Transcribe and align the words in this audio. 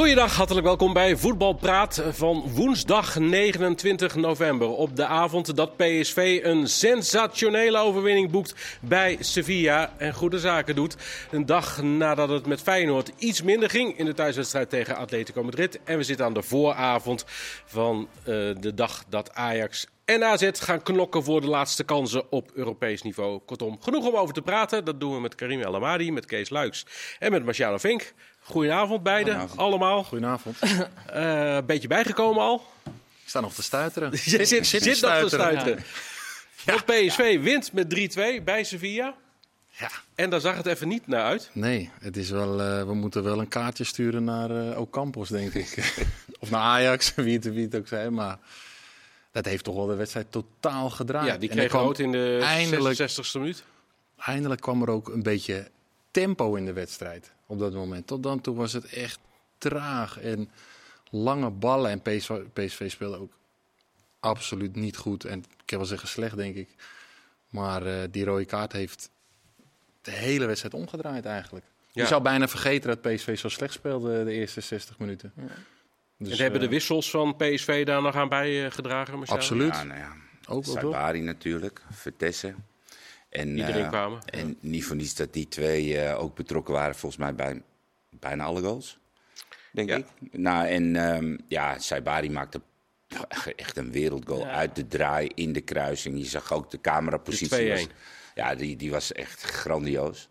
Goeiedag, 0.00 0.36
hartelijk 0.36 0.66
welkom 0.66 0.92
bij 0.92 1.16
Voetbalpraat 1.16 2.02
van 2.10 2.50
woensdag 2.54 3.18
29 3.18 4.14
november. 4.14 4.68
Op 4.68 4.96
de 4.96 5.06
avond 5.06 5.56
dat 5.56 5.76
PSV 5.76 6.40
een 6.42 6.68
sensationele 6.68 7.78
overwinning 7.78 8.30
boekt 8.30 8.78
bij 8.80 9.16
Sevilla 9.20 9.92
en 9.98 10.14
goede 10.14 10.38
zaken 10.38 10.74
doet. 10.74 10.96
Een 11.30 11.46
dag 11.46 11.82
nadat 11.82 12.28
het 12.28 12.46
met 12.46 12.60
Feyenoord 12.60 13.12
iets 13.18 13.42
minder 13.42 13.70
ging 13.70 13.98
in 13.98 14.04
de 14.04 14.14
thuiswedstrijd 14.14 14.70
tegen 14.70 14.96
Atletico 14.96 15.42
Madrid. 15.42 15.80
En 15.84 15.96
we 15.96 16.02
zitten 16.02 16.26
aan 16.26 16.34
de 16.34 16.42
vooravond 16.42 17.24
van 17.64 18.08
uh, 18.20 18.24
de 18.60 18.74
dag 18.74 19.04
dat 19.08 19.34
Ajax 19.34 19.86
en 20.04 20.24
AZ 20.24 20.50
gaan 20.52 20.82
knokken 20.82 21.24
voor 21.24 21.40
de 21.40 21.46
laatste 21.46 21.84
kansen 21.84 22.32
op 22.32 22.50
Europees 22.54 23.02
niveau. 23.02 23.40
Kortom, 23.46 23.80
genoeg 23.80 24.06
om 24.06 24.16
over 24.16 24.34
te 24.34 24.42
praten. 24.42 24.84
Dat 24.84 25.00
doen 25.00 25.14
we 25.14 25.20
met 25.20 25.34
Karim 25.34 25.60
El 25.60 25.74
Amadi, 25.74 26.12
met 26.12 26.26
Kees 26.26 26.50
Luiks 26.50 26.86
en 27.18 27.30
met 27.30 27.44
Marciano 27.44 27.78
Vink. 27.78 28.12
Goedenavond 28.42 29.02
beiden, 29.02 29.32
Goedenavond. 29.32 29.60
allemaal. 29.60 30.04
Goedenavond. 30.04 30.56
Een 31.06 31.56
uh, 31.56 31.58
beetje 31.66 31.88
bijgekomen 31.88 32.42
al. 32.42 32.66
Ik 32.84 33.28
sta 33.36 33.40
nog 33.40 33.54
te 33.54 33.62
stuiteren. 33.62 34.10
Je 34.24 34.44
zit, 34.44 35.00
nog 35.00 35.18
te 35.18 35.28
stuiteren. 35.28 35.84
Ja. 36.64 36.72
Want 36.72 36.84
PSV 36.84 37.40
wint 37.40 37.72
met 37.72 38.14
3-2 38.40 38.44
bij 38.44 38.64
Sevilla. 38.64 39.14
Ja. 39.70 39.90
En 40.14 40.30
daar 40.30 40.40
zag 40.40 40.56
het 40.56 40.66
even 40.66 40.88
niet 40.88 41.06
naar 41.06 41.24
uit. 41.24 41.50
Nee, 41.52 41.90
het 42.00 42.16
is 42.16 42.30
wel, 42.30 42.60
uh, 42.60 42.82
we 42.82 42.94
moeten 42.94 43.22
wel 43.22 43.40
een 43.40 43.48
kaartje 43.48 43.84
sturen 43.84 44.24
naar 44.24 44.50
uh, 44.50 44.80
Ocampos, 44.80 45.28
denk 45.28 45.54
ik. 45.54 45.94
of 46.38 46.50
naar 46.50 46.60
Ajax, 46.60 47.14
wie 47.14 47.34
het, 47.34 47.44
wie 47.44 47.64
het 47.64 47.76
ook 47.76 47.88
zijn. 47.88 48.14
Maar 48.14 48.38
dat 49.32 49.44
heeft 49.44 49.64
toch 49.64 49.74
wel 49.74 49.86
de 49.86 49.94
wedstrijd 49.94 50.32
totaal 50.32 50.90
gedraaid. 50.90 51.26
Ja, 51.26 51.36
die 51.36 51.48
kreeg 51.48 51.72
rood 51.72 51.98
in 51.98 52.12
de 52.12 52.40
eindelijk, 52.42 53.10
66e 53.10 53.32
minuut. 53.32 53.64
Eindelijk 54.16 54.60
kwam 54.60 54.82
er 54.82 54.90
ook 54.90 55.08
een 55.08 55.22
beetje 55.22 55.70
tempo 56.10 56.54
in 56.54 56.64
de 56.64 56.72
wedstrijd 56.72 57.32
op 57.46 57.58
dat 57.58 57.72
moment. 57.72 58.06
Tot 58.06 58.22
dan 58.22 58.40
toe 58.40 58.56
was 58.56 58.72
het 58.72 58.84
echt 58.84 59.18
traag 59.58 60.20
en 60.20 60.50
lange 61.10 61.50
ballen. 61.50 61.90
En 61.90 62.02
PSV, 62.02 62.30
PSV 62.52 62.90
speelde 62.90 63.18
ook 63.18 63.32
absoluut 64.20 64.76
niet 64.76 64.96
goed. 64.96 65.24
En 65.24 65.38
ik 65.38 65.70
heb 65.70 65.78
wel 65.78 65.88
zeggen 65.88 66.08
slecht, 66.08 66.36
denk 66.36 66.56
ik. 66.56 66.68
Maar 67.48 67.86
uh, 67.86 67.94
die 68.10 68.24
rode 68.24 68.44
kaart 68.44 68.72
heeft 68.72 69.10
de 70.02 70.10
hele 70.10 70.46
wedstrijd 70.46 70.74
omgedraaid 70.74 71.24
eigenlijk. 71.24 71.64
Ja. 71.92 72.02
Je 72.02 72.08
zou 72.08 72.22
bijna 72.22 72.48
vergeten 72.48 72.88
dat 72.88 73.00
PSV 73.00 73.38
zo 73.38 73.48
slecht 73.48 73.72
speelde 73.72 74.24
de 74.24 74.32
eerste 74.32 74.60
60 74.60 74.98
minuten. 74.98 75.32
Ja. 75.36 75.42
Dus, 76.16 76.32
en 76.32 76.42
hebben 76.42 76.60
de 76.60 76.68
wissels 76.68 77.10
van 77.10 77.36
PSV 77.36 77.84
daar 77.84 78.02
nog 78.02 78.14
aan 78.14 78.28
bijgedragen? 78.28 79.18
Uh, 79.18 79.28
absoluut. 79.28 79.74
Ja, 79.74 79.82
nou 79.84 79.98
ja. 79.98 80.12
Ook 80.48 80.64
Sabari 80.64 81.20
natuurlijk, 81.20 81.82
Vertessen. 81.90 82.64
En, 83.30 83.48
Iedereen 83.58 83.88
kwamen. 83.88 84.18
Uh, 84.34 84.40
en 84.40 84.56
niet 84.60 84.84
voor 84.84 84.96
niets 84.96 85.14
dat 85.14 85.32
die 85.32 85.48
twee 85.48 85.94
uh, 85.94 86.22
ook 86.22 86.34
betrokken 86.34 86.74
waren, 86.74 86.94
volgens 86.94 87.20
mij 87.20 87.34
bij 87.34 87.62
bijna 88.10 88.44
alle 88.44 88.60
goals. 88.60 88.98
Denk 89.72 89.88
ja. 89.88 89.96
ik. 89.96 90.06
Nou, 90.32 90.66
en 90.66 90.96
um, 90.96 91.38
ja, 91.48 91.78
Saibari 91.78 92.30
maakte 92.30 92.60
echt 93.56 93.76
een 93.76 93.92
wereldgoal 93.92 94.46
ja. 94.46 94.50
uit 94.50 94.76
de 94.76 94.86
draai 94.86 95.30
in 95.34 95.52
de 95.52 95.60
kruising. 95.60 96.18
Je 96.18 96.24
zag 96.24 96.52
ook 96.52 96.70
de 96.70 96.80
camerapositie. 96.80 97.88
Ja, 98.34 98.54
die, 98.54 98.76
die 98.76 98.90
was 98.90 99.12
echt 99.12 99.42
grandioos. 99.42 100.28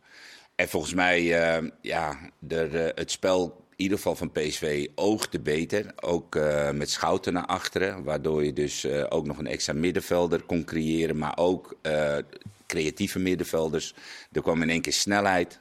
En 0.56 0.70
volgens 0.70 0.94
mij, 0.94 1.22
uh, 1.62 1.70
ja, 1.82 2.20
de, 2.40 2.92
het 2.96 3.12
spel 3.12 3.68
ieder 3.80 3.98
geval 3.98 4.16
van 4.16 4.32
PSV 4.32 4.88
oogde 4.96 5.40
beter. 5.40 5.94
Ook 6.00 6.36
uh, 6.36 6.72
met 6.72 6.90
Schouten 6.90 7.34
naar 7.34 7.46
achteren. 7.46 8.04
Waardoor 8.04 8.46
je 8.46 8.54
dus 8.54 8.86
uh, 8.86 9.06
ook 9.10 9.26
nog 9.26 9.38
een 9.38 9.48
extra 9.48 9.74
middenvelder 9.74 10.42
kon 10.42 10.64
creëren. 10.64 11.18
Maar 11.18 11.38
ook 11.38 11.78
uh, 11.82 12.18
creatieve 12.68 13.20
middenvelders. 13.20 13.94
Er 14.32 14.42
kwam 14.42 14.62
in 14.62 14.70
één 14.70 14.82
keer 14.82 14.94
snelheid. 14.94 15.60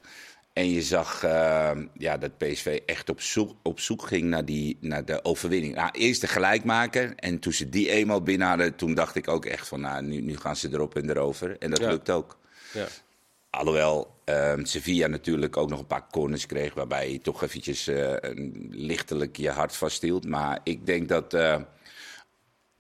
En 0.53 0.71
je 0.71 0.83
zag 0.83 1.23
ja, 1.93 2.17
dat 2.19 2.39
PSV 2.39 2.81
echt 2.87 3.09
op 3.09 3.21
zoek, 3.21 3.55
op 3.63 3.81
zoek 3.81 4.07
ging 4.07 4.23
naar, 4.23 4.45
die, 4.45 4.77
naar 4.81 5.05
de 5.05 5.25
overwinning. 5.25 5.75
Nou, 5.75 5.91
eerst 5.93 6.21
de 6.21 6.27
gelijkmaker. 6.27 7.13
En 7.17 7.39
toen 7.39 7.53
ze 7.53 7.69
die 7.69 7.91
eenmaal 7.91 8.23
binnen 8.23 8.49
hadden, 8.49 8.77
toen 8.77 8.95
dacht 8.95 9.15
ik 9.15 9.29
ook 9.29 9.45
echt 9.45 9.69
van... 9.69 9.81
Nou, 9.81 10.03
nu, 10.03 10.21
nu 10.21 10.37
gaan 10.37 10.57
ze 10.57 10.69
erop 10.73 10.97
en 10.97 11.11
erover. 11.11 11.57
En 11.59 11.71
dat 11.71 11.81
ja. 11.81 11.89
lukt 11.89 12.11
ook. 12.11 12.39
Ja. 12.73 12.87
Alhoewel 13.59 14.21
uh, 14.25 14.53
Sevilla 14.63 15.07
natuurlijk 15.07 15.57
ook 15.57 15.69
nog 15.69 15.79
een 15.79 15.87
paar 15.87 16.07
corners 16.11 16.47
kreeg... 16.47 16.75
waarbij 16.75 17.13
je 17.13 17.21
toch 17.21 17.43
eventjes 17.43 17.89
uh, 17.89 18.15
lichtelijk 18.71 19.37
je 19.37 19.51
hart 19.51 19.77
vasthield. 19.77 20.27
Maar 20.27 20.61
ik 20.65 20.87
denk 20.87 21.09
dat 21.09 21.35
uh, 21.35 21.57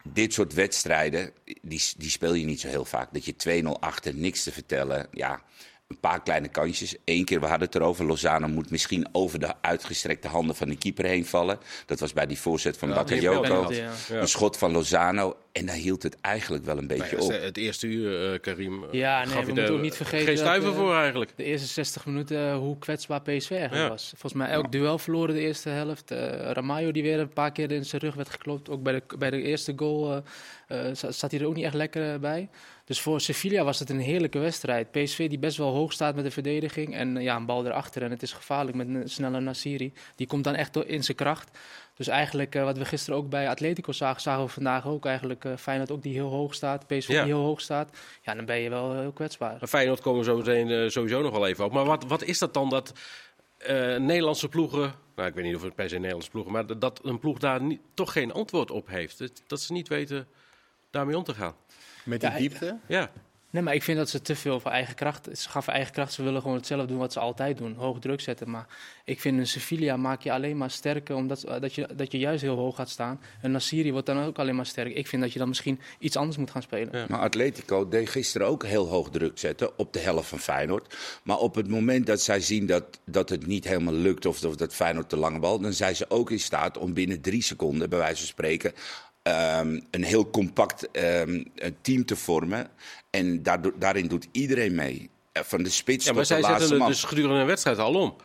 dit 0.04 0.32
soort 0.32 0.54
wedstrijden, 0.54 1.32
die, 1.44 1.82
die 1.96 2.10
speel 2.10 2.34
je 2.34 2.44
niet 2.44 2.60
zo 2.60 2.68
heel 2.68 2.84
vaak. 2.84 3.12
Dat 3.12 3.24
je 3.24 3.62
2-0 3.64 3.68
achter, 3.80 4.14
niks 4.14 4.42
te 4.42 4.52
vertellen. 4.52 5.06
Ja, 5.10 5.42
een 5.88 6.00
paar 6.00 6.22
kleine 6.22 6.48
kansjes. 6.48 6.96
Eén 7.04 7.24
keer, 7.24 7.40
we 7.40 7.46
hadden 7.46 7.66
het 7.66 7.76
erover, 7.76 8.04
Lozano 8.04 8.48
moet 8.48 8.70
misschien 8.70 9.08
over 9.12 9.38
de 9.38 9.54
uitgestrekte 9.60 10.28
handen 10.28 10.56
van 10.56 10.68
de 10.68 10.76
keeper 10.76 11.04
heen 11.04 11.26
vallen. 11.26 11.58
Dat 11.86 12.00
was 12.00 12.12
bij 12.12 12.26
die 12.26 12.38
voorzet 12.38 12.76
van 12.76 12.88
ja, 12.88 12.94
Bakayoko. 12.94 13.72
Ja. 13.72 13.92
Een 14.10 14.28
schot 14.28 14.56
van 14.56 14.72
Lozano. 14.72 15.36
En 15.58 15.66
daar 15.66 15.74
hield 15.74 16.02
het 16.02 16.20
eigenlijk 16.20 16.64
wel 16.64 16.78
een 16.78 16.86
beetje 16.86 17.16
maar 17.16 17.24
op. 17.24 17.30
Het 17.30 17.56
eerste 17.56 17.86
uur, 17.86 18.32
uh, 18.32 18.40
Karim, 18.40 18.84
ja, 18.90 19.18
nee, 19.18 19.26
gaf 19.26 19.40
we 19.40 19.46
je 19.46 19.52
moeten 19.52 19.74
ook 19.74 19.80
niet 19.80 19.94
vergeten 19.94 20.26
geen 20.26 20.36
stuiver 20.36 20.74
voor 20.74 20.94
eigenlijk. 20.94 21.32
De 21.36 21.44
eerste 21.44 21.66
60 21.66 22.06
minuten, 22.06 22.38
uh, 22.38 22.56
hoe 22.56 22.78
kwetsbaar 22.78 23.22
PSV 23.22 23.50
eigenlijk 23.50 23.88
was. 23.88 24.08
Volgens 24.08 24.32
mij 24.32 24.48
elk 24.48 24.72
duel 24.72 24.98
verloren 24.98 25.34
de 25.34 25.40
eerste 25.40 25.68
helft. 25.68 26.10
Uh, 26.10 26.18
Ramayo 26.50 26.92
die 26.92 27.02
weer 27.02 27.18
een 27.18 27.32
paar 27.32 27.52
keer 27.52 27.72
in 27.72 27.84
zijn 27.84 28.02
rug 28.02 28.14
werd 28.14 28.28
geklopt. 28.28 28.70
Ook 28.70 28.82
bij 28.82 28.92
de, 28.92 29.16
bij 29.18 29.30
de 29.30 29.42
eerste 29.42 29.72
goal 29.76 30.22
zat 30.92 31.30
hij 31.30 31.40
er 31.40 31.46
ook 31.46 31.54
niet 31.54 31.64
echt 31.64 31.74
lekker 31.74 32.20
bij. 32.20 32.48
Dus 32.84 33.00
voor 33.00 33.20
Sevilla 33.20 33.64
was 33.64 33.78
het 33.78 33.90
een 33.90 34.00
heerlijke 34.00 34.38
wedstrijd. 34.38 34.90
PSV 34.90 35.28
die 35.28 35.38
best 35.38 35.56
wel 35.56 35.74
hoog 35.74 35.92
staat 35.92 36.14
met 36.14 36.24
de 36.24 36.30
verdediging. 36.30 36.94
En 36.94 37.22
ja, 37.22 37.36
een 37.36 37.46
bal 37.46 37.66
erachter. 37.66 38.02
En 38.02 38.10
het 38.10 38.22
is 38.22 38.32
gevaarlijk 38.32 38.76
met 38.76 38.88
een 38.88 39.08
snelle 39.08 39.40
Nasiri. 39.40 39.92
Die 40.16 40.26
komt 40.26 40.44
dan 40.44 40.54
echt 40.54 40.76
in 40.76 41.04
zijn 41.04 41.16
kracht. 41.16 41.58
Dus 41.98 42.08
eigenlijk, 42.08 42.54
uh, 42.54 42.64
wat 42.64 42.78
we 42.78 42.84
gisteren 42.84 43.18
ook 43.18 43.28
bij 43.28 43.48
Atletico 43.48 43.92
zagen, 43.92 44.20
zagen 44.20 44.44
we 44.44 44.50
vandaag 44.50 44.86
ook 44.86 45.06
eigenlijk 45.06 45.44
uh, 45.44 45.56
Feyenoord 45.56 45.90
ook 45.90 46.02
die 46.02 46.12
heel 46.12 46.30
hoog 46.30 46.54
staat, 46.54 46.86
PSV 46.86 47.08
ja. 47.08 47.24
die 47.24 47.32
heel 47.32 47.44
hoog 47.44 47.60
staat. 47.60 47.98
Ja, 48.22 48.34
dan 48.34 48.44
ben 48.44 48.58
je 48.58 48.70
wel 48.70 48.98
heel 48.98 49.12
kwetsbaar. 49.12 49.56
Maar 49.58 49.68
Feyenoord 49.68 50.00
komen 50.00 50.18
we 50.18 50.24
zo 50.24 50.36
meteen 50.36 50.68
uh, 50.68 50.88
sowieso 50.88 51.22
nog 51.22 51.32
wel 51.32 51.46
even 51.46 51.64
op. 51.64 51.72
Maar 51.72 51.84
wat, 51.84 52.04
wat 52.04 52.22
is 52.22 52.38
dat 52.38 52.54
dan 52.54 52.68
dat 52.68 52.92
Nederlandse 53.98 54.48
ploegen, 54.48 54.94
nou 55.16 55.28
ik 55.28 55.34
weet 55.34 55.44
niet 55.44 55.56
of 55.56 55.62
het 55.62 55.74
per 55.74 55.88
se 55.88 55.94
Nederlandse 55.94 56.30
ploegen, 56.30 56.52
maar 56.52 56.78
dat 56.78 57.00
een 57.04 57.18
ploeg 57.18 57.38
daar 57.38 57.62
niet, 57.62 57.80
toch 57.94 58.12
geen 58.12 58.32
antwoord 58.32 58.70
op 58.70 58.88
heeft? 58.88 59.18
Dat, 59.18 59.42
dat 59.46 59.60
ze 59.60 59.72
niet 59.72 59.88
weten 59.88 60.28
daarmee 60.90 61.16
om 61.16 61.24
te 61.24 61.34
gaan. 61.34 61.54
Met 62.04 62.20
die 62.20 62.30
ja, 62.30 62.36
diepte? 62.36 62.78
Ja. 62.86 63.10
Nee, 63.50 63.62
maar 63.62 63.74
ik 63.74 63.82
vind 63.82 63.98
dat 63.98 64.08
ze 64.08 64.22
te 64.22 64.36
veel 64.36 64.60
voor 64.60 64.70
eigen 64.70 64.94
kracht. 64.94 65.28
Ze 65.32 65.48
voor 65.50 65.72
eigen 65.72 65.92
kracht. 65.92 66.12
Ze 66.12 66.22
willen 66.22 66.40
gewoon 66.40 66.56
hetzelfde 66.56 66.86
doen 66.86 66.98
wat 66.98 67.12
ze 67.12 67.20
altijd 67.20 67.58
doen: 67.58 67.74
hoog 67.74 67.98
druk 67.98 68.20
zetten. 68.20 68.50
Maar 68.50 68.66
ik 69.04 69.20
vind 69.20 69.38
een 69.38 69.46
Sevilla 69.46 69.96
maak 69.96 70.22
je 70.22 70.32
alleen 70.32 70.56
maar 70.56 70.70
sterker 70.70 71.14
omdat 71.14 71.44
dat 71.60 71.74
je, 71.74 71.88
dat 71.96 72.12
je 72.12 72.18
juist 72.18 72.42
heel 72.42 72.56
hoog 72.56 72.76
gaat 72.76 72.88
staan. 72.88 73.20
En 73.40 73.50
Nasiri 73.50 73.92
wordt 73.92 74.06
dan 74.06 74.24
ook 74.24 74.38
alleen 74.38 74.56
maar 74.56 74.66
sterker. 74.66 74.96
Ik 74.96 75.06
vind 75.06 75.22
dat 75.22 75.32
je 75.32 75.38
dan 75.38 75.48
misschien 75.48 75.80
iets 75.98 76.16
anders 76.16 76.36
moet 76.36 76.50
gaan 76.50 76.62
spelen. 76.62 76.98
Ja. 76.98 77.04
Maar 77.08 77.20
Atletico 77.20 77.88
deed 77.88 78.08
gisteren 78.08 78.46
ook 78.46 78.64
heel 78.64 78.86
hoog 78.86 79.10
druk 79.10 79.38
zetten 79.38 79.78
op 79.78 79.92
de 79.92 79.98
helft 79.98 80.28
van 80.28 80.38
Feyenoord. 80.38 80.96
Maar 81.22 81.38
op 81.38 81.54
het 81.54 81.68
moment 81.68 82.06
dat 82.06 82.20
zij 82.20 82.40
zien 82.40 82.66
dat, 82.66 82.84
dat 83.04 83.28
het 83.28 83.46
niet 83.46 83.64
helemaal 83.64 83.94
lukt 83.94 84.26
of, 84.26 84.44
of 84.44 84.56
dat 84.56 84.74
Feyenoord 84.74 85.10
de 85.10 85.16
lange 85.16 85.38
bal, 85.38 85.60
dan 85.60 85.72
zijn 85.72 85.96
ze 85.96 86.10
ook 86.10 86.30
in 86.30 86.40
staat 86.40 86.78
om 86.78 86.94
binnen 86.94 87.20
drie 87.20 87.42
seconden, 87.42 87.88
bij 87.88 87.98
wijze 87.98 88.16
van 88.16 88.26
spreken, 88.26 88.72
Um, 89.28 89.82
een 89.90 90.04
heel 90.04 90.30
compact 90.30 90.88
um, 90.92 91.44
team 91.80 92.04
te 92.04 92.16
vormen. 92.16 92.68
En 93.10 93.42
daardoor, 93.42 93.72
daarin 93.78 94.06
doet 94.06 94.28
iedereen 94.32 94.74
mee. 94.74 95.10
Van 95.32 95.62
de 95.62 95.70
spits 95.70 96.04
ja, 96.04 96.12
maar 96.12 96.26
tot 96.26 96.36
de 96.36 96.42
laatste 96.42 96.58
zetten 96.58 96.78
man. 96.78 96.88
dus 96.88 97.04
gedurende 97.04 97.40
een 97.40 97.46
wedstrijd 97.46 97.78
al 97.78 97.94
om. 97.94 98.16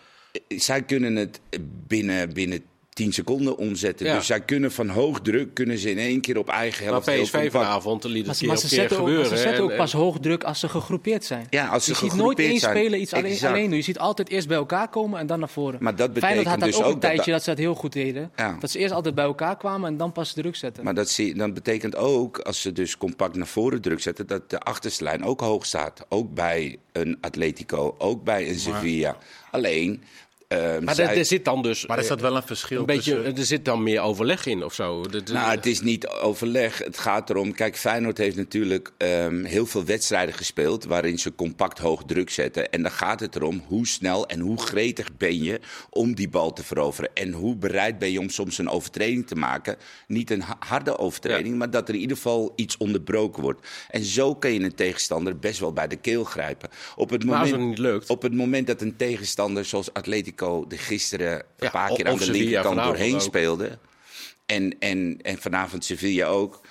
Zij 0.47 0.83
kunnen 0.83 1.15
het 1.15 1.39
binnen, 1.87 2.33
binnen 2.33 2.63
10 2.93 3.13
seconden 3.13 3.57
omzetten. 3.57 4.05
Ja. 4.05 4.15
Dus 4.15 4.25
zij 4.25 4.41
kunnen 4.41 4.71
van 4.71 4.89
hoog 4.89 5.21
druk 5.21 5.53
kunnen 5.53 5.77
ze 5.77 5.89
in 5.89 5.97
één 5.97 6.21
keer 6.21 6.37
op 6.37 6.49
eigen 6.49 6.85
helft. 6.85 7.05
Maar 7.05 7.15
PSV 7.19 7.51
vanavond 7.51 8.03
liet 8.03 8.15
het 8.15 8.25
Maar, 8.25 8.35
maar 8.47 8.57
keer 8.57 8.69
ze 8.69 8.75
keer 8.75 8.79
zetten, 8.79 8.97
ook, 8.97 9.03
gebeuren. 9.05 9.29
ze 9.29 9.37
zetten 9.37 9.55
en- 9.55 9.61
ook 9.63 9.69
en- 9.71 9.77
pas 9.77 9.93
hoog 9.93 10.19
druk 10.19 10.43
als 10.43 10.59
ze 10.59 10.69
gegroepeerd 10.69 11.25
zijn. 11.25 11.47
Ja, 11.49 11.67
als 11.67 11.85
ze 11.85 11.91
je 11.91 11.97
ziet 11.97 12.13
nooit 12.13 12.39
één 12.39 12.59
speler 12.59 12.99
iets 12.99 13.13
alleen, 13.13 13.31
Exact. 13.31 13.53
alleen 13.53 13.67
doen. 13.67 13.75
Je 13.77 13.83
ziet 13.83 13.99
altijd 13.99 14.29
eerst 14.29 14.47
bij 14.47 14.57
elkaar 14.57 14.89
komen 14.89 15.19
en 15.19 15.27
dan 15.27 15.39
naar 15.39 15.49
voren. 15.49 15.77
Maar 15.83 15.95
dat 15.95 16.09
Feyenoord 16.13 16.47
had 16.47 16.59
betekent 16.59 16.59
dat 16.59 16.69
dus 16.69 16.77
ook 16.79 16.85
ook 16.85 16.93
een 16.93 16.99
dat... 16.99 17.09
tijdje 17.09 17.31
dat 17.31 17.43
ze 17.43 17.49
dat 17.49 17.59
heel 17.59 17.75
goed 17.75 17.93
deden. 17.93 18.31
Ja. 18.35 18.57
Dat 18.59 18.71
ze 18.71 18.79
eerst 18.79 18.93
altijd 18.93 19.15
bij 19.15 19.23
elkaar 19.25 19.57
kwamen 19.57 19.87
en 19.89 19.97
dan 19.97 20.11
pas 20.11 20.33
druk 20.33 20.55
zetten. 20.55 20.83
Maar 20.83 20.93
dat, 20.93 21.09
zie, 21.09 21.33
dat 21.35 21.53
betekent 21.53 21.95
ook, 21.95 22.39
als 22.39 22.61
ze 22.61 22.71
dus 22.71 22.97
compact 22.97 23.35
naar 23.35 23.47
voren 23.47 23.81
druk 23.81 24.01
zetten, 24.01 24.27
dat 24.27 24.49
de 24.49 24.59
achterste 24.59 25.03
lijn 25.03 25.23
ook 25.23 25.39
hoog 25.41 25.65
staat. 25.65 26.05
Ook 26.09 26.33
bij 26.33 26.77
een 26.91 27.17
Atletico, 27.21 27.95
ook 27.97 28.23
bij 28.23 28.49
een 28.49 28.59
Sevilla. 28.59 29.17
Alleen, 29.51 30.03
Maar 30.83 30.95
zij- 30.95 31.07
er, 31.07 31.17
er 31.17 31.25
zit 31.25 31.45
dan 31.45 31.61
dus 31.61 31.85
Maar 31.87 31.97
er 31.97 32.03
eh, 32.03 32.09
zat 32.09 32.21
wel 32.21 32.35
een 32.35 32.43
verschil 32.43 32.79
een 32.79 32.85
beetje, 32.85 33.15
tussen... 33.15 33.37
er 33.37 33.45
zit 33.45 33.65
dan 33.65 33.83
meer 33.83 34.01
overleg 34.01 34.45
in 34.45 34.63
of 34.63 34.73
zo. 34.73 35.01
De- 35.01 35.23
de- 35.23 35.33
Nou, 35.33 35.51
het 35.55 35.65
is 35.65 35.81
niet 35.81 36.07
overleg. 36.07 36.77
Het 36.77 36.97
gaat 36.97 37.29
erom. 37.29 37.53
Kijk, 37.53 37.77
Feyenoord 37.77 38.17
heeft 38.17 38.35
natuurlijk 38.35 38.91
ehm, 38.97 39.43
heel 39.43 39.65
veel 39.65 39.85
wedstrijden 39.85 40.35
gespeeld. 40.35 40.85
waarin 40.85 41.17
ze 41.19 41.35
compact 41.35 41.77
hoog 41.79 42.03
druk 42.05 42.29
zetten. 42.29 42.69
En 42.71 42.81
dan 42.81 42.91
gaat 42.91 43.19
het 43.19 43.35
erom 43.35 43.63
hoe 43.67 43.87
snel 43.87 44.27
en 44.27 44.39
hoe 44.39 44.61
gretig 44.61 45.17
ben 45.17 45.43
je 45.43 45.59
om 45.89 46.15
die 46.15 46.29
bal 46.29 46.53
te 46.53 46.63
veroveren. 46.63 47.09
En 47.13 47.31
hoe 47.31 47.55
bereid 47.55 47.99
ben 47.99 48.11
je 48.11 48.19
om 48.19 48.29
soms 48.29 48.57
een 48.57 48.69
overtreding 48.69 49.27
te 49.27 49.35
maken. 49.35 49.75
Niet 50.07 50.31
een 50.31 50.41
ha- 50.41 50.57
harde 50.59 50.97
overtreding, 50.97 51.57
maar 51.57 51.69
dat 51.69 51.87
er 51.89 51.93
in 51.95 52.01
ieder 52.01 52.15
geval 52.15 52.53
iets 52.55 52.77
onderbroken 52.77 53.41
wordt. 53.41 53.67
En 53.89 54.03
zo 54.03 54.35
kun 54.35 54.53
je 54.53 54.59
een 54.59 54.75
tegenstander 54.75 55.39
best 55.39 55.59
wel 55.59 55.73
bij 55.73 55.87
de 55.87 55.95
keel 55.95 56.23
grijpen. 56.23 56.69
Op 56.95 57.09
het 57.09 57.25
Maar 57.25 57.39
als 57.39 57.49
moment, 57.51 57.69
het 57.69 57.79
niet 57.79 57.87
lukt. 57.91 58.09
Op 58.09 58.21
het 58.21 58.33
moment 58.33 58.67
dat 58.67 58.81
een 58.81 58.95
tegenstander 58.95 59.65
zoals 59.65 59.93
Atletico 59.93 60.42
de 60.67 60.77
gisteren 60.77 61.29
Ja, 61.29 61.43
een 61.57 61.71
paar 61.71 61.93
keer 61.93 62.07
aan 62.07 62.17
de 62.17 62.23
Sevilla 62.23 62.43
linkerkant 62.43 62.75
doorheen 62.87 63.13
ook. 63.15 63.21
speelde. 63.21 63.77
En, 64.45 64.79
en, 64.79 65.19
en 65.21 65.37
vanavond 65.37 65.85
Sevilla 65.85 66.25
ook. 66.27 66.61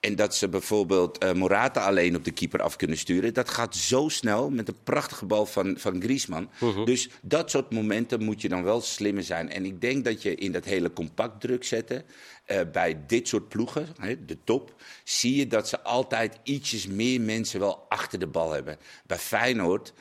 En 0.00 0.14
dat 0.16 0.34
ze 0.34 0.48
bijvoorbeeld 0.48 1.18
eh, 1.18 1.32
Morata 1.32 1.86
alleen 1.86 2.16
op 2.16 2.24
de 2.24 2.30
keeper 2.30 2.62
af 2.62 2.76
kunnen 2.76 2.98
sturen. 2.98 3.34
Dat 3.34 3.48
gaat 3.50 3.76
zo 3.76 4.08
snel 4.08 4.50
met 4.50 4.68
een 4.68 4.82
prachtige 4.84 5.26
bal 5.26 5.46
van, 5.46 5.74
van 5.78 6.02
Griezmann. 6.02 6.50
Mhm. 6.60 6.84
Dus 6.84 7.08
dat 7.22 7.50
soort 7.50 7.72
momenten 7.72 8.22
moet 8.24 8.40
je 8.40 8.48
dan 8.48 8.62
wel 8.62 8.80
slimmer 8.80 9.22
zijn. 9.22 9.50
En 9.50 9.64
ik 9.64 9.80
denk 9.80 10.04
dat 10.04 10.22
je 10.22 10.34
in 10.34 10.52
dat 10.52 10.64
hele 10.64 10.92
compact 10.92 11.40
druk 11.40 11.64
zetten. 11.64 12.04
eh, 12.44 12.60
bij 12.72 12.98
dit 13.06 13.28
soort 13.28 13.48
ploegen, 13.48 13.86
hè, 13.98 14.24
de 14.24 14.38
top, 14.44 14.74
zie 15.04 15.36
je 15.36 15.46
dat 15.46 15.68
ze 15.68 15.80
altijd 15.80 16.38
ietsjes 16.42 16.86
meer 16.86 17.20
mensen 17.20 17.60
wel 17.60 17.86
achter 17.88 18.18
de 18.18 18.26
bal 18.26 18.52
hebben. 18.52 18.78
Bij 19.06 19.18
Feyenoord 19.18 19.92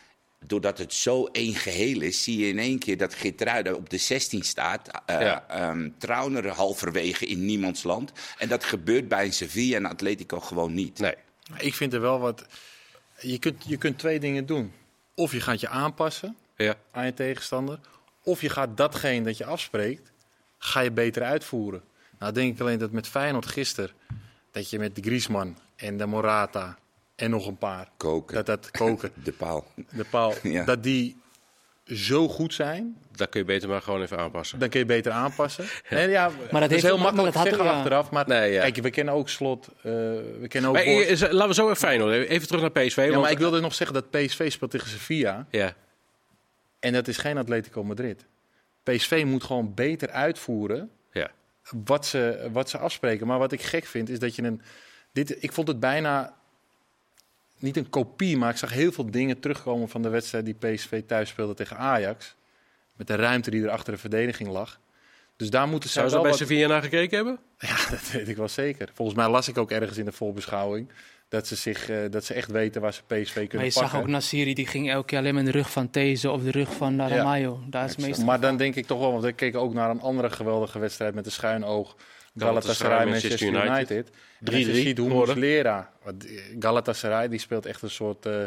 doordat 0.45 0.77
het 0.77 0.94
zo 0.94 1.25
één 1.25 1.56
geheel 1.56 2.01
is, 2.01 2.24
zie 2.24 2.38
je 2.38 2.47
in 2.47 2.59
één 2.59 2.80
keer 2.80 2.97
dat 2.97 3.13
Geertruiden 3.13 3.75
op 3.75 3.89
de 3.89 3.97
16 3.97 4.44
staat. 4.44 4.88
eh 5.06 5.21
Ja. 5.21 5.45
ehm, 5.47 5.89
Trauner 5.97 6.47
halverwege 6.47 7.25
in 7.25 7.45
niemands 7.45 7.83
land. 7.83 8.12
En 8.38 8.47
dat 8.50 8.63
gebeurt 8.63 9.07
bij 9.07 9.25
een 9.25 9.33
Sevilla 9.33 9.75
en 9.75 9.86
Atletico 9.86 10.39
gewoon 10.39 10.74
niet. 10.74 11.00
nee. 11.00 11.15
Ik 11.57 11.74
vind 11.75 11.94
er 11.94 12.01
wel 12.01 12.19
wat... 12.19 12.45
Je 13.19 13.39
kunt, 13.39 13.63
je 13.68 13.77
kunt 13.77 13.97
twee 14.00 14.19
dingen 14.19 14.45
doen. 14.45 14.74
Of 15.15 15.31
je 15.31 15.41
gaat 15.41 15.59
je 15.59 15.68
aanpassen 15.69 16.36
Ja. 16.56 16.75
aan 16.91 17.06
je 17.06 17.13
tegenstander. 17.13 17.80
Of 18.24 18.41
je 18.41 18.50
gaat 18.50 18.77
datgene 18.77 19.21
dat 19.25 19.38
je 19.38 19.45
afspreekt, 19.45 20.12
ga 20.57 20.80
je 20.80 20.91
beter 20.91 21.24
uitvoeren. 21.24 21.81
Nou 22.19 22.33
denk 22.33 22.53
ik 22.53 22.59
alleen 22.62 22.77
dat 22.80 22.91
met 22.91 23.07
Feyenoord 23.07 23.45
gisteren... 23.45 23.91
dat 24.51 24.69
je 24.69 24.80
met 24.80 24.95
de 24.95 25.01
Griezmann 25.01 25.57
en 25.75 25.97
de 25.97 26.06
Morata 26.06 26.77
en 27.19 27.30
nog 27.30 27.48
een 27.48 27.57
paar... 27.57 27.88
Koken. 27.98 28.36
Dat 28.36 28.45
dat 28.45 28.71
koken, 28.71 29.12
De 29.24 29.31
paal. 29.31 29.66
de 29.92 30.06
paal, 30.10 30.33
Ja. 30.44 30.63
dat 30.63 30.83
die 30.83 31.18
zo 31.86 32.27
goed 32.27 32.54
zijn, 32.54 32.98
Dat 33.16 33.30
kun 33.30 33.39
je 33.39 33.45
beter 33.45 33.69
maar 33.69 33.81
gewoon 33.81 34.01
even 34.01 34.18
aanpassen. 34.18 34.60
dan 34.60 34.69
kun 34.69 34.80
je 34.80 34.86
beter 34.86 35.12
aanpassen. 35.12 35.66
En 35.89 36.10
ja, 36.10 36.30
dat 36.51 36.62
dat 36.62 36.71
is 36.71 36.81
heel 36.81 36.95
maar 36.98 37.04
makkelijk 37.04 37.33
dat 37.33 37.44
te 37.44 37.50
had- 37.50 37.57
zeggen 37.57 37.66
ja. 37.66 37.77
achteraf. 37.77 38.10
Maar 38.12 38.27
Nee, 38.27 38.51
ja. 38.51 38.62
kijk, 38.62 38.75
we 38.77 38.89
kennen 38.89 39.13
ook 39.13 39.30
Slot, 39.30 39.68
eh, 39.77 39.83
we 39.83 40.45
kennen 40.48 40.69
ook 40.69 40.75
Maar, 40.75 40.86
eh, 40.86 41.19
laten 41.19 41.48
we 41.48 41.54
zo 41.54 41.63
even 41.66 41.75
Feyenoord. 41.77 42.13
Even 42.13 42.48
terug 42.48 42.62
naar 42.62 42.71
PSV. 42.86 42.95
Ja, 42.98 43.10
want- 43.10 43.22
maar 43.22 43.31
ik 43.31 43.38
wilde 43.38 43.60
nog 43.60 43.74
zeggen 43.74 43.95
dat 43.95 44.10
PSV 44.10 44.51
speelt 44.51 44.72
tegen 44.72 44.89
Sevilla. 44.89 45.45
Ja. 45.50 45.74
En 46.80 46.94
dat 46.94 47.07
is 47.07 47.18
geen 47.18 47.38
Atletico 47.38 47.83
Madrid. 47.83 48.25
PSV 48.83 49.24
moet 49.25 49.44
gewoon 49.44 49.74
beter 49.74 50.10
uitvoeren 50.10 50.89
Ja. 51.12 51.31
wat 51.86 52.06
ze, 52.06 52.50
wat 52.51 52.69
ze 52.69 52.77
afspreken. 52.77 53.27
Maar 53.27 53.39
wat 53.39 53.51
ik 53.51 53.62
gek 53.62 53.86
vind, 53.86 54.10
is 54.10 54.19
dat 54.19 54.36
je 54.36 54.44
een... 54.44 54.62
Dit, 55.13 55.44
ik 55.44 55.51
vond 55.54 55.68
het 55.68 55.80
bijna 55.80 56.33
niet 57.61 57.77
een 57.77 57.89
kopie, 57.89 58.38
maar 58.38 58.50
ik 58.50 58.57
zag 58.57 58.73
heel 58.73 58.91
veel 58.91 59.11
dingen 59.11 59.39
terugkomen 59.39 59.89
van 59.89 60.01
de 60.01 60.09
wedstrijd 60.09 60.45
die 60.45 60.53
PSV 60.53 61.01
thuis 61.06 61.29
speelde 61.29 61.53
tegen 61.53 61.77
Ajax. 61.77 62.35
Met 62.95 63.07
de 63.07 63.15
ruimte 63.15 63.50
die 63.50 63.63
er 63.63 63.69
achter 63.69 63.94
de 63.94 64.00
verdediging 64.00 64.50
lag. 64.50 64.79
Dus 65.35 65.50
daar 65.50 65.67
moeten 65.67 65.89
zij 65.89 66.01
Zou 66.01 66.07
ze 66.07 66.13
wel 66.13 66.23
bij 66.23 66.31
wat... 66.31 66.39
Sevilla 66.39 66.67
naar 66.67 66.81
gekeken 66.81 67.15
hebben? 67.15 67.39
Ja, 67.69 67.89
dat 67.89 68.11
weet 68.11 68.27
ik 68.27 68.38
wel 68.38 68.47
zeker. 68.47 68.89
Volgens 68.94 69.17
mij 69.17 69.29
las 69.29 69.47
ik 69.47 69.57
ook 69.57 69.71
ergens 69.71 69.97
in 69.97 70.06
de 70.06 70.11
voorbeschouwing 70.11 70.89
dat 71.29 71.47
ze, 71.47 71.55
zich, 71.55 71.89
eh, 71.89 71.97
dat 72.09 72.25
ze 72.25 72.33
echt 72.33 72.51
weten 72.51 72.81
waar 72.81 72.93
ze 72.93 73.01
PSV 73.01 73.33
kunnen 73.33 73.55
Maar 73.55 73.65
je 73.65 73.71
pakken. 73.71 73.89
zag 73.89 73.99
ook 74.01 74.07
Nassiri, 74.07 74.53
die 74.53 74.67
ging 74.67 74.89
elke 74.89 75.05
keer 75.05 75.17
alleen 75.17 75.33
maar 75.33 75.43
de 75.43 75.51
rug 75.51 75.71
van 75.71 75.89
These 75.89 76.31
of 76.31 76.43
de 76.43 76.51
rug 76.51 76.73
van 76.75 77.01
uh, 77.01 77.09
Ja. 77.09 77.15
Ramayo. 77.15 77.59
Daar 77.67 77.85
is 77.85 77.91
het 77.91 77.99
meestal... 77.99 78.25
Maar 78.25 78.39
dan 78.39 78.57
denk 78.57 78.75
ik 78.75 78.85
toch 78.85 78.99
wel, 78.99 79.11
want 79.11 79.23
ik 79.23 79.35
keek 79.35 79.55
ook 79.55 79.73
naar 79.73 79.89
een 79.89 80.01
andere 80.01 80.29
geweldige 80.29 80.79
wedstrijd 80.79 81.15
met 81.15 81.25
een 81.25 81.31
schuin 81.31 81.63
oog. 81.63 81.95
Galatasaray, 82.35 83.05
Manchester 83.05 83.47
United. 83.47 83.69
United. 83.69 84.09
En 84.39 84.53
als 84.53 84.55
je 84.55 84.65
3-3 84.65 84.71
ziet 84.71 84.97
hoe 84.97 85.85
want, 86.03 86.25
eh, 86.25 86.41
Galatasaray, 86.59 87.27
die 87.27 87.39
speelt 87.39 87.65
echt 87.65 87.81
een 87.81 87.89
soort, 87.89 88.25
eh, 88.25 88.43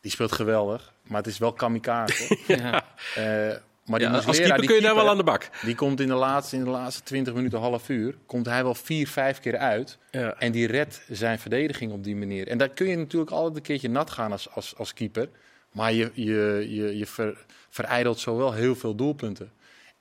die 0.00 0.10
speelt 0.10 0.32
geweldig. 0.32 0.92
Maar 1.02 1.18
het 1.18 1.26
is 1.26 1.38
wel 1.38 1.52
kamikaze. 1.52 2.38
ja. 2.46 2.84
Eh, 3.14 3.56
maar 3.84 3.98
die 3.98 4.08
Ja, 4.08 4.14
als 4.14 4.24
keeper 4.24 4.58
die 4.58 4.66
kun 4.66 4.76
je 4.76 4.82
daar 4.82 4.94
wel 4.94 5.04
keeper, 5.04 5.10
aan 5.10 5.16
de 5.16 5.24
bak. 5.24 5.48
Die 5.62 5.74
komt 5.74 6.00
in 6.00 6.06
de 6.06 6.14
laatste, 6.14 6.56
in 6.56 6.64
de 6.64 6.70
laatste 6.70 7.02
20 7.02 7.34
minuten, 7.34 7.58
half 7.58 7.88
uur, 7.88 8.14
komt 8.26 8.46
hij 8.46 8.62
wel 8.62 8.74
vier, 8.74 9.08
vijf 9.08 9.40
keer 9.40 9.56
uit. 9.56 9.98
Ja. 10.10 10.34
En 10.38 10.52
die 10.52 10.66
redt 10.66 11.02
zijn 11.10 11.38
verdediging 11.38 11.92
op 11.92 12.04
die 12.04 12.16
manier. 12.16 12.48
En 12.48 12.58
daar 12.58 12.68
kun 12.68 12.88
je 12.88 12.96
natuurlijk 12.96 13.30
altijd 13.30 13.56
een 13.56 13.62
keertje 13.62 13.88
nat 13.88 14.10
gaan 14.10 14.32
als, 14.32 14.50
als, 14.50 14.76
als 14.76 14.94
keeper. 14.94 15.28
Maar 15.72 15.92
je, 15.92 16.10
je, 16.14 16.66
je, 16.68 16.98
je 16.98 17.06
ver, 17.06 17.44
verijdelt 17.70 18.18
zo 18.18 18.36
wel 18.36 18.52
heel 18.52 18.74
veel 18.74 18.94
doelpunten. 18.94 19.52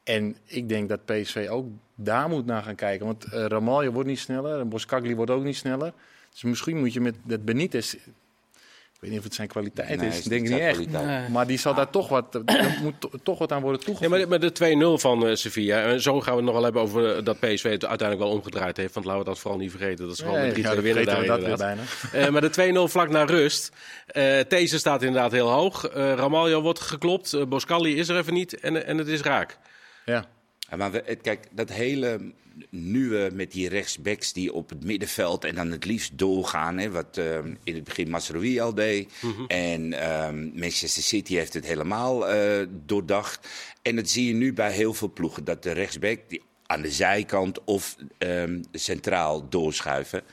En 0.03 0.35
ik 0.43 0.69
denk 0.69 0.89
dat 0.89 1.05
PSV 1.05 1.47
ook 1.49 1.67
daar 1.95 2.29
moet 2.29 2.45
naar 2.45 2.63
gaan 2.63 2.75
kijken. 2.75 3.05
Want 3.05 3.25
uh, 3.25 3.45
Ramalje 3.45 3.91
wordt 3.91 4.09
niet 4.09 4.19
sneller 4.19 4.59
en 4.59 4.69
Boskagli 4.69 5.15
wordt 5.15 5.31
ook 5.31 5.43
niet 5.43 5.55
sneller. 5.55 5.93
Dus 6.31 6.43
misschien 6.43 6.79
moet 6.79 6.93
je 6.93 7.01
met 7.01 7.15
dat 7.23 7.45
Benitez... 7.45 7.95
Ik 9.03 9.09
weet 9.09 9.17
niet 9.17 9.27
of 9.27 9.31
het 9.31 9.35
zijn 9.37 9.47
kwaliteit 9.47 9.99
Nee, 9.99 10.09
is. 10.09 10.17
is 10.17 10.23
Ik 10.25 10.29
denk 10.29 10.47
niet 10.49 10.59
echt. 10.59 10.89
Nee. 10.89 11.29
Maar 11.29 11.47
die 11.47 11.57
zal 11.57 11.73
daar 11.73 11.89
toch 11.89 12.07
wat, 12.09 12.35
er 12.45 12.77
moet 12.81 12.93
to- 12.99 13.09
toch 13.23 13.39
wat 13.39 13.51
aan 13.51 13.61
worden 13.61 13.79
Ja, 13.79 13.85
toegevoegd. 13.85 14.09
maar, 14.11 14.19
de- 14.19 14.27
maar 14.27 14.39
de 14.39 14.97
2-0 14.97 15.01
van 15.01 15.27
eh, 15.27 15.35
Sevilla. 15.35 15.81
En 15.83 16.01
zo 16.01 16.21
gaan 16.21 16.31
we 16.31 16.35
het 16.37 16.43
nog 16.45 16.53
wel 16.53 16.63
hebben 16.63 16.81
over 16.81 17.15
eh, 17.17 17.23
dat 17.23 17.39
PSV 17.39 17.63
het 17.71 17.85
uiteindelijk 17.85 18.19
wel 18.29 18.37
omgedraaid 18.37 18.77
heeft. 18.77 18.93
Want 18.93 19.05
laten 19.05 19.21
we 19.23 19.27
dat 19.29 19.39
vooral 19.39 19.59
niet 19.59 19.71
vergeten. 19.71 20.05
Dat 20.05 20.13
is 20.13 20.19
gewoon 20.19 20.37
Nee, 20.39 20.45
met 20.47 20.55
3-2 20.55 20.61
ja, 20.61 20.81
winnen 20.81 21.05
daar 21.05 21.25
dat 21.25 21.39
weer 21.45 21.57
bijna. 21.57 21.81
Eh, 22.11 22.29
maar 22.29 22.41
de 22.41 22.49
2-0 22.87 22.91
vlak 22.91 23.09
na 23.09 23.23
rust. 23.23 23.71
Eh 24.07 24.39
These 24.39 24.77
staat 24.77 25.01
inderdaad 25.03 25.31
heel 25.31 25.49
hoog. 25.49 25.87
Eh 25.87 26.13
Ramaljo 26.13 26.61
wordt 26.61 26.79
geklopt. 26.79 27.47
Boscalli 27.49 27.95
is 27.97 28.07
er 28.09 28.17
even 28.17 28.33
niet. 28.33 28.59
En, 28.59 28.85
en 28.85 28.97
het 28.97 29.07
is 29.07 29.21
raak. 29.21 29.57
Ja. 30.05 30.25
Ja, 30.69 30.77
maar 30.77 30.91
we, 30.91 31.01
het- 31.05 31.21
kijk, 31.21 31.47
dat 31.51 31.69
hele 31.69 32.19
nieuwe 32.69 33.31
met 33.33 33.51
die 33.51 33.69
rechtsbacks 33.69 34.33
die 34.33 34.53
op 34.53 34.69
het 34.69 34.83
middenveld 34.83 35.43
en 35.43 35.55
dan 35.55 35.71
het 35.71 35.85
liefst 35.85 36.17
doorgaan. 36.17 36.77
Hè, 36.77 36.91
wat 36.91 37.17
ehm, 37.17 37.55
in 37.63 37.75
het 37.75 37.83
begin 37.83 38.09
Masrowi 38.09 38.59
al 38.59 38.73
deed. 38.73 39.11
En 39.47 39.93
ehm, 39.93 40.59
Manchester 40.59 41.03
City 41.03 41.35
heeft 41.35 41.53
het 41.53 41.65
helemaal 41.65 42.27
eh, 42.27 42.67
doordacht. 42.85 43.47
En 43.81 43.95
dat 43.95 44.09
zie 44.09 44.27
je 44.27 44.33
nu 44.33 44.53
bij 44.53 44.71
heel 44.71 44.93
veel 44.93 45.11
ploegen. 45.13 45.43
Dat 45.43 45.63
de 45.63 45.71
rechtsback 45.71 46.19
die 46.27 46.41
aan 46.65 46.81
de 46.81 46.91
zijkant 46.91 47.63
of 47.63 47.95
ehm, 48.17 48.61
centraal 48.71 49.49
doorschuiven. 49.49 50.23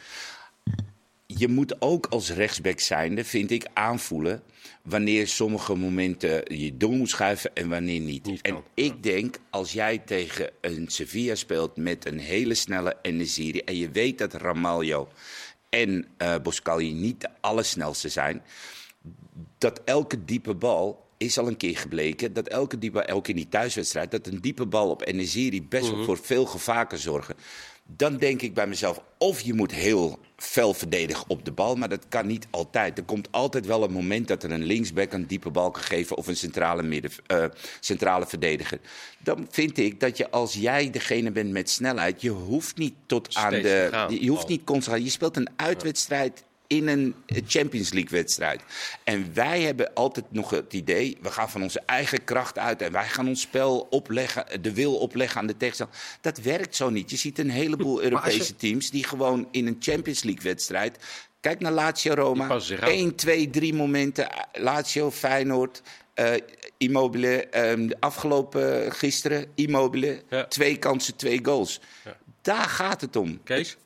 Je 1.38 1.48
moet 1.48 1.80
ook 1.80 2.06
als 2.06 2.30
rechtsback 2.30 2.80
zijnde, 2.80 3.24
vind 3.24 3.50
ik, 3.50 3.66
aanvoelen 3.72 4.42
wanneer 4.82 5.28
sommige 5.28 5.74
momenten 5.74 6.56
je 6.56 6.76
door 6.76 6.92
moet 6.92 7.08
schuiven 7.08 7.54
en 7.54 7.68
wanneer 7.68 8.00
niet. 8.00 8.26
Niet 8.26 8.40
en 8.40 8.62
ik 8.74 9.02
denk, 9.02 9.38
als 9.50 9.72
jij 9.72 9.98
tegen 9.98 10.50
een 10.60 10.88
Sevilla 10.88 11.34
speelt 11.34 11.76
met 11.76 12.06
een 12.06 12.18
hele 12.18 12.54
snelle 12.54 12.96
Enesiri 13.02 13.60
en 13.60 13.76
je 13.76 13.90
weet 13.90 14.18
dat 14.18 14.34
Ramaljo 14.34 15.08
en 15.68 16.06
eh 16.16 16.34
Boscali 16.42 16.92
niet 16.92 17.20
de 17.20 17.28
allersnelste 17.40 18.08
zijn, 18.08 18.42
dat 19.58 19.80
elke 19.84 20.24
diepe 20.24 20.54
bal 20.54 21.08
is 21.16 21.38
al 21.38 21.46
een 21.46 21.56
keer 21.56 21.76
gebleken 21.76 22.32
dat 22.32 22.48
elke 22.48 22.78
diepe, 22.78 23.08
ook 23.08 23.28
in 23.28 23.36
die 23.36 23.48
thuiswedstrijd, 23.48 24.10
dat 24.10 24.26
een 24.26 24.40
diepe 24.40 24.66
bal 24.66 24.90
op 24.90 25.06
Enesiri 25.06 25.62
best 25.62 25.90
wel 25.90 26.04
voor 26.04 26.18
veel 26.18 26.46
gevaar 26.46 26.86
kan 26.86 26.98
zorgen. 26.98 27.36
Dan 27.96 28.16
denk 28.16 28.42
ik 28.42 28.54
bij 28.54 28.66
mezelf, 28.66 29.00
of 29.18 29.40
je 29.40 29.54
moet 29.54 29.72
heel 29.72 30.18
fel 30.36 30.74
verdedigen 30.74 31.24
op 31.28 31.44
de 31.44 31.52
bal, 31.52 31.74
maar 31.76 31.88
dat 31.88 32.08
kan 32.08 32.26
niet 32.26 32.46
altijd. 32.50 32.98
Er 32.98 33.04
komt 33.04 33.28
altijd 33.30 33.66
wel 33.66 33.82
een 33.82 33.92
moment 33.92 34.28
dat 34.28 34.42
er 34.42 34.50
een 34.50 34.64
linksback 34.64 35.12
een 35.12 35.26
diepe 35.26 35.50
bal 35.50 35.70
kan 35.70 35.82
geven 35.82 36.16
of 36.16 36.26
een 36.26 36.36
centrale, 36.36 36.82
midden, 36.82 37.10
eh, 37.26 37.44
centrale 37.80 38.26
verdediger. 38.26 38.78
Dan 39.18 39.46
vind 39.50 39.78
ik 39.78 40.00
dat 40.00 40.16
je 40.16 40.30
als 40.30 40.54
jij 40.54 40.90
degene 40.90 41.30
bent 41.30 41.50
met 41.50 41.70
snelheid, 41.70 42.22
je 42.22 42.30
hoeft 42.30 42.76
niet 42.76 42.94
tot 43.06 43.34
aan 43.34 43.52
de. 43.52 43.88
gaan. 43.90 44.20
Je 44.20 44.28
hoeft 44.30 44.42
Oh. 44.42 44.48
niet 44.48 44.64
constant. 44.64 45.02
Je 45.04 45.10
speelt 45.10 45.36
een 45.36 45.48
uitwedstrijd 45.56 46.44
in 46.70 46.88
een 46.88 47.14
Champions 47.46 47.92
League 47.92 48.10
wedstrijd. 48.10 48.62
En 49.04 49.34
wij 49.34 49.60
hebben 49.62 49.94
altijd 49.94 50.24
nog 50.28 50.50
het 50.50 50.72
idee, 50.72 51.18
we 51.20 51.30
gaan 51.30 51.50
van 51.50 51.62
onze 51.62 51.82
eigen 51.86 52.24
kracht 52.24 52.58
uit 52.58 52.82
en 52.82 52.92
wij 52.92 53.08
gaan 53.08 53.28
ons 53.28 53.40
spel 53.40 53.86
opleggen, 53.90 54.62
de 54.62 54.74
wil 54.74 54.96
opleggen 54.96 55.40
aan 55.40 55.46
de 55.46 55.56
tegenstander. 55.56 55.96
Dat 56.20 56.38
werkt 56.38 56.76
zo 56.76 56.90
niet. 56.90 57.10
Je 57.10 57.16
ziet 57.16 57.38
een 57.38 57.50
heleboel 57.50 58.02
Europese 58.02 58.56
teams 58.56 58.90
die 58.90 59.04
gewoon 59.04 59.48
in 59.50 59.66
een 59.66 59.76
Champions 59.80 60.22
League 60.22 60.42
wedstrijd 60.42 60.98
Kijk 61.40 61.60
naar 61.60 61.72
Lazio 61.72 62.14
Roma. 62.14 62.46
passen 62.46 62.76
zich 62.76 62.84
aan. 62.84 62.90
1, 62.92 63.14
2, 63.14 63.50
3 63.50 63.74
momenten. 63.74 64.28
Lazio, 64.52 65.10
Feyenoord, 65.10 65.82
eh 66.14 66.32
Immobile. 66.78 67.46
ehm, 67.46 67.86
de 67.86 67.96
afgelopen 68.00 68.84
eh, 68.84 68.92
gisteren, 68.92 69.46
Immobile. 69.54 70.22
Ja. 70.30 70.44
Twee 70.46 70.76
kansen, 70.76 71.16
twee 71.16 71.44
goals. 71.44 71.80
Daar 72.42 72.68
gaat 72.68 73.00
het 73.00 73.16
om. 73.16 73.42
Kees? 73.42 73.76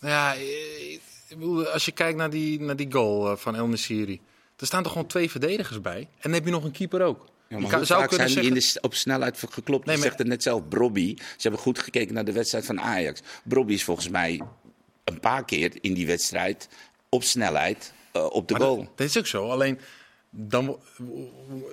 Ja, 0.00 0.34
eh, 0.34 0.98
ik 1.30 1.38
bedoel, 1.38 1.66
als 1.66 1.84
je 1.84 1.92
kijkt 1.92 2.18
naar 2.18 2.30
die, 2.30 2.60
naar 2.60 2.76
die 2.76 2.92
goal 2.92 3.30
eh, 3.30 3.36
van 3.36 3.56
El 3.56 3.66
Nesiri. 3.66 4.20
Er 4.56 4.66
staan 4.66 4.82
toch 4.82 4.92
gewoon 4.92 5.06
twee 5.06 5.30
verdedigers 5.30 5.80
bij. 5.80 5.98
En 6.00 6.08
dan 6.20 6.32
heb 6.32 6.44
je 6.44 6.50
nog 6.50 6.64
een 6.64 6.70
keeper 6.70 7.02
ook. 7.02 7.26
Ja, 7.48 7.58
maar 7.58 7.70
kan- 7.70 7.86
zou 7.86 8.00
vaak 8.00 8.10
die 8.26 8.40
in 8.40 8.54
de, 8.54 8.60
zeggen- 8.60 8.82
op 8.82 8.94
snelheid 8.94 9.42
geklopt? 9.50 9.86
Nee, 9.86 9.96
maar- 9.96 10.04
zegt 10.04 10.18
het 10.18 10.26
net 10.26 10.42
zelf, 10.42 10.68
Brobby. 10.68 11.16
Ze 11.16 11.24
hebben 11.38 11.60
goed 11.60 11.78
gekeken 11.78 12.14
naar 12.14 12.24
de 12.24 12.32
wedstrijd 12.32 12.66
van 12.66 12.80
Ajax. 12.80 13.20
Brobby 13.44 13.72
is 13.72 13.84
volgens 13.84 14.08
mij 14.08 14.40
een 15.04 15.20
paar 15.20 15.44
keer 15.44 15.72
in 15.80 15.94
die 15.94 16.06
wedstrijd 16.06 16.68
op 17.08 17.22
snelheid 17.22 17.92
eh, 18.12 18.24
op 18.24 18.48
de 18.48 18.54
Maar 18.54 18.62
goal. 18.62 18.76
Dat, 18.76 18.86
dat 18.96 19.06
is 19.06 19.18
ook 19.18 19.26
zo. 19.26 19.50
Alleen 19.50 19.78
dan, 20.30 20.78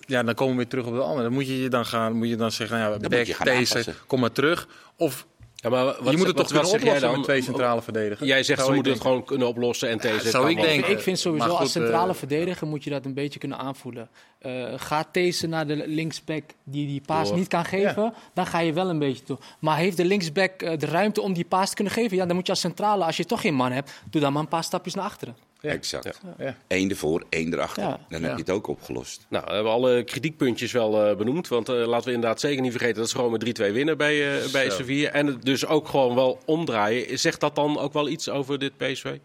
ja, 0.06 0.24
dan 0.24 0.34
komen 0.36 0.52
we 0.54 0.62
weer 0.62 0.68
terug 0.70 0.86
op 0.86 0.94
de 0.94 1.02
andere. 1.02 1.24
Dan 1.24 1.34
moet 1.34 1.48
je 1.48 1.62
je 1.62 1.70
dan 1.70 1.86
gaan, 1.86 2.14
moet 2.14 2.28
je 2.30 2.36
dan 2.36 2.52
zeggen, 2.52 2.78
nou 2.78 2.90
ja, 2.92 2.98
moet 3.00 3.10
back 3.10 3.26
deze, 3.44 3.74
aanpassen. 3.74 3.96
kom 4.08 4.20
maar 4.20 4.32
terug. 4.32 4.68
Of 4.96 5.28
Ja, 5.60 5.70
maar 5.70 5.86
wat, 5.86 6.12
je 6.12 6.18
moet 6.18 6.28
het 6.28 6.36
toch 6.36 6.52
wat 6.52 6.62
kunnen 6.62 6.70
zeg 6.70 6.82
jij 6.82 6.90
oplossen 6.90 7.08
dan? 7.08 7.18
met 7.18 7.24
twee 7.24 7.42
centrale 7.42 7.82
verdedigers. 7.82 8.30
Jij 8.30 8.44
zegt 8.44 8.60
Zou 8.60 8.70
ze 8.70 8.76
moeten 8.76 8.94
het 8.94 9.02
gewoon 9.02 9.24
kunnen 9.24 9.48
oplossen 9.48 9.90
en 9.90 9.98
deze 9.98 10.30
zou 10.30 10.50
ik 10.50 10.56
wel. 10.56 10.66
denken. 10.66 10.92
Ik 10.92 11.00
vind 11.00 11.20
sowieso 11.20 11.50
goed, 11.50 11.60
als 11.60 11.72
centrale 11.72 12.12
eh, 12.12 12.18
verdediger 12.18 12.68
moet 12.68 12.84
je 12.84 12.90
dat 12.90 13.06
een 13.06 13.14
beetje 13.14 13.40
kunnen 13.40 13.58
aanvoelen. 13.58 14.10
Eh 14.40 14.74
gaat 14.76 15.08
deze 15.12 15.48
naar 15.48 15.68
de 15.68 15.88
linksback 15.88 16.44
die 16.64 16.88
die 16.88 17.02
paas 17.06 17.28
Door. 17.28 17.38
niet 17.38 17.48
kan 17.48 17.66
geven, 17.66 18.14
dan 18.34 18.46
ga 18.46 18.60
je 18.60 18.74
wel 18.74 18.90
een 18.90 19.00
beetje 19.00 19.24
toe. 19.24 19.38
Maar 19.60 19.78
heeft 19.78 19.98
de 19.98 20.06
linksback 20.06 20.62
eh, 20.62 20.78
de 20.78 20.86
ruimte 20.86 21.22
om 21.22 21.34
die 21.34 21.46
paas 21.46 21.70
te 21.70 21.76
kunnen 21.76 21.94
geven? 21.94 22.18
Ja, 22.18 22.26
dan 22.26 22.36
moet 22.36 22.46
je 22.46 22.52
als 22.52 22.62
centrale, 22.62 23.04
als 23.04 23.18
je 23.18 23.26
toch 23.26 23.42
geen 23.42 23.56
man 23.56 23.72
hebt, 23.72 23.92
doe 24.10 24.22
dan 24.22 24.34
maar 24.34 24.42
een 24.42 24.48
paar 24.48 24.64
stapjes 24.64 24.94
naar 24.94 25.06
achteren. 25.06 25.36
Ja. 25.62 25.72
Exact. 25.72 26.20
Ja. 26.38 26.56
Eén 26.68 26.90
ervoor, 26.90 27.24
één 27.30 27.54
erachter. 27.54 27.84
Ja. 27.84 28.00
Dan 28.10 28.22
Ja. 28.22 28.28
heb 28.28 28.36
je 28.36 28.42
het 28.42 28.52
ook 28.52 28.68
opgelost. 28.68 29.26
Nou, 29.30 29.46
we 29.48 29.54
hebben 29.54 29.72
alle 29.72 30.04
kritiekpuntjes 30.04 30.72
wel 30.72 31.06
eh, 31.06 31.16
benoemd. 31.18 31.48
Want 31.48 31.70
eh, 31.70 31.76
laten 31.88 32.08
we 32.08 32.14
inderdaad 32.14 32.40
zeker 32.40 32.62
niet 32.62 32.72
vergeten 32.72 32.96
dat 32.96 33.10
ze 33.10 33.16
gewoon 33.16 33.32
met 33.32 33.42
3-2 33.44 33.72
winnen 33.74 33.98
bij, 33.98 34.42
eh, 34.42 34.52
bij. 34.52 34.70
Sevilla. 34.70 35.10
En 35.10 35.26
het 35.28 35.46
dus 35.46 35.66
ook 35.66 35.88
gewoon 35.88 36.16
wel 36.16 36.40
omdraaien. 36.46 37.20
Zegt 37.20 37.40
dat 37.40 37.56
dan 37.56 37.80
ook 37.80 37.94
wel 37.94 38.10
iets 38.10 38.30
over 38.30 38.60
dit 38.60 38.78
PSV? 38.78 39.18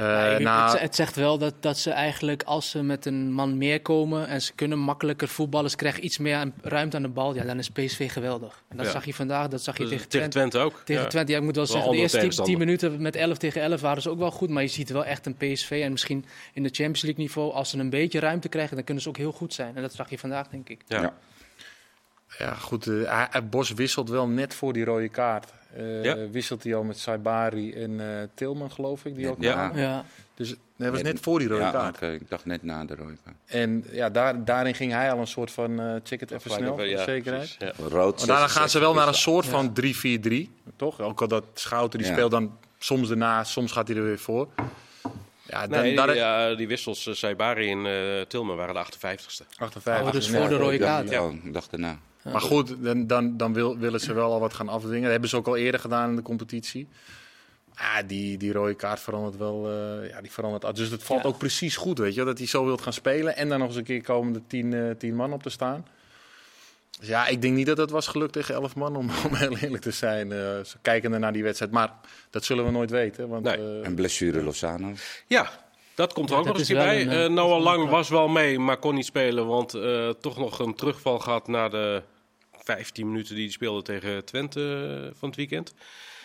Eh, 0.00 0.36
nou, 0.38 0.70
het, 0.70 0.80
het 0.80 0.94
zegt 0.94 1.16
wel 1.16 1.38
dat, 1.38 1.54
dat 1.60 1.78
ze 1.78 1.90
eigenlijk, 1.90 2.42
als 2.42 2.70
ze 2.70 2.82
met 2.82 3.06
een 3.06 3.32
man 3.32 3.58
meer 3.58 3.80
komen 3.82 4.26
en 4.26 4.42
ze 4.42 4.52
kunnen 4.54 4.78
makkelijker 4.78 5.28
voetballen, 5.28 5.70
ze 5.70 5.76
krijgen 5.76 6.04
iets 6.04 6.18
meer 6.18 6.36
aan- 6.36 6.52
ruimte 6.62 6.96
aan 6.96 7.02
de 7.02 7.08
bal, 7.08 7.34
ja, 7.34 7.44
dan 7.44 7.58
is 7.58 7.70
PSV 7.70 8.12
geweldig. 8.12 8.62
En 8.68 8.76
dat 8.76 8.86
Ja. 8.86 8.92
zag 8.92 9.04
je 9.04 9.14
vandaag, 9.14 9.48
dat 9.48 9.62
zag 9.62 9.76
je 9.76 9.82
Dus 9.82 9.92
tegen 9.92 10.08
tegen 10.08 10.30
Twente. 10.30 10.48
Twente 10.58 10.74
ook. 10.76 10.82
Tegen 10.84 11.02
Ja. 11.02 11.08
Twente, 11.08 11.32
ja, 11.32 11.38
ik 11.38 11.44
moet 11.44 11.56
wel 11.56 11.64
Wel 11.64 11.74
zeggen, 11.74 11.92
de 11.92 11.98
eerste 11.98 12.18
10 12.18 12.28
tegenstander. 12.28 12.66
minuten 12.66 13.02
met 13.02 13.16
11 13.16 13.38
tegen 13.38 13.62
11 13.62 13.80
waren 13.80 14.02
ze 14.02 14.10
ook 14.10 14.18
wel 14.18 14.30
goed. 14.30 14.48
Maar 14.50 14.62
je 14.62 14.68
ziet 14.68 14.90
wel 14.90 15.04
echt 15.04 15.26
een 15.26 15.34
PSV. 15.36 15.80
En 15.84 15.90
misschien 15.90 16.24
in 16.54 16.62
de 16.62 16.68
Champions 16.68 17.02
League 17.02 17.22
niveau, 17.24 17.52
als 17.52 17.70
ze 17.70 17.78
een 17.78 17.90
beetje 17.90 18.20
ruimte 18.20 18.48
krijgen, 18.48 18.74
dan 18.76 18.84
kunnen 18.84 19.02
ze 19.02 19.08
ook 19.08 19.16
heel 19.16 19.32
goed 19.32 19.54
zijn. 19.54 19.76
En 19.76 19.82
dat 19.82 19.94
zag 19.94 20.10
je 20.10 20.18
vandaag, 20.18 20.48
denk 20.48 20.68
ik. 20.68 20.80
Ja. 20.86 21.14
Ja. 22.40 22.54
goed. 22.54 22.86
eh, 22.86 23.26
hij- 23.30 23.48
Bos 23.48 23.70
wisselt 23.72 24.08
wel 24.08 24.28
net 24.28 24.54
voor 24.54 24.72
die 24.72 24.84
rode 24.84 25.08
kaart. 25.08 25.52
Eh, 25.76 26.04
Ja. 26.04 26.16
Wisselt 26.30 26.62
hij 26.64 26.74
al 26.74 26.82
met 26.82 26.98
Saibari 26.98 27.72
en 27.72 28.00
eh, 28.00 28.06
Tilman, 28.34 28.70
geloof 28.70 29.04
ik. 29.04 29.14
Die 29.14 29.24
Net 29.24 29.34
ook 29.34 29.42
Ja. 29.42 29.72
Ja, 29.74 30.04
Dus 30.34 30.54
dat 30.76 30.90
was 30.90 31.02
net 31.02 31.20
voor 31.20 31.38
die 31.38 31.48
rode 31.48 31.60
Ja, 31.62 31.70
kaart. 31.70 31.94
oké, 31.96 32.10
ik 32.12 32.28
dacht 32.28 32.44
net 32.44 32.62
na 32.62 32.84
de 32.84 32.94
rode 32.94 33.16
kaart. 33.24 33.36
En 33.46 33.84
ja, 33.90 34.10
daar, 34.10 34.44
daarin 34.44 34.74
ging 34.74 34.92
hij 34.92 35.12
al 35.12 35.18
een 35.18 35.26
soort 35.26 35.50
van 35.50 35.80
eh 35.80 35.94
check 36.04 36.20
het 36.20 36.30
even 36.30 36.50
snel, 36.50 36.76
voor 36.76 36.86
zekerheid. 36.86 37.22
precies, 37.24 37.56
ja. 37.58 37.72
Rood. 37.88 38.18
Maar 38.18 38.26
daarna 38.26 38.46
gaan 38.48 38.68
ze 38.70 38.78
wel 38.78 38.94
naar 38.94 39.08
een 39.08 39.14
66 39.14 39.22
soort 39.22 39.46
van 39.46 39.72
3-4-3, 39.72 40.50
toch? 40.76 41.00
Ook 41.00 41.20
al 41.20 41.28
dat 41.28 41.44
Schouten, 41.54 41.98
die 41.98 42.08
Ja. 42.08 42.14
speelt 42.14 42.30
dan 42.30 42.58
soms 42.78 43.10
erna, 43.10 43.44
soms 43.44 43.72
gaat 43.72 43.88
hij 43.88 43.96
er 43.96 44.04
weer 44.04 44.18
voor. 44.18 44.48
Ja, 45.42 45.66
dan, 45.66 45.80
Nee, 45.82 45.96
daar, 45.96 46.06
die, 46.06 46.16
ja, 46.16 46.54
die 46.54 46.68
wissels, 46.68 47.06
uh, 47.06 47.14
Saibari 47.14 47.70
en 47.70 47.86
eh 47.86 48.26
Tilman, 48.26 48.56
waren 48.56 48.74
de 48.74 48.80
58ste. 48.80 49.44
58. 49.56 50.06
Oh, 50.06 50.12
dus 50.12 50.28
ja. 50.28 50.38
voor 50.38 50.48
de 50.48 50.56
rode 50.56 50.78
kaart. 50.78 51.10
Ja, 51.10 51.28
ik 51.44 51.52
dacht 51.52 51.70
daarna. 51.70 51.98
Maar 52.24 52.40
goed, 52.40 52.74
dan, 52.84 53.06
dan, 53.06 53.36
dan 53.36 53.52
wil, 53.52 53.78
willen 53.78 54.00
ze 54.00 54.12
wel 54.12 54.32
al 54.32 54.40
wat 54.40 54.54
gaan 54.54 54.68
afdwingen. 54.68 55.02
Dat 55.02 55.10
hebben 55.10 55.28
ze 55.28 55.36
ook 55.36 55.46
al 55.46 55.56
eerder 55.56 55.80
gedaan 55.80 56.10
in 56.10 56.16
de 56.16 56.22
competitie. 56.22 56.88
Ah, 57.74 57.96
die, 58.06 58.36
die 58.38 58.52
rode 58.52 58.74
kaart 58.74 59.00
verandert 59.00 59.36
wel. 59.36 59.70
eh, 59.70 60.08
ja, 60.10 60.20
die 60.20 60.30
verandert. 60.32 60.76
Dus 60.76 60.90
het 60.90 61.02
valt 61.02 61.22
Ja. 61.22 61.28
ook 61.28 61.38
precies 61.38 61.76
goed, 61.76 61.98
weet 61.98 62.14
je. 62.14 62.24
Dat 62.24 62.38
hij 62.38 62.46
zo 62.46 62.64
wilt 62.64 62.80
gaan 62.80 62.92
spelen. 62.92 63.36
En 63.36 63.48
dan 63.48 63.58
nog 63.58 63.68
eens 63.68 63.76
een 63.76 63.84
keer 63.84 64.02
komen 64.02 64.34
er 64.34 64.40
tien, 64.46 64.74
eh, 64.74 64.90
tien 64.98 65.14
man 65.14 65.32
op 65.32 65.42
te 65.42 65.50
staan. 65.50 65.86
Dus 66.98 67.08
ja, 67.08 67.26
ik 67.26 67.42
denk 67.42 67.54
niet 67.54 67.66
dat 67.66 67.76
het 67.78 67.90
was 67.90 68.06
gelukt 68.06 68.32
tegen 68.32 68.54
elf 68.54 68.74
man, 68.76 68.96
om, 68.96 69.10
om 69.28 69.34
heel 69.34 69.56
eerlijk 69.56 69.82
te 69.82 69.90
zijn. 69.90 70.32
eh 70.32 70.38
ze 70.38 70.76
kijken 70.82 71.20
naar 71.20 71.32
die 71.32 71.42
wedstrijd. 71.42 71.72
Maar 71.72 71.92
dat 72.30 72.44
zullen 72.44 72.64
we 72.64 72.70
nooit 72.70 72.90
weten. 72.90 73.28
Want, 73.28 73.44
Nee. 73.44 73.80
En 73.80 73.94
blessure 73.94 74.42
Lozano. 74.42 74.92
Ja, 75.26 75.50
dat 76.00 76.12
komt 76.12 76.28
er 76.28 76.34
Ja, 76.34 76.40
ook 76.40 76.46
nog 76.46 76.58
eens 76.58 76.68
bij. 76.68 77.00
een, 77.02 77.10
eh, 77.10 77.28
Noah 77.28 77.62
Lang 77.62 77.88
was 77.88 78.08
wel 78.08 78.28
mee, 78.28 78.58
maar 78.58 78.76
kon 78.76 78.94
niet 78.94 79.04
spelen. 79.04 79.46
Want 79.46 79.74
eh, 79.74 80.08
toch 80.08 80.38
nog 80.38 80.58
een 80.58 80.74
terugval 80.74 81.18
gehad 81.18 81.48
na 81.48 81.68
de 81.68 82.02
15 82.52 83.06
minuten 83.06 83.34
die 83.34 83.44
hij 83.44 83.52
speelde 83.52 83.82
tegen 83.82 84.24
Twente 84.24 85.12
van 85.18 85.28
het 85.28 85.36
weekend. 85.38 85.74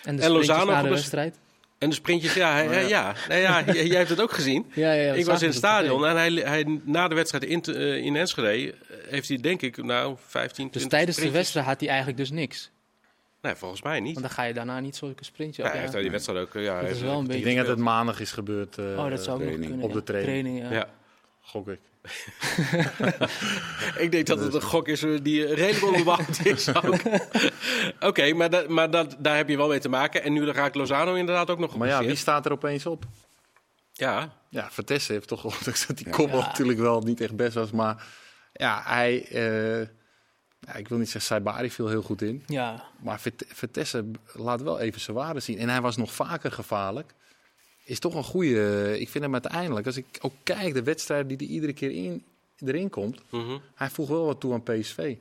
en 0.03 0.15
de 0.15 0.21
En 0.21 0.31
Lozano 0.31 0.71
na 0.71 0.81
de 0.81 0.89
wedstrijd. 0.89 1.39
En 1.77 1.89
de 1.89 1.95
sprintjes, 1.95 2.33
ja, 2.33 2.53
hij- 2.53 2.87
ja. 2.87 3.15
Ja. 3.29 3.63
j- 3.65 3.71
jij 3.91 3.97
hebt 3.97 4.09
het 4.09 4.21
ook 4.21 4.31
gezien. 4.31 4.71
Ja, 4.73 4.91
ik 4.93 5.25
was 5.25 5.41
in 5.41 5.47
het 5.47 5.57
stadion 5.57 6.05
en 6.05 6.15
hij, 6.15 6.31
hij, 6.31 6.79
na 6.83 7.07
de 7.07 7.15
wedstrijd 7.15 7.43
in, 7.43 8.15
Enschede 8.15 8.73
heeft 9.09 9.27
hij 9.27 9.37
denk 9.37 9.61
ik 9.61 9.83
nou 9.83 10.15
15, 10.27 10.53
20 10.69 10.81
Dus 10.81 10.89
tijdens 10.89 11.17
de 11.17 11.31
wedstrijd 11.31 11.65
had 11.65 11.79
hij 11.79 11.89
eigenlijk 11.89 12.17
dus 12.17 12.31
niks. 12.31 12.71
Nee, 13.45 13.55
volgens 13.55 13.81
mij 13.81 13.99
niet. 13.99 14.13
Want 14.13 14.25
dan 14.25 14.35
ga 14.35 14.43
je 14.43 14.53
daarna 14.53 14.79
niet 14.79 14.95
zulke 14.95 15.23
sprintjes. 15.23 15.65
Ja, 15.65 15.71
hij 15.71 15.81
heeft 15.81 15.93
die 15.93 16.11
wedstrijd 16.11 16.39
ook. 16.47 16.53
Ja, 16.53 16.75
hij 16.79 16.89
is 16.91 17.01
wel 17.01 17.17
een 17.19 17.23
beetje- 17.23 17.37
ik 17.39 17.43
denk 17.43 17.57
dat 17.57 17.67
het 17.67 17.77
maandag 17.77 18.19
is 18.19 18.31
gebeurd. 18.31 18.77
eh, 18.77 18.85
Oh, 18.85 19.09
dat 19.09 19.23
zou 19.23 19.41
ook 19.43 19.49
kunnen. 19.49 19.81
Op 19.81 19.91
de 19.93 19.97
ja. 20.13 20.21
training. 20.21 20.59
ja. 20.61 20.71
Ja. 20.71 20.87
Gok 21.41 21.67
ik. 21.67 21.79
Ik 23.97 24.11
denk 24.11 24.27
dat 24.27 24.39
het 24.39 24.53
een 24.53 24.61
gok 24.61 24.87
is 24.87 25.03
eh, 25.03 25.09
die 25.21 25.45
redelijk 25.45 25.83
onderbouwd 25.91 26.45
is 26.45 26.75
ook. 26.75 26.95
Oké, 28.09 28.33
maar, 28.33 28.49
da- 28.49 28.63
maar 28.67 28.91
dat, 28.91 29.15
daar 29.19 29.35
heb 29.35 29.49
je 29.49 29.57
wel 29.57 29.67
mee 29.67 29.79
te 29.79 29.89
maken. 29.89 30.23
En 30.23 30.33
nu 30.33 30.45
raakt 30.51 30.75
Lozano 30.75 31.13
inderdaad 31.13 31.49
ook 31.49 31.59
nog 31.59 31.77
Maar 31.77 31.87
ja, 31.87 32.03
wie 32.03 32.15
staat 32.15 32.45
er 32.45 32.51
opeens 32.51 32.85
op? 32.85 33.05
Ja, 33.93 34.33
Ja, 34.49 34.67
Vertessen 34.71 35.13
heeft 35.13 35.27
toch, 35.27 35.43
ondanks 35.43 35.87
dat 35.87 35.97
die 35.97 36.09
kopbal 36.09 36.41
natuurlijk 36.41 36.79
wel 36.79 37.01
niet 37.01 37.21
echt 37.21 37.35
best 37.35 37.53
was. 37.53 37.71
Maar 37.71 38.05
ja, 38.53 38.81
hij, 38.85 39.25
eh, 39.27 39.87
ja, 40.59 40.73
ik 40.73 40.87
wil 40.87 40.97
niet 40.97 41.09
zeggen, 41.09 41.21
Saibari 41.35 41.71
viel 41.71 41.87
heel 41.87 42.01
goed 42.01 42.21
in. 42.21 42.43
Ja. 42.47 42.83
Maar 43.01 43.21
Vertessen 43.47 44.13
laat 44.33 44.61
wel 44.61 44.79
even 44.79 45.01
zijn 45.01 45.17
waarde 45.17 45.39
zien. 45.39 45.57
En 45.57 45.69
hij 45.69 45.81
was 45.81 45.97
nog 45.97 46.13
vaker 46.13 46.51
gevaarlijk. 46.51 47.13
Is 47.83 47.99
toch 47.99 48.15
een 48.15 48.23
goede. 48.23 48.95
Ik 48.99 49.09
vind 49.09 49.23
hem 49.23 49.33
uiteindelijk, 49.33 49.85
als 49.85 49.97
ik 49.97 50.05
ook 50.21 50.33
kijk, 50.43 50.73
de 50.73 50.83
wedstrijden 50.83 51.27
die 51.27 51.37
hij 51.37 51.47
iedere 51.47 51.73
keer 51.73 51.91
in, 51.91 52.23
erin 52.57 52.89
komt. 52.89 53.21
Mhm. 53.29 53.57
Hij 53.75 53.89
voegt 53.89 54.09
wel 54.09 54.25
wat 54.25 54.39
toe 54.39 54.53
aan 54.53 54.63
PSV. 54.63 55.15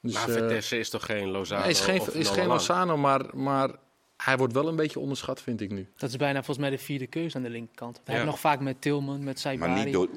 Dus, 0.00 0.12
maar 0.12 0.28
eh, 0.28 0.32
Vertessen 0.34 0.78
is 0.78 0.90
toch 0.90 1.04
geen 1.06 1.28
Lozano? 1.30 1.60
hij 1.62 1.70
is 1.70 1.80
geen, 1.80 2.00
is 2.12 2.28
geen? 2.28 2.46
Lozano, 2.46 2.96
maar, 2.96 3.36
maar 3.36 3.70
hij 4.16 4.36
wordt 4.36 4.52
wel 4.52 4.68
een 4.68 4.76
beetje 4.76 4.98
onderschat, 5.00 5.40
vind 5.42 5.60
ik 5.60 5.70
nu. 5.70 5.88
Dat 5.96 6.10
is 6.10 6.16
bijna 6.16 6.34
volgens 6.42 6.58
mij 6.58 6.70
de 6.70 6.78
vierde 6.82 7.06
keuze 7.06 7.36
aan 7.36 7.42
de 7.42 7.50
linkerkant. 7.50 7.96
We 7.96 8.02
Ja. 8.04 8.10
hebben 8.12 8.30
nog 8.30 8.40
vaak 8.40 8.60
met 8.60 8.80
Tilman, 8.80 9.24
met 9.24 9.38
Saibari. 9.40 9.72
Maar 9.72 9.84
niet 9.84 9.92
door, 9.94 10.08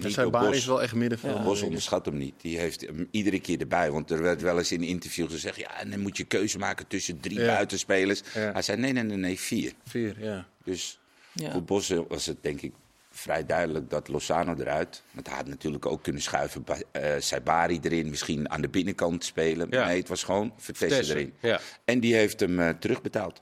Saibari 0.00 0.46
Bos. 0.46 0.56
is 0.56 0.66
wel 0.66 0.82
echt 0.82 0.94
middenveld. 0.94 1.42
Bos 1.44 1.62
onderschat 1.62 2.06
hem 2.06 2.16
niet. 2.16 2.34
Die 2.40 2.58
heeft 2.58 2.80
hem 2.80 3.08
iedere 3.10 3.40
keer 3.40 3.60
erbij. 3.60 3.90
Want 3.90 4.10
er 4.10 4.22
werd 4.22 4.42
wel 4.42 4.58
eens 4.58 4.72
in 4.72 4.82
interviews 4.82 5.32
gezegd... 5.32 5.56
ja, 5.56 5.80
en 5.80 5.90
dan 5.90 6.00
moet 6.00 6.16
je 6.16 6.24
keuze 6.24 6.58
maken 6.58 6.86
tussen 6.86 7.20
drie 7.20 7.38
Ja. 7.40 7.46
buitenspelers. 7.46 8.22
Ja. 8.34 8.52
Hij 8.52 8.62
zei 8.62 8.80
nee, 8.80 8.92
nee, 8.92 9.02
nee, 9.02 9.16
nee, 9.16 9.38
vier. 9.40 9.72
Vier, 9.86 10.14
ja. 10.24 10.46
Dus 10.64 10.98
Ja. 11.32 11.52
voor 11.52 11.62
Bos 11.62 11.92
was 12.08 12.26
het 12.26 12.42
denk 12.42 12.60
ik 12.60 12.72
vrij 13.10 13.46
duidelijk 13.46 13.90
dat 13.90 14.08
Lozano 14.08 14.54
eruit... 14.58 15.02
want 15.10 15.26
hij 15.26 15.36
had 15.36 15.46
natuurlijk 15.46 15.86
ook 15.86 16.02
kunnen 16.02 16.22
schuiven... 16.22 16.64
Eh 16.92 17.14
Saibari 17.18 17.78
erin, 17.82 18.10
misschien 18.10 18.50
aan 18.50 18.60
de 18.60 18.68
binnenkant 18.68 19.24
spelen. 19.24 19.66
Ja. 19.70 19.86
Nee, 19.86 19.98
het 19.98 20.08
was 20.08 20.22
gewoon 20.22 20.52
Vertessen 20.56 20.88
Vertessen, 20.88 21.16
erin. 21.16 21.34
Ja, 21.40 21.60
En 21.84 22.00
die 22.00 22.14
heeft 22.14 22.40
hem 22.40 22.60
eh, 22.60 22.68
terugbetaald. 22.68 23.40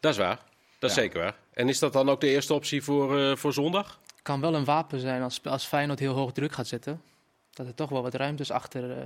dat 0.00 0.12
is 0.12 0.18
waar. 0.18 0.40
Dat 0.78 0.90
is 0.90 0.96
Ja. 0.96 1.02
zeker 1.02 1.20
waar. 1.20 1.36
En 1.52 1.68
is 1.68 1.78
dat 1.78 1.92
dan 1.92 2.08
ook 2.08 2.20
de 2.20 2.28
eerste 2.28 2.54
optie 2.54 2.82
voor, 2.82 3.18
eh, 3.20 3.36
voor 3.36 3.52
zondag? 3.52 4.00
Kan 4.22 4.40
wel 4.40 4.54
een 4.54 4.64
wapen 4.64 5.00
zijn 5.00 5.22
als, 5.22 5.44
als 5.44 5.66
Feyenoord 5.66 5.98
heel 5.98 6.14
hoog 6.14 6.32
druk 6.32 6.52
gaat 6.52 6.66
zetten. 6.66 7.02
Dat 7.50 7.66
er 7.66 7.74
toch 7.74 7.90
wel 7.90 8.02
wat 8.02 8.14
ruimte 8.14 8.42
is 8.42 8.50
achter 8.50 8.90
eh 8.90 9.04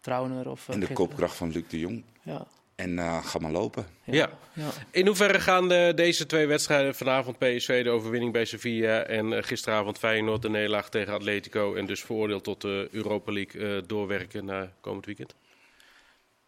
Trauner 0.00 0.50
of... 0.50 0.68
eh, 0.68 0.74
en 0.74 0.80
de 0.80 0.86
Gisteren. 0.86 1.08
kopkracht 1.08 1.36
van 1.36 1.50
Luc 1.50 1.64
de 1.68 1.78
Jong. 1.78 2.04
Ja. 2.22 2.46
En 2.74 2.98
eh, 2.98 3.24
ga 3.24 3.38
maar 3.38 3.50
lopen. 3.50 3.86
Ja. 4.04 4.30
ja. 4.52 4.68
In 4.90 5.06
hoeverre 5.06 5.40
gaan 5.40 5.68
de, 5.68 5.92
deze 5.94 6.26
twee 6.26 6.46
wedstrijden, 6.46 6.94
vanavond 6.94 7.38
PSV, 7.38 7.84
de 7.84 7.90
overwinning 7.90 8.32
bij 8.32 8.44
Sevilla 8.44 9.02
en 9.02 9.32
eh, 9.32 9.42
gisteravond 9.42 9.98
Feyenoord 9.98 10.42
de 10.42 10.48
nederlaag 10.48 10.88
tegen 10.88 11.14
Atletico 11.14 11.74
en 11.74 11.86
dus 11.86 12.00
veroordeeld 12.00 12.44
tot 12.44 12.60
de 12.60 12.88
Europa 12.90 13.32
League 13.32 13.76
eh, 13.76 13.82
doorwerken 13.86 14.44
naar 14.44 14.72
komend 14.80 15.06
weekend? 15.06 15.34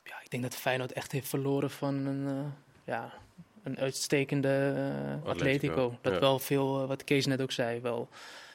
ja, 0.04 0.20
ik 0.22 0.30
denk 0.30 0.42
dat 0.42 0.54
Feyenoord 0.54 0.92
echt 0.92 1.12
heeft 1.12 1.28
verloren 1.28 1.70
van 1.70 1.94
een, 1.94 2.26
eh, 2.26 2.44
ja, 2.94 3.12
een 3.68 3.78
uitstekende 3.78 4.74
eh, 5.22 5.30
Atletico. 5.30 5.98
Dat 6.00 6.12
ja. 6.12 6.20
wel 6.20 6.38
veel, 6.38 6.82
eh, 6.82 6.88
wat 6.88 7.04
Kees 7.04 7.26
net 7.26 7.42
ook 7.42 7.52
zei, 7.52 7.80
wel 7.80 8.08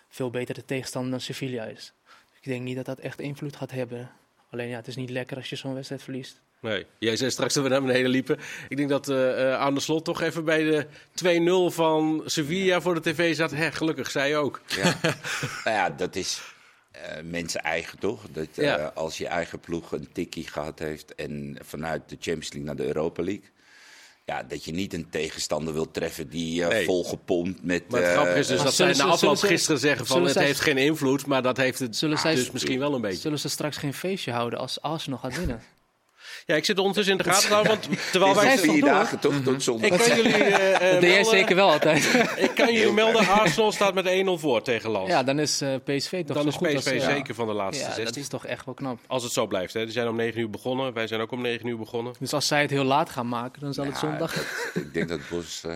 veel 0.10 0.30
beter 0.30 0.56
de 0.56 0.66
tegenstander 0.66 1.12
dan 1.12 1.22
Sevilla 1.22 1.64
is. 1.64 1.94
Ik 2.42 2.50
denk 2.50 2.64
niet 2.64 2.76
dat 2.76 2.86
dat 2.86 3.00
echt 3.00 3.20
invloed 3.20 3.56
gaat 3.56 3.72
hebben. 3.72 4.12
Alleen 4.50 4.68
ja, 4.68 4.76
het 4.76 4.88
is 4.88 4.96
niet 4.96 5.10
lekker 5.10 5.38
als 5.38 5.50
je 5.50 5.56
zo'n 5.56 5.74
wedstrijd 5.74 6.04
verliest. 6.04 6.42
Nee, 6.60 6.86
jij 6.98 7.16
zei 7.16 7.32
straks 7.32 7.54
dat 7.54 7.64
we 7.64 7.70
naar 7.70 7.82
beneden 7.82 8.10
liepen. 8.10 8.40
Ik 8.68 8.78
denk 8.78 8.90
dat 8.90 9.10
eh 9.10 9.52
eh, 9.52 9.60
aan 9.60 9.74
de 9.74 9.80
slot 9.80 10.06
toch 10.06 10.22
even 10.22 10.46
bij 10.46 10.64
de 10.64 10.86
2-0 11.72 11.74
van 11.74 12.22
Sevilla 12.26 12.82
voor 12.82 12.94
de 12.94 13.02
tv 13.12 13.36
zat. 13.36 13.52
Hè, 13.52 13.72
gelukkig, 13.72 14.12
zij 14.12 14.38
ook. 14.38 14.62
Ja. 14.68 14.84
nou 15.64 15.78
ja, 15.78 15.90
dat 15.90 16.16
is 16.16 16.42
eh, 16.94 17.24
mensen 17.24 17.62
eigen 17.62 18.00
toch? 18.00 18.22
Dat, 18.32 18.48
eh, 18.56 18.66
Ja. 18.66 18.92
Als 18.96 19.18
je 19.18 19.28
eigen 19.28 19.60
ploeg 19.60 19.92
een 19.92 20.12
tikkie 20.12 20.48
gehad 20.48 20.80
heeft 20.80 21.16
en 21.16 21.58
vanuit 21.62 22.10
de 22.10 22.16
Champions 22.20 22.54
League 22.54 22.64
naar 22.64 22.76
de 22.76 22.86
Europa 22.86 23.24
League. 23.24 23.50
Ja, 24.26 24.44
dat 24.44 24.64
je 24.66 24.72
niet 24.72 24.94
een 24.94 25.10
tegenstander 25.10 25.74
wilt 25.74 25.94
treffen 25.94 26.30
die 26.30 26.64
eh 26.64 26.70
Nee. 26.70 26.86
volgepompt 26.86 27.64
met... 27.64 27.90
Maar 27.90 28.00
het 28.00 28.10
eh, 28.10 28.16
grappige 28.16 28.40
is 28.40 28.48
dus 28.48 28.62
dat 28.64 28.74
zij 28.74 28.94
na 28.94 29.04
afloop 29.04 29.38
ze- 29.38 29.48
gisteren 29.48 29.80
zeggen 29.80 30.06
van 30.06 30.24
het 30.24 30.32
zij- 30.34 30.46
heeft 30.46 30.60
geen 30.60 30.78
invloed, 30.78 31.26
maar 31.26 31.42
dat 31.42 31.58
heeft 31.58 31.80
het 31.80 31.96
Zullen 31.96 32.18
zij- 32.18 32.36
dus 32.36 32.52
misschien 32.52 32.80
wel 32.80 32.94
een 32.94 33.02
beetje. 33.02 33.20
Zullen 33.22 33.40
ze 33.40 33.50
straks 33.50 33.78
geen 33.78 33.94
feestje 33.94 34.32
houden 34.32 34.60
als 34.60 34.82
Arsenal 34.82 35.20
gaat 35.20 35.38
winnen? 35.38 35.62
Ja, 36.46 36.56
ik 36.56 36.66
zit 36.66 36.78
ondertussen 36.78 37.12
in 37.18 37.24
de 37.24 37.30
gaten 37.30 37.48
te 37.48 37.54
houden, 37.54 37.72
want 37.72 37.88
terwijl 38.12 38.36
wij... 38.36 38.58
vier 38.58 38.82
dagen 38.82 39.20
toch, 39.20 39.34
tot 39.44 39.64
zondag. 39.64 39.90
Ik 39.90 39.98
kan 39.98 40.16
jullie, 40.18 40.34
eh, 40.34 40.74
eh, 40.88 40.92
Dat 40.92 41.02
deed 41.02 41.14
jij 41.14 41.24
zeker 41.24 41.56
wel 41.56 41.72
altijd. 41.72 42.04
ik 42.48 42.52
kan 42.56 42.74
jullie 42.74 42.92
melden, 42.94 43.28
Arsenal 43.28 43.72
staat 43.72 43.94
met 43.94 44.06
1-0 44.26 44.30
voor 44.40 44.62
tegen 44.62 44.90
Lans. 44.90 45.10
ja, 45.10 45.24
dan 45.24 45.40
is 45.40 45.62
eh, 45.62 45.76
PSV 45.84 46.26
toch 46.26 46.36
Dan 46.44 46.52
zo 46.52 46.66
is 46.66 46.76
PSV 46.80 46.92
als... 46.94 47.04
eh, 47.04 47.14
zeker 47.14 47.36
van 47.36 47.48
de 47.48 47.54
laatste 47.54 47.84
Ja, 47.84 47.88
dat 47.90 47.98
16. 47.98 48.22
is 48.22 48.28
toch 48.28 48.46
echt 48.46 48.66
wel 48.66 48.74
knap. 48.74 49.00
Als 49.08 49.24
het 49.24 49.32
zo 49.32 49.48
blijft. 49.48 49.74
Hè. 49.74 49.84
Die 49.84 49.94
zijn 49.94 50.08
om 50.08 50.16
9 50.16 50.40
uur 50.42 50.50
begonnen. 50.50 50.94
Wij 50.94 51.08
zijn 51.08 51.22
ook 51.22 51.32
om 51.32 51.42
9 51.42 51.68
uur 51.68 51.78
begonnen. 51.78 52.14
Dus 52.20 52.34
als 52.34 52.48
zij 52.48 52.62
het 52.62 52.70
heel 52.70 52.84
laat 52.84 53.10
gaan 53.10 53.28
maken, 53.30 53.62
dan 53.62 53.74
zal 53.74 53.86
het 53.86 53.98
zondag... 53.98 54.34
dat- 54.34 54.84
ik 54.84 54.94
denk 54.94 55.10
dat 55.10 55.20
Bos 55.30 55.64
eh, 55.66 55.72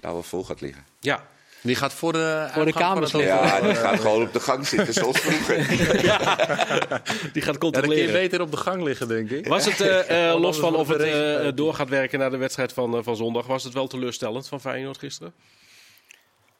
daar 0.00 0.12
wel 0.12 0.22
vol 0.22 0.44
gaat 0.44 0.60
liggen. 0.60 0.84
Ja, 1.00 1.26
Die 1.64 1.74
gaat 1.74 1.92
voor 1.92 2.12
de, 2.12 2.48
Voor 2.52 2.64
de 2.64 2.72
liggen. 2.72 2.84
hotel. 3.00 3.20
Ja, 3.20 3.60
die 3.60 3.74
gaat 3.74 4.00
gewoon 4.00 4.22
op 4.22 4.32
de 4.32 4.40
gang 4.40 4.66
zitten, 4.66 4.94
zoals 4.94 5.20
vroeger. 5.20 5.56
die 5.72 5.78
gaat 5.78 6.02
Ja, 6.02 6.90
dan 7.32 7.42
kun 7.42 7.42
je 7.42 7.58
controleren. 7.58 8.12
beter 8.12 8.40
op 8.40 8.50
de 8.50 8.56
gang 8.56 8.82
liggen, 8.82 9.08
denk 9.08 9.30
ik. 9.30 9.46
Was 9.46 9.64
het, 9.64 9.80
eh, 9.80 10.28
eh, 10.30 10.40
los 10.40 10.58
van 10.58 10.74
of 10.76 10.88
het 10.88 11.00
eh, 11.00 11.12
uit. 11.12 11.56
door 11.56 11.74
gaat 11.74 11.88
werken 11.88 12.18
naar 12.18 12.30
de 12.30 12.36
wedstrijd 12.36 12.72
van, 12.72 13.04
van 13.04 13.16
zondag, 13.16 13.46
was 13.46 13.64
het 13.64 13.72
wel 13.72 13.86
teleurstellend 13.86 14.48
van 14.48 14.60
Feyenoord 14.60 14.98
gisteren? 14.98 15.32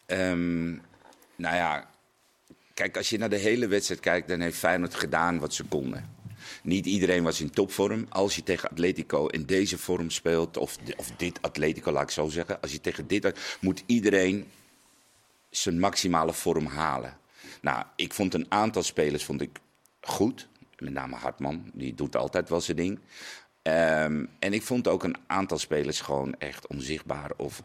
Ehm, 0.06 0.70
nou 1.36 1.56
ja, 1.56 1.90
kijk, 2.74 2.96
als 2.96 3.10
je 3.10 3.18
naar 3.18 3.30
de 3.30 3.36
hele 3.36 3.66
wedstrijd 3.66 4.00
kijkt, 4.00 4.28
dan 4.28 4.40
heeft 4.40 4.58
Feyenoord 4.58 4.94
gedaan 4.94 5.38
wat 5.38 5.54
ze 5.54 5.64
konden. 5.64 6.12
Niet 6.62 6.86
iedereen 6.86 7.22
was 7.22 7.40
in 7.40 7.50
topvorm. 7.50 8.06
Als 8.08 8.36
je 8.36 8.42
tegen 8.42 8.70
Atletico 8.70 9.26
in 9.26 9.44
deze 9.44 9.78
vorm 9.78 10.10
speelt, 10.10 10.56
of, 10.56 10.76
of 10.96 11.10
dit 11.16 11.38
Atletico, 11.40 11.92
laat 11.92 12.02
ik 12.02 12.10
zo 12.10 12.28
zeggen. 12.28 12.60
Als 12.60 12.72
je 12.72 12.80
tegen 12.80 13.06
dit, 13.06 13.32
moet 13.60 13.82
iedereen 13.86 14.46
zijn 15.56 15.78
maximale 15.78 16.32
vorm 16.32 16.66
halen. 16.66 17.16
Nou, 17.60 17.84
ik 17.96 18.12
vond 18.12 18.34
een 18.34 18.46
aantal 18.48 18.82
spelers 18.82 19.24
vond 19.24 19.40
ik 19.40 19.58
goed. 20.00 20.48
Met 20.78 20.92
name 20.92 21.16
Hartman, 21.16 21.70
die 21.72 21.94
doet 21.94 22.16
altijd 22.16 22.48
wel 22.48 22.60
zijn 22.60 22.76
ding. 22.76 23.00
Ehm, 23.62 24.24
en 24.38 24.52
ik 24.52 24.62
vond 24.62 24.88
ook 24.88 25.02
een 25.02 25.16
aantal 25.26 25.58
spelers 25.58 26.00
gewoon 26.00 26.34
echt 26.38 26.66
onzichtbaar 26.66 27.30
of 27.36 27.62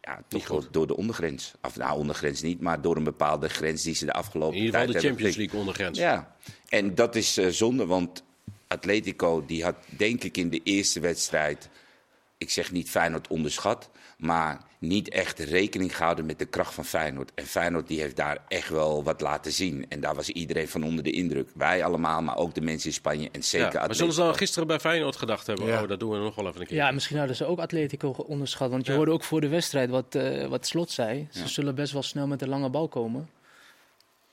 ja, 0.00 0.22
toch 0.28 0.48
wel 0.48 0.70
door 0.70 0.86
de 0.86 0.96
ondergrens. 0.96 1.52
Of 1.62 1.76
nou, 1.76 1.98
ondergrens 1.98 2.42
niet, 2.42 2.60
maar 2.60 2.80
door 2.80 2.96
een 2.96 3.04
bepaalde 3.04 3.48
grens 3.48 3.82
die 3.82 3.94
ze 3.94 4.04
de 4.04 4.12
afgelopen 4.12 4.56
In 4.56 4.64
ieder 4.64 4.80
geval 4.80 4.92
tijd 4.92 5.02
de 5.02 5.08
Champions. 5.08 5.36
League 5.36 5.58
ondergrens. 5.58 5.98
Ja, 5.98 6.36
en 6.68 6.94
dat 6.94 7.16
is 7.16 7.36
eh, 7.36 7.48
zonde, 7.48 7.86
want 7.86 8.22
Atletico 8.68 9.44
die 9.46 9.64
had 9.64 9.76
denk 9.86 10.24
ik 10.24 10.36
in 10.36 10.50
de 10.50 10.60
eerste 10.62 11.00
wedstrijd, 11.00 11.68
ik 12.38 12.50
zeg 12.50 12.72
niet 12.72 12.90
Feyenoord 12.90 13.28
onderschat, 13.28 13.90
maar 14.18 14.68
niet 14.80 15.08
echt 15.08 15.38
rekening 15.38 15.96
gehouden 15.96 16.26
met 16.26 16.38
de 16.38 16.44
kracht 16.44 16.74
van 16.74 16.84
Feyenoord. 16.84 17.30
En 17.34 17.46
Feyenoord 17.46 17.88
die 17.88 18.00
heeft 18.00 18.16
daar 18.16 18.38
echt 18.48 18.68
wel 18.68 19.02
wat 19.02 19.20
laten 19.20 19.52
zien. 19.52 19.86
En 19.88 20.00
daar 20.00 20.14
was 20.14 20.28
iedereen 20.28 20.68
van 20.68 20.82
onder 20.84 21.04
de 21.04 21.10
indruk. 21.10 21.48
Wij 21.54 21.84
allemaal, 21.84 22.22
maar 22.22 22.36
ook 22.36 22.54
de 22.54 22.60
mensen 22.60 22.88
in 22.88 22.94
Spanje 22.94 23.28
en 23.32 23.42
zeker 23.44 23.66
Ja, 23.66 23.72
maar 23.72 23.80
Atletico. 23.82 23.98
zullen 23.98 24.14
ze 24.14 24.20
dan 24.20 24.34
gisteren 24.34 24.66
bij 24.68 24.78
Feyenoord 24.80 25.16
gedacht 25.16 25.46
hebben? 25.46 25.66
Ja. 25.66 25.82
Oh, 25.82 25.88
dat 25.88 26.00
doen 26.00 26.10
we 26.10 26.16
nog 26.18 26.34
wel 26.34 26.46
even 26.48 26.60
een 26.60 26.66
keer. 26.66 26.76
Ja, 26.76 26.90
misschien 26.90 27.18
hadden 27.18 27.36
ze 27.36 27.44
ook 27.44 27.58
Atletico 27.58 28.10
onderschat. 28.10 28.70
Want 28.70 28.84
je 28.86 28.90
Ja. 28.90 28.96
hoorde 28.96 29.12
ook 29.12 29.24
voor 29.24 29.40
de 29.40 29.48
wedstrijd 29.48 29.90
wat, 29.90 30.14
eh, 30.14 30.46
wat 30.46 30.66
Slot 30.66 30.90
zei. 30.90 31.28
Ze 31.30 31.48
zullen 31.48 31.74
best 31.74 31.92
wel 31.92 32.02
snel 32.02 32.26
met 32.26 32.38
de 32.38 32.48
lange 32.48 32.70
bal 32.70 32.88
komen. 32.88 33.28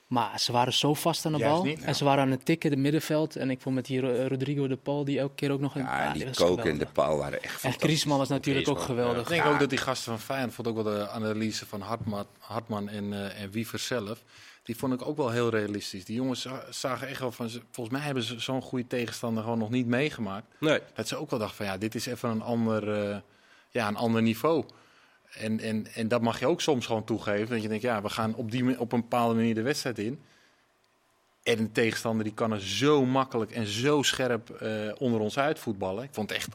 Maar 0.08 0.40
ze 0.40 0.52
waren 0.52 0.72
zo 0.72 0.94
vast 0.94 1.26
aan 1.26 1.32
de 1.32 1.38
Juist 1.38 1.54
bal. 1.54 1.64
niet, 1.64 1.82
En 1.82 1.94
ze 1.94 2.04
waren 2.04 2.24
aan 2.24 2.30
het 2.30 2.44
tikken, 2.44 2.70
het 2.70 2.78
middenveld. 2.78 3.36
En 3.36 3.50
ik 3.50 3.60
vond 3.60 3.74
met 3.74 3.86
die 3.86 4.00
Ro- 4.00 4.26
Rodrigo 4.26 4.66
de 4.68 4.76
Paul, 4.76 5.04
die 5.04 5.18
elke 5.18 5.34
keer 5.34 5.50
ook 5.52 5.60
nog 5.60 5.74
een... 5.74 5.82
Ja, 5.82 6.06
en 6.06 6.12
die 6.18 6.30
koken 6.34 6.70
en 6.70 6.78
de 6.78 6.86
paal 6.86 7.16
waren 7.16 7.42
echt 7.42 7.52
En 7.52 7.58
fantastisch. 7.58 7.82
Griezmann 7.88 8.18
was 8.18 8.28
natuurlijk 8.28 8.68
ook 8.68 8.80
geweldig. 8.80 9.22
Ik 9.22 9.28
denk 9.28 9.44
ook 9.44 9.58
dat 9.58 9.70
die 9.70 9.78
gasten 9.78 10.12
van 10.12 10.20
Feyenoord, 10.20 10.54
vond 10.54 10.68
ook 10.68 10.74
wel 10.74 10.84
de 10.84 11.08
analyse 11.08 11.66
van 11.66 11.80
Hartman, 11.80 12.26
Hartman 12.38 12.88
en, 12.88 13.12
eh 13.12 13.42
en 13.42 13.50
Wiever 13.50 13.78
zelf, 13.78 14.22
die 14.62 14.76
vond 14.76 14.92
ik 14.92 15.06
ook 15.06 15.16
wel 15.16 15.30
heel 15.30 15.48
realistisch. 15.50 16.04
Die 16.04 16.16
jongens 16.16 16.40
za- 16.42 16.64
zagen 16.70 17.08
echt 17.08 17.20
wel 17.20 17.32
van, 17.32 17.50
volgens 17.70 17.96
mij 17.96 18.04
hebben 18.04 18.22
ze 18.22 18.40
zo'n 18.40 18.62
goede 18.62 18.86
tegenstander 18.86 19.42
gewoon 19.42 19.58
nog 19.58 19.70
niet 19.70 19.86
meegemaakt. 19.86 20.46
Nee. 20.60 20.80
Dat 20.94 21.08
ze 21.08 21.16
ook 21.16 21.30
wel 21.30 21.38
dachten 21.38 21.56
van, 21.56 21.66
ja, 21.66 21.76
dit 21.78 21.94
is 21.94 22.06
even 22.06 22.28
een 22.30 22.42
ander, 22.42 23.10
eh, 23.10 23.16
ja, 23.70 23.88
een 23.88 23.96
ander 23.96 24.22
niveau. 24.22 24.64
En, 25.34 25.60
en, 25.60 25.86
en 25.94 26.08
dat 26.08 26.22
mag 26.22 26.40
je 26.40 26.46
ook 26.46 26.60
soms 26.60 26.86
gewoon 26.86 27.04
toegeven. 27.04 27.48
Dat 27.48 27.62
je 27.62 27.68
denkt, 27.68 27.82
ja, 27.82 28.02
we 28.02 28.08
gaan 28.08 28.34
op, 28.34 28.50
die, 28.50 28.80
op 28.80 28.92
een 28.92 29.00
bepaalde 29.00 29.34
manier 29.34 29.54
de 29.54 29.62
wedstrijd 29.62 29.98
in. 29.98 30.20
En 31.42 31.56
de 31.56 31.72
tegenstander 31.72 32.24
die 32.24 32.34
kan 32.34 32.52
er 32.52 32.60
zo 32.60 33.04
makkelijk 33.04 33.50
en 33.50 33.66
zo 33.66 34.02
scherp 34.02 34.50
eh, 34.50 34.70
onder 34.98 35.20
ons 35.20 35.38
uit 35.38 35.58
voetballen. 35.58 36.04
Ik 36.04 36.10
vond 36.12 36.28
het 36.28 36.38
echt, 36.38 36.48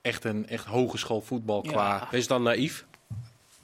echt 0.00 0.24
een 0.24 0.48
echt 0.48 0.64
hogeschool 0.64 1.20
voetbal 1.20 1.64
Ja. 1.64 1.70
qua... 1.70 2.08
Is 2.10 2.18
het 2.18 2.28
dan 2.28 2.42
naïef? 2.42 2.86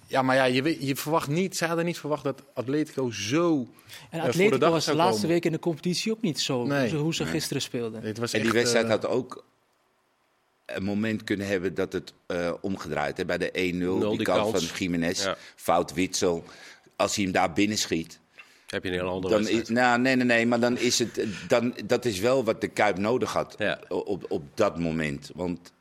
Ja, 0.07 0.23
maar 0.23 0.37
ja, 0.37 0.45
je, 0.45 0.87
je 0.87 0.97
verwacht 0.97 1.29
niet, 1.29 1.57
ze 1.57 1.67
hadden 1.67 1.85
niet 1.85 1.99
verwacht 1.99 2.25
dat 2.25 2.43
Atletico 2.55 3.11
zo... 3.11 3.57
En 3.59 3.67
voor 4.11 4.21
de 4.21 4.27
Atletico 4.29 4.59
dag 4.59 4.71
was 4.71 4.85
de 4.85 4.95
laatste 4.95 5.21
komen. 5.21 5.35
week 5.35 5.45
in 5.45 5.53
de 5.53 5.59
competitie 5.59 6.12
ook 6.12 6.23
niet 6.23 6.41
zo. 6.41 6.64
Nee. 6.64 6.88
zo 6.88 6.97
hoe 6.97 7.14
ze 7.14 7.27
gisteren 7.27 7.62
speelden. 7.62 8.03
Het 8.03 8.19
was 8.19 8.33
En 8.33 8.43
die 8.43 8.53
wedstrijd 8.53 8.85
eh, 8.85 8.91
had 8.91 9.07
ook 9.07 9.45
een 10.74 10.83
moment 10.85 11.24
kunnen 11.24 11.46
hebben 11.46 11.74
dat 11.74 11.92
het 11.92 12.12
eh, 12.26 12.52
omgedraaid. 12.61 13.16
Hè? 13.16 13.24
Bij 13.24 13.38
de 13.38 13.48
1-0, 13.48 13.52
die, 13.54 13.72
die 14.16 14.22
kant 14.22 14.52
kans. 14.52 14.66
van 14.66 14.78
Jiménez, 14.78 15.24
Ja. 15.24 15.37
fout 15.57 15.92
Witsel. 15.94 16.44
Als 16.96 17.14
hij 17.14 17.24
hem 17.24 17.33
daar 17.33 17.52
binnen 17.52 17.78
schiet, 17.78 18.18
Heb 18.66 18.83
je 18.85 18.88
een 18.90 18.94
hele 18.96 19.09
andere 19.09 19.35
dan 19.35 19.48
is, 19.48 19.68
nou, 19.68 20.00
nee, 20.00 20.16
nee, 20.16 20.24
nee, 20.24 20.46
maar 20.46 20.61
dan 20.61 20.78
is 20.78 20.98
het, 20.98 21.24
dan, 21.48 21.74
dat 21.87 22.04
is 22.04 22.18
wel 22.18 22.44
wat 22.44 22.61
de 22.61 22.68
Kuip 22.68 22.98
nodig 22.98 23.33
had 23.33 23.54
Ja. 23.59 23.81
op, 23.88 24.24
op, 24.28 24.42
dat 24.54 24.78
moment. 24.78 25.31
Want 25.35 25.72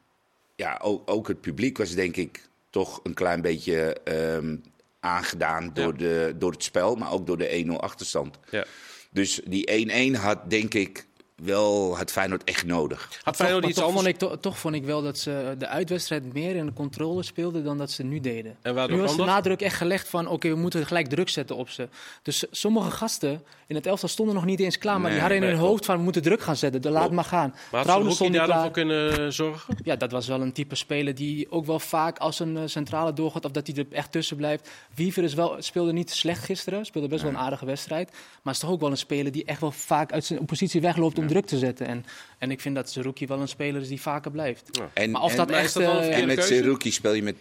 ja, 0.55 0.79
ook, 0.83 1.09
ook 1.11 1.27
het 1.27 1.41
publiek 1.41 1.77
was 1.77 1.91
denk 1.93 2.15
ik 2.15 2.49
toch 2.69 2.99
een 3.03 3.13
klein 3.13 3.41
beetje 3.41 3.93
ehm, 4.03 4.55
aangedaan 4.99 5.71
door, 5.73 5.91
Ja. 5.91 5.97
de, 5.97 6.35
door 6.37 6.51
het 6.51 6.63
spel, 6.63 6.95
maar 6.95 7.11
ook 7.11 7.27
door 7.27 7.37
de 7.37 7.63
1-0 7.65 7.71
achterstand. 7.79 8.37
Ja. 8.49 8.65
Dus 9.11 9.41
die 9.45 10.11
1-1 10.15 10.19
had 10.19 10.49
denk 10.49 10.73
ik 10.73 11.06
wel 11.43 11.97
het 11.97 12.11
Feyenoord 12.11 12.43
echt 12.43 12.65
nodig. 12.65 13.09
Had 13.23 13.35
Feyenoord 13.35 13.61
toch, 13.61 13.71
iets 13.71 13.79
toch, 13.79 13.87
anders? 13.89 14.03
vond 14.05 14.23
ik, 14.23 14.29
to- 14.29 14.39
toch 14.39 14.59
vond 14.59 14.75
ik 14.75 14.85
wel 14.85 15.01
dat 15.01 15.17
ze 15.17 15.55
de 15.57 15.67
uitwedstrijd 15.67 16.33
meer 16.33 16.55
in 16.55 16.65
de 16.65 16.73
controle 16.73 17.23
speelden 17.23 17.63
dan 17.63 17.77
dat 17.77 17.91
ze 17.91 18.03
nu 18.03 18.19
deden. 18.19 18.57
En 18.61 18.89
nu 18.89 19.01
was 19.01 19.15
de 19.15 19.23
nadruk 19.23 19.61
echt 19.61 19.75
gelegd 19.75 20.07
van 20.07 20.27
oké, 20.27 20.49
we 20.49 20.55
moeten 20.55 20.85
gelijk 20.85 21.07
druk 21.07 21.29
zetten 21.29 21.55
op 21.55 21.69
ze. 21.69 21.87
Dus 22.21 22.45
sommige 22.51 22.91
gasten 22.91 23.43
in 23.67 23.75
het 23.75 23.85
elftal 23.85 24.09
stonden 24.09 24.35
nog 24.35 24.45
niet 24.45 24.59
eens 24.59 24.77
klaar, 24.77 25.01
maar 25.01 25.11
die 25.11 25.19
hadden 25.19 25.37
in 25.37 25.43
nee, 25.43 25.51
hun 25.53 25.61
hoofd 25.61 25.85
van 25.85 25.97
we 25.97 26.03
moeten 26.03 26.21
druk 26.21 26.41
gaan 26.41 26.55
zetten, 26.55 26.81
dan 26.81 26.91
laat 26.91 27.01
Klopt. 27.01 27.15
maar 27.15 27.25
gaan. 27.25 27.55
Maar 27.71 27.85
had 27.87 28.19
niet 28.19 28.33
daar 28.33 28.47
dan 28.47 28.61
voor 28.61 28.71
kunnen 28.71 29.33
zorgen? 29.33 29.75
Ja, 29.83 29.95
dat 29.95 30.11
was 30.11 30.27
wel 30.27 30.41
een 30.41 30.53
type 30.53 30.75
speler 30.75 31.15
die 31.15 31.51
ook 31.51 31.65
wel 31.65 31.79
vaak 31.79 32.17
als 32.17 32.39
een 32.39 32.57
eh, 32.57 32.63
centrale 32.65 33.13
doorgaat 33.13 33.45
of 33.45 33.51
dat 33.51 33.67
hij 33.67 33.75
er 33.75 33.85
echt 33.89 34.11
tussen 34.11 34.37
blijft. 34.37 34.69
Wiever 34.93 35.23
is 35.23 35.33
wel, 35.33 35.55
speelde 35.59 35.93
niet 35.93 36.11
slecht 36.11 36.43
gisteren, 36.43 36.85
speelde 36.85 37.07
best 37.07 37.21
wel 37.21 37.31
een 37.31 37.37
aardige 37.37 37.65
wedstrijd. 37.65 38.11
Maar 38.41 38.53
is 38.53 38.59
toch 38.59 38.69
ook 38.69 38.79
wel 38.81 38.91
een 38.91 38.97
speler 38.97 39.31
die 39.31 39.45
echt 39.45 39.61
wel 39.61 39.71
vaak 39.71 40.11
uit 40.11 40.25
zijn 40.25 40.45
positie 40.45 40.81
wegloopt 40.81 41.17
om 41.17 41.26
druk 41.27 41.45
te 41.45 41.57
zetten. 41.57 41.87
En, 41.87 42.05
en 42.37 42.51
ik 42.51 42.61
vind 42.61 42.75
dat 42.75 42.91
Zerouki 42.91 43.27
wel 43.27 43.39
een 43.41 43.47
speler 43.47 43.81
is 43.81 43.87
die 43.87 44.01
vaker 44.01 44.31
blijft. 44.31 44.69
En, 44.93 45.11
Maar 45.11 45.21
of 45.21 45.31
en- 45.31 45.37
dat 45.37 45.49
echt... 45.51 45.73
dat 45.73 45.83
eh, 45.83 46.17
En 46.17 46.27
met? 46.27 46.43
Seruki 46.43 46.91
speel 46.91 47.13
je 47.13 47.23
met 47.23 47.35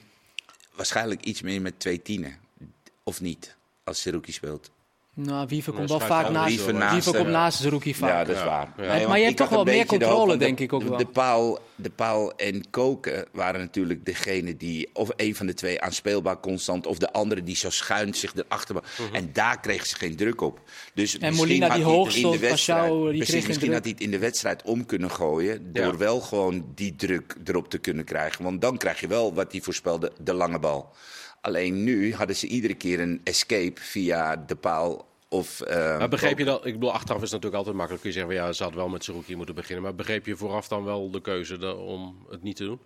waarschijnlijk 0.75 1.25
iets 1.25 1.43
meer 1.43 1.61
met 1.61 1.81
twee 1.81 2.03
tienen. 2.03 2.37
Of 3.03 3.21
niet, 3.21 3.57
als 3.85 4.01
Seruki 4.01 4.33
speelt. 4.33 4.71
Nou, 5.19 5.47
Wiever 5.49 5.73
komt 5.73 5.89
wel 5.89 6.01
vaak 6.01 6.31
naast, 6.31 6.49
Wiever 6.49 6.73
komt 7.03 7.15
hem. 7.17 7.31
naast 7.31 7.61
Zerouki 7.61 7.95
vaak. 7.95 8.11
Ja, 8.11 8.25
dat 8.25 8.37
is 8.37 8.43
waar. 8.43 8.73
Ja. 8.77 8.95
Nee, 8.95 9.07
Maar 9.07 9.19
je 9.19 9.25
hebt 9.25 9.37
toch 9.37 9.49
wel 9.49 9.65
meer 9.65 9.83
de 9.83 9.87
controle, 9.87 10.37
denk 10.37 10.61
ik 10.61 10.73
ook 10.73 10.83
de, 10.83 10.89
wel. 10.89 10.99
De 10.99 11.07
paal, 11.07 11.59
de 11.75 11.91
paal 11.91 12.33
en 12.37 12.71
Koken 12.71 13.25
waren 13.33 13.61
natuurlijk 13.61 14.05
degene 14.05 14.57
die, 14.57 14.91
of 14.93 15.09
een 15.17 15.35
van 15.37 15.47
de 15.47 15.55
twee 15.55 15.81
aanspeelbaar 15.81 16.41
constant, 16.41 16.87
of 16.87 16.99
de 16.99 17.13
andere 17.13 17.43
die 17.43 17.57
zo 17.57 17.71
schuin 17.71 18.15
zich 18.15 18.33
erachter. 18.35 18.75
Mhm. 18.75 19.15
En 19.15 19.31
daar 19.33 19.61
kregen 19.61 19.87
ze 19.87 19.97
geen 19.97 20.17
druk 20.17 20.41
op. 20.41 20.61
Dus 20.95 21.19
misschien 21.19 21.35
Molina 21.37 21.67
had 21.67 21.77
die 21.77 21.85
hij 21.85 21.93
het 21.95 22.01
hoog 22.03 22.07
in 22.09 22.13
de 22.15 22.19
stond, 22.19 22.41
wedstrijd- 22.41 22.81
Pashao, 22.81 23.03
die 23.05 23.11
precies, 23.17 23.35
kreeg 23.35 23.47
misschien 23.47 23.73
had 23.73 23.83
hij 23.83 23.93
het 23.93 24.01
in 24.01 24.11
de 24.11 24.19
wedstrijd 24.19 24.63
om 24.63 24.87
kunnen 24.87 25.11
gooien, 25.11 25.73
door 25.73 25.85
Ja. 25.93 25.97
wel 25.97 26.21
gewoon 26.21 26.65
die 26.75 26.97
druk 26.97 27.37
erop 27.45 27.69
te 27.71 27.79
kunnen 27.79 28.05
krijgen. 28.05 28.45
Want 28.45 28.61
dan 28.61 28.77
krijg 28.77 29.01
je 29.01 29.07
wel 29.07 29.35
wat 29.35 29.53
hij 29.53 29.61
voorspelde, 29.61 30.13
de 30.21 30.33
lange 30.35 30.59
bal. 30.59 30.93
Alleen 31.47 31.85
nu 31.85 32.15
hadden 32.15 32.37
ze 32.37 32.47
iedere 32.47 32.75
keer 32.75 33.01
een 33.01 33.21
escape 33.25 33.81
via 33.81 34.37
de 34.47 34.57
paal 34.57 35.07
of. 35.29 35.61
eh, 35.61 35.99
Maar 35.99 36.09
begreep 36.09 36.39
je 36.39 36.45
dat? 36.45 36.67
Ik 36.67 36.73
bedoel, 36.73 36.93
achteraf 36.93 37.17
is 37.23 37.23
het 37.23 37.43
natuurlijk 37.43 37.57
altijd 37.57 37.77
makkelijk. 37.77 38.03
Kun 38.03 38.13
je 38.13 38.19
zeggen, 38.19 38.37
van, 38.37 38.47
ja, 38.47 38.53
ze 38.53 38.63
had 38.63 38.75
wel 38.75 38.89
met 38.89 39.05
Saruki 39.05 39.37
moeten 39.37 39.55
beginnen. 39.55 39.83
Maar 39.85 39.95
begreep 39.95 40.27
je 40.27 40.37
vooraf 40.37 40.69
dan 40.69 40.85
wel 40.85 41.11
de 41.11 41.21
keuze 41.21 41.75
om 41.77 42.17
het 42.31 42.43
niet 42.43 42.57
te 42.57 42.65
doen? 42.65 42.79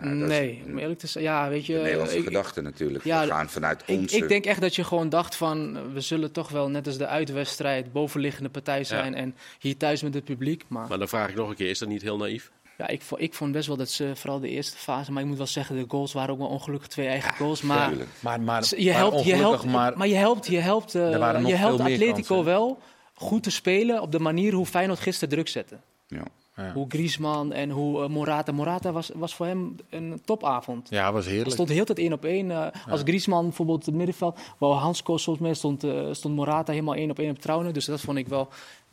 Nou, 0.00 0.14
nee, 0.14 0.62
om 0.66 0.78
eerlijk 0.78 0.98
te 0.98 1.06
zijn, 1.06 1.24
ja, 1.24 1.48
weet 1.48 1.66
je... 1.66 1.72
de 1.72 1.80
Nederlandse 1.80 2.16
ik- 2.16 2.24
gedachte 2.24 2.60
natuurlijk. 2.60 3.04
ja, 3.04 3.20
we 3.24 3.30
gaan 3.30 3.50
vanuit 3.50 3.82
Ik, 3.86 3.98
onze... 3.98 4.16
ik 4.16 4.28
denk 4.28 4.44
echt 4.46 4.60
dat 4.60 4.74
je 4.76 4.84
gewoon 4.84 5.08
dacht 5.08 5.36
van, 5.36 5.92
we 5.92 6.00
zullen 6.00 6.32
toch 6.32 6.48
wel 6.50 6.68
net 6.70 6.86
als 6.86 6.98
de 6.98 7.06
uitwedstrijd 7.06 7.92
bovenliggende 7.92 8.48
partij 8.48 8.84
zijn 8.84 9.14
en 9.14 9.34
hier 9.58 9.76
thuis 9.76 10.02
met 10.02 10.14
het 10.14 10.24
publiek. 10.24 10.64
Maar, 10.68 10.88
Maar 10.88 10.98
dan 10.98 11.08
vraag 11.08 11.28
ik 11.28 11.34
nog 11.34 11.48
een 11.48 11.54
keer, 11.56 11.68
is 11.70 11.78
dat 11.78 11.88
niet 11.88 12.02
heel 12.02 12.16
naïef? 12.16 12.50
Ja, 12.78 12.88
ik, 12.88 13.02
vo- 13.02 13.16
ik 13.18 13.34
vond 13.34 13.52
best 13.52 13.66
wel 13.66 13.76
dat 13.76 13.88
ze, 13.88 14.10
vooral 14.14 14.40
de 14.40 14.48
eerste 14.48 14.76
fase, 14.76 15.12
maar 15.12 15.22
ik 15.22 15.28
moet 15.28 15.36
wel 15.36 15.46
zeggen, 15.46 15.76
de 15.76 15.84
goals 15.88 16.12
waren 16.12 16.32
ook 16.32 16.38
wel 16.38 16.48
ongelukkig 16.48 16.88
twee 16.88 17.06
eigen 17.06 17.34
goals. 17.34 17.62
Maar. 17.62 17.92
Maar, 18.20 18.40
maar, 18.40 18.64
je 18.76 18.90
helpt, 18.90 19.24
je 19.24 19.34
helpt, 19.34 19.64
maar, 19.64 19.96
maar 19.98 20.08
je 20.08 20.14
helpt, 20.14 20.46
je 20.46 20.58
helpt, 20.58 20.94
eh, 20.94 21.10
je 21.46 21.54
helpt 21.54 21.80
Atletico 21.80 22.44
wel 22.44 22.78
goed 23.14 23.42
te 23.42 23.50
spelen 23.50 24.02
op 24.02 24.12
de 24.12 24.18
manier 24.20 24.52
hoe 24.52 24.66
Feyenoord 24.66 25.00
gisteren 25.00 25.28
druk 25.28 25.48
zette. 25.48 25.76
Ja. 26.06 26.22
Ja. 26.56 26.72
Hoe 26.72 26.84
Griezmann 26.88 27.52
en 27.52 27.70
hoe 27.70 28.02
eh, 28.02 28.08
Morata. 28.08 28.52
Morata 28.52 28.92
was, 28.92 29.10
was 29.14 29.34
voor 29.34 29.46
hem 29.46 29.76
een 29.90 30.20
topavond. 30.24 30.88
Ja, 30.90 31.12
was 31.12 31.22
Hij 31.24 31.32
heerlijk. 31.32 31.52
stond 31.54 31.68
de 31.68 31.74
hele 31.74 31.86
tijd 31.86 31.98
één 31.98 32.12
op 32.12 32.24
één. 32.24 32.50
eh, 32.50 32.66
Als 32.90 33.00
Griezmann 33.00 33.44
bijvoorbeeld 33.46 33.86
het 33.86 33.94
middenveld, 33.94 34.38
wou 34.58 34.74
Hansko 34.74 35.16
soms 35.16 35.38
mee, 35.38 35.54
stond, 35.54 35.84
eh, 35.84 36.00
stond 36.12 36.34
Morata 36.34 36.72
helemaal 36.72 36.94
één 36.94 37.10
op 37.10 37.18
één 37.18 37.30
op 37.30 37.38
trouwen. 37.38 37.72
Dus 37.74 37.84
dat 37.84 38.00
vond 38.00 38.18
ik 38.18 38.28
wel. 38.28 38.48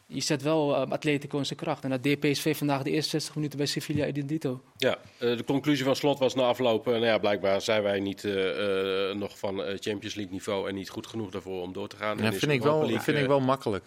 Je 0.08 0.22
zet 0.22 0.42
wel 0.42 0.76
eh, 0.76 0.92
Atletico 0.92 1.38
in 1.38 1.46
zijn 1.46 1.60
kracht. 1.60 1.84
En 1.84 1.90
dat 1.90 2.04
deed 2.04 2.20
PSV 2.20 2.58
vandaag 2.58 2.84
de 2.84 2.90
eerste 2.92 3.10
60 3.10 3.36
minuten 3.36 3.58
bij 3.58 3.68
Sevilla 3.68 4.06
Identito. 4.06 4.62
Ja, 4.78 4.98
eh, 5.18 5.38
de 5.38 5.44
conclusie 5.44 5.86
van 5.86 5.96
Slot 5.96 6.20
was 6.20 6.36
na 6.36 6.44
afloop... 6.44 6.86
eh, 6.88 6.94
nou 6.94 7.06
ja, 7.06 7.18
blijkbaar 7.18 7.62
zijn 7.62 7.84
wij 7.84 8.00
niet 8.00 8.24
eh, 8.24 9.10
eh, 9.10 9.16
nog 9.16 9.40
van 9.40 9.64
eh, 9.64 9.78
Champions 9.80 10.16
League 10.16 10.34
niveau... 10.34 10.70
en 10.70 10.76
niet 10.76 10.90
goed 10.90 11.08
genoeg 11.08 11.30
daarvoor 11.32 11.62
om 11.62 11.74
door 11.74 11.88
te 11.88 11.96
gaan. 11.96 12.18
Ja, 12.18 12.32
is 12.32 12.38
vind 12.38 12.52
ik, 12.52 12.62
wel, 12.62 12.80
League, 12.80 13.00
vind 13.00 13.18
ik 13.18 13.28
wel 13.28 13.40
makkelijk 13.40 13.86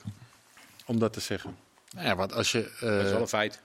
om 0.86 0.98
dat 0.98 1.12
te 1.12 1.20
zeggen. 1.20 1.56
Nou 1.94 2.06
Ja, 2.06 2.16
want 2.16 2.32
als 2.32 2.52
je, 2.52 2.58
eh, 2.80 2.80
Dat 2.80 3.04
is 3.04 3.10
wel 3.10 3.20
een 3.20 3.28
feit. 3.28 3.62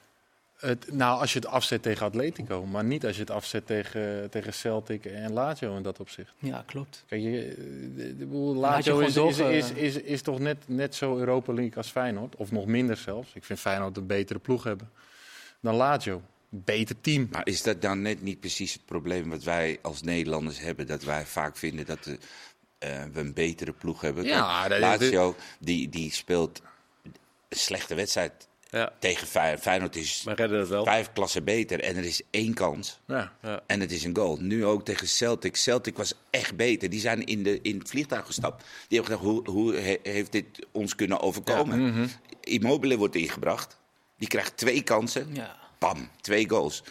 Het, 0.63 0.91
nou, 0.91 1.19
als 1.19 1.33
je 1.33 1.39
het 1.39 1.47
afzet 1.47 1.81
tegen 1.81 2.05
Atletico, 2.05 2.65
maar 2.65 2.83
niet 2.83 3.05
als 3.05 3.15
je 3.15 3.21
het 3.21 3.31
afzet 3.31 3.65
tegen, 3.65 4.29
tegen 4.29 4.53
Celtic 4.53 5.05
en 5.05 5.33
Lazio 5.33 5.75
in 5.75 5.83
dat 5.83 5.99
opzicht. 5.99 6.33
Ja, 6.39 6.63
klopt. 6.65 7.03
Kijk, 7.07 7.21
je, 7.21 7.53
de, 7.57 7.93
de, 7.95 8.17
de 8.17 8.25
boel 8.25 8.65
had 8.65 8.83
je 8.85 8.93
Lazio 8.93 9.27
is, 9.27 9.37
is, 9.39 9.69
is, 9.69 9.71
is, 9.71 9.95
is 9.95 10.21
toch 10.21 10.39
net, 10.39 10.57
net 10.65 10.95
zo 10.95 11.17
Europa 11.17 11.53
League 11.53 11.75
als 11.77 11.89
Feyenoord, 11.89 12.35
of 12.35 12.51
nog 12.51 12.65
minder 12.65 12.97
zelfs. 12.97 13.31
Ik 13.33 13.43
vind 13.43 13.59
Feyenoord 13.59 13.97
een 13.97 14.07
betere 14.07 14.39
ploeg 14.39 14.63
hebben 14.63 14.89
dan 15.59 15.75
Lazio. 15.75 16.21
Beter 16.49 17.01
team. 17.01 17.27
Maar 17.31 17.47
is 17.47 17.63
dat 17.63 17.81
dan 17.81 18.01
net 18.01 18.21
niet 18.21 18.39
precies 18.39 18.73
het 18.73 18.85
probleem 18.85 19.29
wat 19.29 19.43
wij 19.43 19.79
als 19.81 20.01
Nederlanders 20.01 20.59
hebben? 20.59 20.87
Dat 20.87 21.03
wij 21.03 21.25
vaak 21.25 21.57
vinden 21.57 21.85
dat 21.85 22.03
de, 22.03 22.17
eh, 22.77 23.03
we 23.13 23.19
een 23.19 23.33
betere 23.33 23.71
ploeg 23.71 24.01
hebben. 24.01 24.23
Ja, 24.23 24.59
Kijk, 24.67 24.81
dat 24.81 25.01
is- 25.01 25.11
Lazio 25.11 25.35
die, 25.59 25.89
die 25.89 26.11
speelt 26.11 26.61
een 27.03 27.13
slechte 27.49 27.95
wedstrijd 27.95 28.47
Ja, 28.73 28.91
tegen 28.99 29.27
Fey- 29.27 29.57
Feyenoord. 29.57 29.95
is 29.95 30.23
maar 30.25 30.35
redden 30.35 30.59
het 30.59 30.69
wel. 30.69 30.83
vijf 30.83 31.09
klassen 31.13 31.43
beter 31.43 31.79
en 31.79 31.95
er 31.95 32.03
is 32.03 32.21
één 32.31 32.53
kans. 32.53 32.99
Ja. 33.07 33.31
En 33.65 33.79
het 33.79 33.91
is 33.91 34.03
een 34.03 34.15
goal. 34.15 34.37
Nu 34.39 34.65
ook 34.65 34.85
tegen 34.85 35.07
Celtic. 35.07 35.55
Celtic 35.55 35.97
was 35.97 36.13
echt 36.29 36.55
beter. 36.55 36.89
Die 36.89 36.99
zijn 36.99 37.25
in, 37.25 37.43
de, 37.43 37.59
in 37.61 37.77
het 37.79 37.89
vliegtuig 37.89 38.25
gestapt. 38.25 38.63
Die 38.87 38.99
hebben 38.99 39.17
gedacht, 39.17 39.35
hoe, 39.45 39.49
hoe 39.51 39.75
he- 39.75 39.99
heeft 40.11 40.31
dit 40.31 40.45
ons 40.71 40.95
kunnen 40.95 41.19
overkomen? 41.21 42.09
Immobile 42.41 42.97
wordt 42.97 43.15
ingebracht. 43.15 43.77
Die 44.17 44.27
krijgt 44.27 44.57
twee 44.57 44.81
kansen. 44.83 45.27
Ja. 45.33 45.55
Bam, 45.79 46.09
twee 46.21 46.49
goals. 46.49 46.83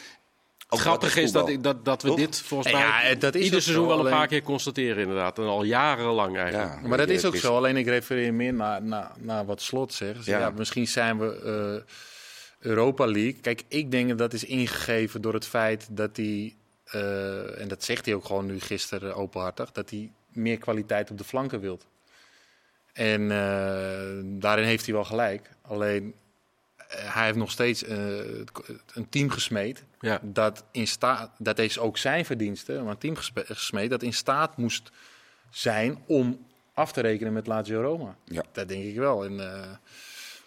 Ook 0.72 0.78
Het 0.78 0.88
grappige 0.88 1.14
wat 1.14 1.24
is 1.24 1.32
dat, 1.32 1.48
ik, 1.48 1.62
dat, 1.62 1.84
dat 1.84 2.02
we 2.02 2.08
Toch? 2.08 2.16
dit 2.16 2.40
volgens 2.40 2.72
Ja, 2.72 2.78
mij 3.02 3.18
dat 3.18 3.34
is 3.34 3.44
ieder 3.44 3.62
seizoen 3.62 3.88
zo, 3.88 3.96
wel 3.96 4.04
een 4.06 4.12
paar 4.12 4.26
keer 4.26 4.42
constateren 4.42 5.02
inderdaad. 5.02 5.38
En 5.38 5.44
al 5.44 5.62
jarenlang 5.62 6.38
eigenlijk. 6.38 6.80
Ja, 6.82 6.88
Maar 6.88 6.98
dat 6.98 7.08
is 7.08 7.24
ook 7.24 7.36
zo. 7.36 7.56
Alleen 7.56 7.76
ik 7.76 7.86
refereer 7.86 8.34
meer 8.34 8.54
naar, 8.54 8.82
naar, 8.82 9.10
naar 9.18 9.44
wat 9.44 9.62
Slot 9.62 9.92
zegt. 9.92 10.24
Ja. 10.24 10.38
Ja. 10.38 10.50
misschien 10.50 10.86
zijn 10.88 11.18
we 11.18 11.40
eh, 11.88 12.68
Europa 12.68 13.06
League. 13.06 13.32
Kijk, 13.40 13.62
ik 13.68 13.90
denk 13.90 14.08
dat 14.08 14.18
dat 14.18 14.32
is 14.32 14.44
ingegeven 14.44 15.20
door 15.22 15.34
het 15.34 15.46
feit 15.46 15.86
dat 15.90 16.16
hij... 16.16 16.54
eh, 16.84 17.60
en 17.60 17.68
dat 17.68 17.84
zegt 17.84 18.04
hij 18.04 18.14
ook 18.14 18.24
gewoon 18.24 18.46
nu 18.46 18.60
gisteren 18.60 19.14
openhartig... 19.16 19.72
dat 19.72 19.90
hij 19.90 20.10
meer 20.28 20.58
kwaliteit 20.58 21.10
op 21.10 21.18
de 21.18 21.24
flanken 21.24 21.60
wilt. 21.60 21.86
En 22.92 23.30
eh, 23.30 24.22
daarin 24.40 24.64
heeft 24.64 24.84
hij 24.84 24.94
wel 24.94 25.04
gelijk. 25.04 25.50
Alleen, 25.62 26.14
hij 26.96 27.24
heeft 27.24 27.36
nog 27.38 27.50
steeds 27.50 27.84
eh, 27.84 27.96
een 28.94 29.08
team 29.08 29.30
gesmeed... 29.30 29.84
Ja. 30.00 30.20
dat 30.22 30.64
in 30.70 30.86
staat, 30.86 31.30
dat 31.38 31.58
is 31.58 31.78
ook 31.78 31.98
zijn 31.98 32.24
verdienste, 32.24 32.72
maar 32.72 32.90
een 32.92 32.98
team 32.98 33.16
gesmeed 33.34 33.90
dat 33.90 34.02
in 34.02 34.12
staat 34.12 34.56
moest 34.56 34.90
zijn 35.50 35.98
om 36.06 36.46
af 36.74 36.92
te 36.92 37.00
rekenen 37.00 37.32
met 37.32 37.46
Lazio 37.46 37.80
Roma. 37.80 38.16
Ja. 38.24 38.42
Dat 38.52 38.68
denk 38.68 38.84
ik 38.84 38.96
wel. 38.96 39.24
En, 39.24 39.40
eh, 39.40 39.70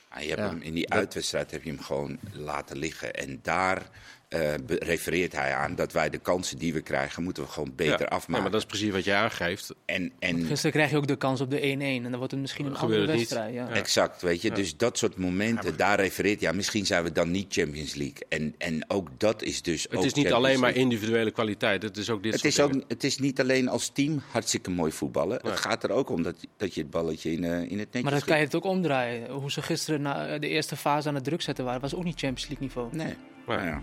Ah, 0.09 0.21
je 0.21 0.27
hebt 0.27 0.39
Ja. 0.41 0.47
hem, 0.47 0.61
in 0.61 0.73
die 0.73 0.89
uitwedstrijd 0.89 1.51
heb 1.51 1.63
je 1.63 1.69
hem 1.69 1.81
gewoon 1.81 2.19
laten 2.33 2.77
liggen. 2.77 3.13
En 3.13 3.39
daar 3.41 3.89
eh, 4.29 4.53
be- 4.65 4.75
refereert 4.79 5.31
hij 5.31 5.53
aan 5.53 5.75
dat 5.75 5.91
wij 5.91 6.09
de 6.09 6.17
kansen 6.17 6.57
die 6.57 6.73
we 6.73 6.81
krijgen, 6.81 7.23
moeten 7.23 7.43
we 7.43 7.49
gewoon 7.49 7.73
beter 7.75 7.91
Ja. 7.91 7.97
Ja, 7.99 8.05
afmaken. 8.15 8.43
maar 8.43 8.51
dat 8.51 8.59
is 8.61 8.65
precies 8.67 8.89
wat 8.91 9.03
je 9.03 9.13
aangeeft. 9.13 9.73
En, 9.85 10.11
en 10.19 10.45
Gisteren 10.45 10.71
krijg 10.71 10.89
je 10.91 10.97
ook 10.97 11.07
de 11.07 11.15
kans 11.15 11.41
op 11.41 11.49
de 11.51 11.59
1-1. 11.59 11.61
En 11.79 12.01
dan 12.03 12.15
wordt 12.17 12.31
het 12.31 12.41
misschien 12.41 12.65
een 12.65 12.75
andere 12.75 13.05
wedstrijd. 13.05 13.53
Ja. 13.53 13.67
Ja. 13.67 13.73
Exact, 13.73 14.21
weet 14.21 14.41
je. 14.41 14.51
Dus 14.51 14.77
dat 14.77 14.97
soort 14.97 15.17
momenten, 15.17 15.77
daar 15.77 15.99
refereert 15.99 16.39
hij 16.39 16.49
aan. 16.49 16.55
Misschien 16.55 16.85
zijn 16.85 17.03
we 17.03 17.11
dan 17.11 17.31
niet 17.31 17.53
Champions 17.53 17.93
League. 17.95 18.17
En, 18.29 18.55
en 18.57 18.85
ook 18.89 19.09
dat 19.17 19.41
is 19.43 19.61
dus 19.61 19.83
Het 19.83 19.95
ook 19.95 19.97
is 19.97 20.13
niet 20.13 20.25
Champions 20.27 20.33
alleen 20.45 20.59
maar 20.59 20.75
individuele 20.75 21.31
kwaliteit. 21.31 21.83
Het 21.83 21.97
is 21.97 22.09
ook 22.09 22.23
dit 22.23 22.31
Het 22.31 22.41
soort 22.41 22.53
is, 22.53 22.59
ook, 22.61 22.71
dingen. 22.71 22.85
het 22.87 23.03
is 23.03 23.17
niet 23.17 23.39
alleen 23.39 23.67
als 23.67 23.89
team 23.89 24.21
hartstikke 24.31 24.69
mooi 24.69 24.91
voetballen. 24.91 25.39
Het 25.43 25.59
gaat 25.59 25.83
er 25.83 25.91
ook 25.91 26.09
om 26.09 26.23
dat, 26.23 26.35
dat 26.57 26.73
je 26.73 26.81
het 26.81 26.89
balletje 26.89 27.31
in, 27.31 27.43
eh, 27.43 27.51
in 27.51 27.57
het 27.59 27.69
netje 27.69 28.01
Maar 28.01 28.11
dan 28.11 28.11
schiet. 28.11 28.25
kan 28.25 28.37
je 28.37 28.43
het 28.45 28.55
ook 28.55 28.63
omdraaien. 28.65 29.29
Hoe 29.31 29.51
ze 29.51 29.61
gisteren 29.61 30.01
na 30.01 30.37
de 30.37 30.47
eerste 30.47 30.75
fase 30.75 31.07
aan 31.07 31.15
het 31.15 31.23
druk 31.23 31.41
zetten 31.41 31.65
waren, 31.65 31.81
was 31.81 31.95
ook 31.95 32.03
niet 32.03 32.19
Champions 32.19 32.47
League 32.49 32.67
niveau. 32.67 32.95
Nee. 32.95 33.07
Ja. 33.07 33.15
Nou 33.55 33.65
ja. 33.65 33.81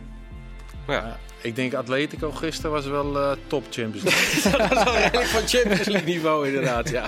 Ja. 0.89 1.19
ik 1.41 1.57
denk 1.57 1.75
Atletico 1.75 2.31
gisteren 2.31 2.71
was 2.71 2.87
wel 2.87 3.19
eh, 3.19 3.31
top 3.47 3.65
Champions 3.71 4.03
League. 4.43 4.59
dat 4.69 4.79
is 4.79 4.85
wel 4.85 4.95
eigenlijk 4.95 5.29
van 5.29 5.49
Champions 5.49 5.87
League 5.89 6.09
niveau 6.13 6.47
inderdaad. 6.49 6.89
Ja. 6.89 7.07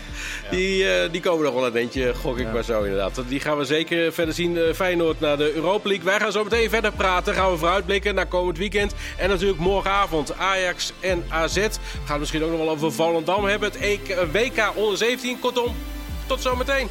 Die, 0.51 0.89
eh, 0.93 1.11
die 1.13 1.21
komen 1.21 1.45
nog 1.45 1.55
wel 1.55 1.67
een 1.67 1.77
eentje, 1.77 2.15
gok 2.15 2.39
ik 2.39 2.53
maar 2.53 2.65
zo 2.65 2.83
inderdaad. 2.83 3.23
Die 3.29 3.41
gaan 3.41 3.57
we 3.59 3.65
zeker 3.65 4.13
verder 4.13 4.35
zien. 4.35 4.57
eh, 4.59 4.73
Feyenoord 4.75 5.21
naar 5.21 5.37
de 5.37 5.55
Europa 5.55 5.89
League. 5.89 6.05
Wij 6.07 6.19
gaan 6.21 6.33
zo 6.33 6.45
meteen 6.45 6.71
verder 6.71 6.93
praten. 6.93 7.35
Gaan 7.35 7.51
we 7.51 7.57
vooruitblikken 7.59 8.15
naar 8.15 8.27
komend 8.27 8.59
weekend. 8.59 8.95
En 9.17 9.29
natuurlijk 9.29 9.61
morgenavond 9.61 10.37
Ajax 10.37 10.93
en 11.01 11.25
AZ. 11.29 11.55
We 11.55 11.61
gaan 11.63 11.71
het 12.07 12.19
misschien 12.19 12.43
ook 12.45 12.51
nog 12.51 12.59
wel 12.59 12.71
over 12.71 12.93
Volendam 12.93 13.45
hebben. 13.45 13.71
Het 13.73 13.81
EK, 13.81 14.17
WK 14.33 14.71
onder 14.75 14.97
17. 14.99 15.39
Kortom, 15.41 15.75
tot 16.27 16.43
zometeen. 16.43 16.89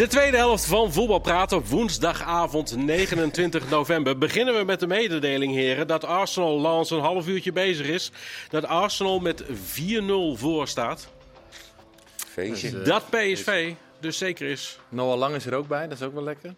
De 0.00 0.06
tweede 0.06 0.36
helft 0.36 0.64
van 0.66 0.92
Voetbal 0.92 1.18
Praten 1.18 1.56
op 1.56 1.66
woensdagavond 1.66 2.76
29 2.76 3.70
november. 3.70 4.18
Beginnen 4.18 4.56
we 4.56 4.64
met 4.64 4.80
de 4.80 4.86
mededeling, 4.86 5.54
heren, 5.54 5.86
dat 5.86 6.04
Arsenal 6.04 6.60
Lans 6.60 6.90
een 6.90 7.00
half 7.00 7.28
uurtje 7.28 7.52
bezig 7.52 7.86
is. 7.86 8.10
Dat 8.48 8.64
Arsenal 8.64 9.18
met 9.18 9.42
4-0 9.42 9.52
voor 10.34 10.68
staat. 10.68 11.08
Feestje. 12.16 12.70
Dus, 12.70 12.80
eh, 12.80 12.86
Dat 12.86 13.10
PSV 13.10 13.74
dus 14.00 14.18
zeker 14.18 14.48
is 14.48 14.78
Noah 14.88 15.18
Lang 15.18 15.34
is 15.34 15.46
er 15.46 15.54
ook 15.54 15.68
bij, 15.68 15.88
dat 15.88 15.98
is 16.00 16.04
ook 16.06 16.14
wel 16.14 16.22
lekker. 16.22 16.54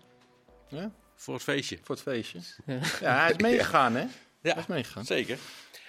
Ja, 0.68 0.90
voor 1.16 1.34
het 1.34 1.42
feestje. 1.42 1.78
voor 1.82 1.94
het 1.94 2.04
feestje. 2.04 2.38
Ja. 2.66 2.78
Ja, 3.00 3.20
hij 3.20 3.30
is 3.30 3.36
meegegaan, 3.50 3.94
hè? 3.94 4.02
Ja, 4.02 4.08
Hij 4.52 4.56
is 4.56 4.66
meegegaan. 4.66 5.04
zeker. 5.04 5.38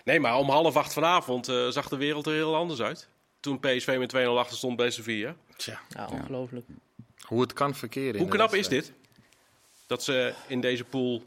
Nee, 0.03 0.19
maar 0.19 0.37
om 0.37 0.49
half 0.49 0.75
acht 0.75 0.93
vanavond 0.93 1.47
eh, 1.47 1.67
zag 1.67 1.87
de 1.87 1.97
wereld 1.97 2.25
er 2.25 2.33
heel 2.33 2.55
anders 2.55 2.81
uit. 2.81 3.09
Toen 3.39 3.59
PSV 3.59 3.95
met 3.99 4.09
2-0 4.15 4.37
achter 4.39 4.57
stond 4.57 4.75
bij 4.75 4.91
Sevilla. 4.91 5.35
Tja, 5.55 5.79
Ja, 5.89 6.07
ongelooflijk. 6.11 6.65
Hoe 7.33 7.41
het 7.41 7.53
kan 7.53 7.75
verkeren. 7.75 8.13
in 8.13 8.19
Hoe 8.21 8.27
knap 8.27 8.53
is 8.53 8.67
dit? 8.67 8.91
Dat 9.87 10.03
ze 10.03 10.33
in 10.47 10.61
deze 10.61 10.83
pool 10.83 11.23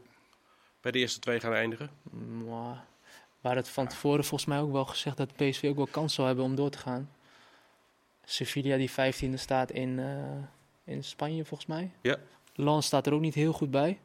bij 0.80 0.92
de 0.92 0.98
eerste 0.98 1.20
twee 1.20 1.40
gaan 1.40 1.52
eindigen. 1.52 1.90
Maar 2.46 2.84
hadden 3.40 3.62
het 3.62 3.68
van 3.68 3.86
tevoren 3.88 4.24
volgens 4.24 4.50
mij 4.50 4.60
ook 4.60 4.72
wel 4.72 4.84
gezegd 4.84 5.16
dat 5.16 5.36
PSV 5.36 5.64
ook 5.68 5.76
wel 5.76 5.86
kans 5.86 6.14
zou 6.14 6.26
hebben 6.26 6.44
om 6.44 6.54
door 6.54 6.70
te 6.70 6.78
gaan. 6.78 7.10
Sevilla 8.24 8.76
die 8.76 8.90
15e 8.90 9.34
staat 9.34 9.70
in, 9.70 9.98
eh, 9.98 10.94
in 10.94 11.04
Spanje 11.04 11.44
volgens 11.44 11.68
mij. 11.68 11.90
Ja. 12.00 12.16
Lens 12.54 12.86
staat 12.86 13.06
er 13.06 13.12
ook 13.12 13.20
niet 13.20 13.34
heel 13.34 13.52
goed 13.52 13.70
bij. 13.70 13.98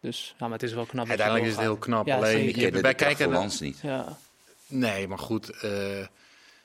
Dus 0.00 0.34
ja, 0.38 0.44
maar 0.48 0.58
het 0.58 0.62
is 0.68 0.72
wel 0.72 0.86
knap. 0.86 1.04
je 1.04 1.08
Uiteindelijk 1.10 1.46
is 1.48 1.52
het 1.54 1.62
heel 1.62 1.76
knap. 1.76 2.06
Ja, 2.06 2.16
Alleen, 2.16 2.46
je, 2.46 2.70
de 2.70 2.80
kracht 2.80 2.94
kijken 2.94 3.30
Lans 3.30 3.60
niet. 3.60 3.78
Ja, 3.80 4.18
Nee, 4.66 5.08
maar 5.08 5.18
goed. 5.18 5.50
eh, 5.50 6.06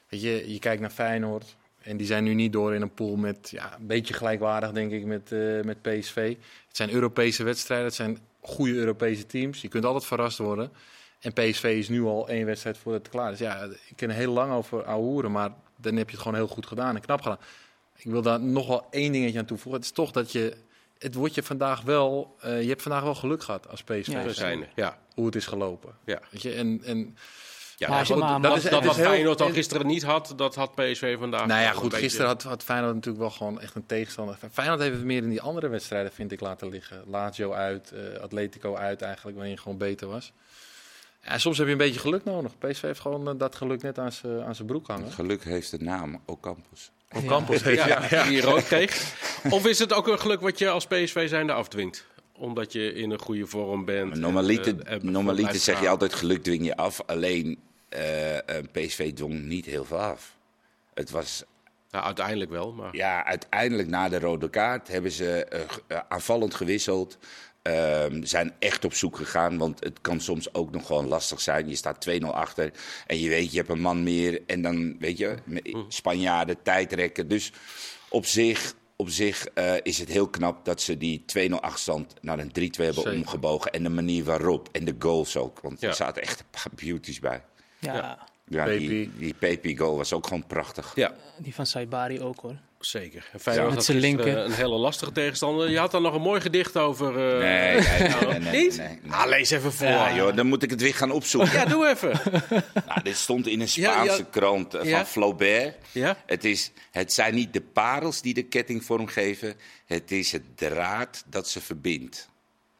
weet 0.09 0.21
je, 0.21 0.51
je 0.53 0.59
kijkt 0.59 0.81
naar 0.81 0.89
Feyenoord. 0.89 1.55
En 1.81 1.97
die 1.97 2.07
zijn 2.07 2.23
nu 2.23 2.33
niet 2.33 2.53
door 2.53 2.73
in 2.73 2.81
een 2.81 2.93
pool 2.93 3.15
met 3.15 3.49
ja, 3.49 3.75
een 3.79 3.87
beetje 3.87 4.13
gelijkwaardig, 4.13 4.71
denk 4.71 4.91
ik, 4.91 5.05
met, 5.05 5.31
eh, 5.31 5.61
met 5.61 5.81
PSV. 5.81 6.35
Het 6.67 6.77
zijn 6.77 6.89
Europese 6.89 7.43
wedstrijden. 7.43 7.87
Het 7.87 7.95
zijn 7.95 8.17
goede 8.41 8.73
Europese 8.73 9.25
teams. 9.25 9.61
Je 9.61 9.67
kunt 9.67 9.85
altijd 9.85 10.05
verrast 10.05 10.37
worden. 10.37 10.71
En 11.19 11.33
PSV 11.33 11.63
is 11.63 11.89
nu 11.89 12.03
al 12.03 12.27
één 12.29 12.45
wedstrijd 12.45 12.77
voordat 12.77 13.01
het 13.01 13.11
klaar 13.11 13.31
is. 13.31 13.39
Ja, 13.39 13.63
ik 13.63 13.95
kan 13.95 14.09
er 14.09 14.15
heel 14.15 14.33
lang 14.33 14.53
over 14.53 14.85
ahoeren, 14.85 15.31
maar 15.31 15.51
dan 15.75 15.95
heb 15.95 16.05
je 16.09 16.15
het 16.15 16.21
gewoon 16.21 16.37
heel 16.37 16.47
goed 16.47 16.65
gedaan 16.65 16.95
en 16.95 17.01
knap 17.01 17.21
gedaan. 17.21 17.39
Ik 17.95 18.11
wil 18.11 18.21
daar 18.21 18.39
nog 18.39 18.67
wel 18.67 18.87
één 18.91 19.11
dingetje 19.11 19.39
aan 19.39 19.45
toevoegen. 19.45 19.81
Het 19.81 19.89
is 19.89 19.95
toch 19.95 20.11
dat 20.11 20.31
je... 20.31 20.55
Het 20.97 21.15
wordt 21.15 21.35
je 21.35 21.43
vandaag 21.43 21.81
wel... 21.81 22.35
eh, 22.39 22.61
je 22.61 22.67
hebt 22.67 22.81
vandaag 22.81 23.03
wel 23.03 23.15
geluk 23.15 23.43
gehad 23.43 23.67
als 23.69 23.83
PSV. 23.83 24.07
Ja, 24.07 24.29
zijn. 24.29 24.67
Ja. 24.75 24.99
Hoe 25.13 25.25
het 25.25 25.35
is 25.35 25.45
gelopen. 25.45 25.93
Ja. 26.05 26.21
Weet 26.31 26.41
je, 26.41 26.53
en... 26.53 26.81
en 26.83 27.17
Ja, 27.79 27.89
Maar 27.89 27.99
je 27.99 28.05
goed, 28.13 28.17
maar- 28.21 28.41
dat 28.41 28.57
is- 28.57 28.63
dat 28.63 28.71
het 28.73 28.85
wat 28.85 28.95
heel- 28.95 29.05
Feyenoord 29.05 29.37
dan 29.37 29.47
het- 29.47 29.55
gisteren 29.55 29.87
niet 29.87 30.03
had, 30.03 30.33
dat 30.35 30.55
had 30.55 30.75
PSV 30.75 31.17
vandaag. 31.17 31.45
Nou 31.45 31.61
ja, 31.61 31.71
goed. 31.71 31.93
Gisteren 31.93 32.27
had, 32.27 32.43
had 32.43 32.63
Feyenoord 32.63 32.93
natuurlijk 32.93 33.23
wel 33.23 33.29
gewoon 33.31 33.61
echt 33.61 33.75
een 33.75 33.85
tegenstander. 33.85 34.37
Feyenoord 34.51 34.79
heeft 34.79 34.95
het 34.95 35.03
meer 35.03 35.23
in 35.23 35.29
die 35.29 35.41
andere 35.41 35.67
wedstrijden, 35.67 36.11
vind 36.11 36.31
ik, 36.31 36.39
laten 36.39 36.69
liggen. 36.69 37.03
Lazio 37.07 37.51
uit, 37.53 37.91
eh, 37.91 38.21
Atletico 38.21 38.75
uit 38.75 39.01
eigenlijk, 39.01 39.37
waarin 39.37 39.53
je 39.55 39.61
gewoon 39.61 39.77
beter 39.77 40.07
was. 40.07 40.31
Ja, 41.23 41.37
soms 41.37 41.57
heb 41.57 41.65
je 41.65 41.71
een 41.71 41.77
beetje 41.77 41.99
geluk 41.99 42.23
nodig. 42.23 42.57
PSV 42.57 42.81
heeft 42.81 42.99
gewoon 42.99 43.27
eh, 43.27 43.33
dat 43.37 43.55
geluk 43.55 43.81
net 43.81 43.99
aan 43.99 44.11
zijn 44.11 44.43
aan 44.43 44.55
zijn 44.55 44.67
broek 44.67 44.87
hangen. 44.87 45.11
Geluk 45.11 45.43
heeft 45.43 45.71
de 45.71 45.77
naam 45.83 46.21
Ocampos. 46.25 46.91
Op 47.15 47.25
Campos 47.25 47.63
heeft, 47.63 47.83
Ja, 47.87 48.05
ja. 48.09 48.23
die 48.27 48.41
rood 48.41 48.63
kreeg. 48.63 49.13
Of 49.49 49.65
is 49.65 49.79
het 49.79 49.93
ook 49.93 50.07
een 50.07 50.19
geluk 50.19 50.41
wat 50.41 50.59
je 50.59 50.69
als 50.69 50.85
PSV 50.85 51.29
zijnde 51.29 51.53
afdwingt? 51.53 52.05
Omdat 52.33 52.73
je 52.73 52.93
in 52.93 53.11
een 53.11 53.19
goede 53.19 53.45
vorm 53.45 53.85
bent. 53.85 54.15
Normaliter, 54.15 54.79
en, 54.83 55.15
eh, 55.15 55.49
zeg 55.51 55.81
je 55.81 55.89
altijd 55.89 56.13
geluk 56.13 56.43
dwing 56.43 56.65
je 56.65 56.75
af. 56.75 57.01
Alleen 57.05 57.59
PSV 58.71 59.13
dwong 59.13 59.41
niet 59.43 59.65
heel 59.65 59.85
veel 59.85 59.99
af. 59.99 60.35
Het 60.93 61.09
was 61.09 61.43
Nou, 61.91 62.05
uiteindelijk 62.05 62.51
wel, 62.51 62.71
maar... 62.73 62.95
ja, 62.95 63.25
uiteindelijk 63.25 63.87
na 63.89 64.09
de 64.09 64.19
rode 64.19 64.49
kaart 64.49 64.87
hebben 64.87 65.11
ze 65.11 65.43
eh, 65.45 65.61
eh, 65.87 65.99
aanvallend 66.09 66.53
gewisseld. 66.53 67.17
Ehm, 67.61 68.23
zijn 68.23 68.53
echt 68.59 68.85
op 68.85 68.93
zoek 68.93 69.15
gegaan, 69.17 69.57
want 69.57 69.83
het 69.83 70.01
kan 70.01 70.19
soms 70.19 70.53
ook 70.53 70.71
nog 70.71 70.85
gewoon 70.85 71.07
lastig 71.07 71.41
zijn. 71.41 71.69
Je 71.69 71.75
staat 71.75 72.01
2-0 72.09 72.33
achter 72.33 72.71
en 73.07 73.19
je 73.19 73.29
weet, 73.29 73.51
je 73.51 73.57
hebt 73.57 73.69
een 73.69 73.79
man 73.81 74.03
meer. 74.03 74.41
En 74.47 74.61
dan, 74.61 74.99
weet 74.99 75.17
je, 75.17 75.35
met 75.43 75.75
Spanjaarden, 75.87 76.61
tijdrekken. 76.61 77.27
Dus 77.27 77.51
op 78.09 78.25
zich, 78.25 78.73
op 78.95 79.09
zich 79.09 79.45
eh, 79.47 79.73
is 79.83 79.97
het 79.97 80.09
heel 80.09 80.27
knap 80.29 80.65
dat 80.65 80.81
ze 80.81 80.97
die 80.97 81.23
2-0 81.25 81.51
achterstand 81.59 82.13
naar 82.21 82.39
een 82.39 82.51
3-2 82.51 82.51
hebben 82.75 82.93
Zeker. 82.93 83.11
omgebogen. 83.13 83.71
En 83.71 83.83
de 83.83 83.89
manier 83.89 84.23
waarop, 84.23 84.69
en 84.71 84.85
de 84.85 84.95
goals 84.99 85.37
ook. 85.37 85.59
Want 85.59 85.81
Ja. 85.81 85.87
er 85.87 85.93
zaten 85.95 86.21
echt 86.21 86.39
een 86.39 86.45
paar 86.51 86.71
beauties 86.75 87.19
bij. 87.19 87.43
Ja, 87.79 87.93
Ja. 87.93 88.27
Ja, 88.51 88.65
die, 88.65 89.11
die 89.17 89.33
Pepi 89.33 89.77
goal 89.77 89.97
was 89.97 90.13
ook 90.13 90.27
gewoon 90.27 90.47
prachtig. 90.47 90.91
Ja, 90.95 91.13
die 91.37 91.53
van 91.55 91.65
Saibari 91.65 92.21
ook 92.21 92.39
hoor. 92.39 92.55
zeker. 92.79 93.29
En 93.33 93.39
Feyenoord 93.39 93.67
Met 93.67 93.75
had 93.75 93.85
zijn 93.85 93.97
linker. 93.97 94.37
een 94.37 94.51
hele 94.51 94.75
lastige 94.77 95.11
tegenstander. 95.11 95.69
Je 95.69 95.77
had 95.77 95.91
dan 95.91 96.01
nog 96.01 96.13
een 96.13 96.21
mooi 96.21 96.41
gedicht 96.41 96.77
over... 96.77 97.07
eh, 97.33 97.39
Nee, 97.39 97.79
nee, 97.99 98.09
nee, 98.31 98.39
nee, 98.39 98.63
Niet? 98.63 98.77
nee, 98.77 98.87
nee. 98.87 99.11
Ah, 99.11 99.27
lees 99.27 99.49
even 99.49 99.73
voor. 99.73 99.87
Ja, 99.87 100.09
Ja, 100.09 100.15
joh, 100.15 100.35
dan 100.35 100.47
moet 100.47 100.63
ik 100.63 100.69
het 100.69 100.81
weer 100.81 100.93
gaan 100.95 101.11
opzoeken. 101.11 101.69
doe 101.69 101.87
even. 101.87 102.11
Nou, 102.87 103.01
dit 103.03 103.15
stond 103.17 103.47
in 103.47 103.59
een 103.61 103.67
Ja, 103.71 103.91
Spaanse 103.91 104.17
ja. 104.21 104.27
krant 104.31 104.73
eh, 104.73 104.79
van 104.79 104.89
Ja. 104.89 105.05
Flaubert. 105.05 105.75
Ja? 105.91 106.17
Het, 106.25 106.45
is, 106.45 106.71
het 106.91 107.13
zijn 107.13 107.35
niet 107.35 107.53
de 107.53 107.61
parels 107.61 108.21
die 108.21 108.33
de 108.33 108.43
ketting 108.43 108.83
vormgeven. 108.83 109.53
Het 109.85 110.11
is 110.11 110.31
het 110.31 110.57
draad 110.57 111.23
dat 111.29 111.47
ze 111.49 111.61
verbindt. 111.61 112.29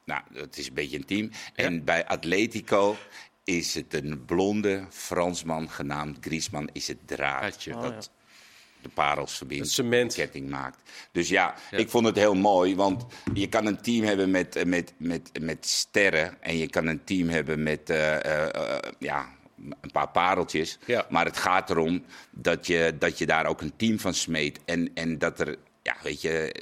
Nou, 0.06 0.22
dat 0.34 0.58
is 0.58 0.68
een 0.68 0.74
beetje 0.74 0.98
intiem. 0.98 1.32
En 1.56 1.84
bij 1.84 2.06
Atletico 2.08 2.96
is 3.58 3.74
het 3.74 3.94
een 3.94 4.26
blonde 4.26 4.86
Fransman 4.90 5.70
genaamd 5.70 6.18
Griezmann. 6.22 6.70
Is 6.74 6.88
het 6.88 6.98
draad 7.06 7.42
Hartje. 7.42 7.76
Oh, 7.76 7.82
dat 7.82 8.12
de 8.82 8.90
parels 8.90 9.38
verbindt. 9.38 9.70
Cement. 9.70 10.16
de 10.16 10.22
ketting 10.22 10.50
maakt. 10.50 10.78
Dus 11.12 11.30
ja, 11.30 11.56
ik 11.72 11.90
vond 11.90 12.06
het 12.06 12.16
heel 12.16 12.36
mooi. 12.36 12.76
Want 12.76 13.06
je 13.34 13.48
kan 13.48 13.66
een 13.66 13.82
team 13.82 14.06
hebben 14.06 14.32
met, 14.32 14.66
met, 14.66 14.94
met, 14.98 15.30
met 15.42 15.68
sterren. 15.68 16.42
En 16.42 16.58
je 16.58 16.70
kan 16.70 16.86
een 16.86 17.04
team 17.04 17.30
hebben 17.30 17.64
met 17.64 17.90
eh, 17.90 18.26
eh, 18.26 18.56
eh, 18.56 18.92
ja, 19.00 19.30
een 19.58 19.92
paar 19.92 20.10
pareltjes. 20.10 20.78
Ja. 20.86 21.06
Maar 21.10 21.26
het 21.26 21.38
gaat 21.38 21.70
erom 21.70 22.04
dat 22.32 22.68
je, 22.68 22.96
dat 23.00 23.18
je 23.18 23.26
daar 23.26 23.46
ook 23.46 23.62
een 23.62 23.76
team 23.76 24.00
van 24.00 24.14
smeet. 24.14 24.60
En, 24.66 24.92
en 24.94 25.18
dat 25.18 25.40
er, 25.40 25.58
ja, 25.84 25.96
weet 26.04 26.22
je, 26.22 26.56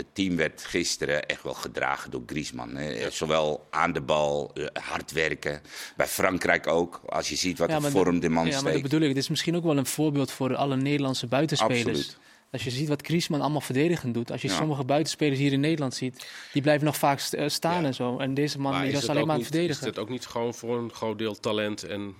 het 0.00 0.14
team 0.14 0.36
werd 0.36 0.64
gisteren 0.64 1.26
echt 1.26 1.42
wel 1.42 1.54
gedragen 1.54 2.10
door 2.10 2.22
Griezmann. 2.26 2.74
Hè. 2.76 3.10
Zowel 3.10 3.66
aan 3.70 3.92
de 3.92 4.00
bal, 4.00 4.50
eh, 4.54 4.64
hard 4.82 5.12
werken. 5.12 5.60
Bij 5.96 6.06
Frankrijk 6.06 6.66
ook. 6.66 7.00
Als 7.06 7.28
je 7.28 7.36
ziet 7.36 7.58
wat 7.58 7.68
Ja, 7.68 7.76
een 7.76 7.82
maar 7.82 7.90
vorm 7.90 8.20
de 8.20 8.28
man 8.28 8.44
Ja, 8.44 8.50
maar 8.52 8.60
dat 8.62 8.68
steekt. 8.70 8.82
bedoel 8.82 9.00
ik. 9.00 9.08
Het 9.08 9.16
is 9.16 9.28
misschien 9.28 9.56
ook 9.56 9.64
wel 9.64 9.76
een 9.76 9.86
voorbeeld 9.86 10.30
voor 10.30 10.56
alle 10.56 10.76
Nederlandse 10.76 11.26
buitenspelers. 11.26 11.84
Absoluut. 11.86 12.18
Als 12.52 12.64
je 12.64 12.70
ziet 12.70 12.88
wat 12.88 13.02
Griezmann 13.06 13.42
allemaal 13.42 13.60
verdedigend 13.60 14.14
doet. 14.14 14.30
Als 14.32 14.42
je 14.42 14.48
Ja. 14.48 14.54
sommige 14.56 14.84
buitenspelers 14.84 15.38
hier 15.38 15.52
in 15.52 15.60
Nederland 15.60 15.94
ziet. 15.94 16.26
Die 16.52 16.62
blijven 16.62 16.84
nog 16.84 16.96
vaak 16.96 17.18
st- 17.18 17.32
eh, 17.34 17.48
staan 17.48 17.80
Ja. 17.80 17.86
en 17.86 17.94
zo. 17.94 18.18
En 18.18 18.34
deze 18.34 18.58
man 18.60 18.72
Maar 18.72 18.80
die 18.82 18.90
is 18.92 18.94
was 19.00 19.08
alleen 19.08 19.26
maar 19.26 19.34
aan 19.34 19.40
het 19.40 19.48
verdedigen. 19.50 19.80
Is 19.82 19.86
het 19.88 19.98
ook 19.98 20.08
niet 20.08 20.26
gewoon 20.26 20.54
voor 20.54 20.78
een 20.78 20.92
groot 20.92 21.18
deel 21.18 21.34
talent 21.40 21.82
en 21.82 22.14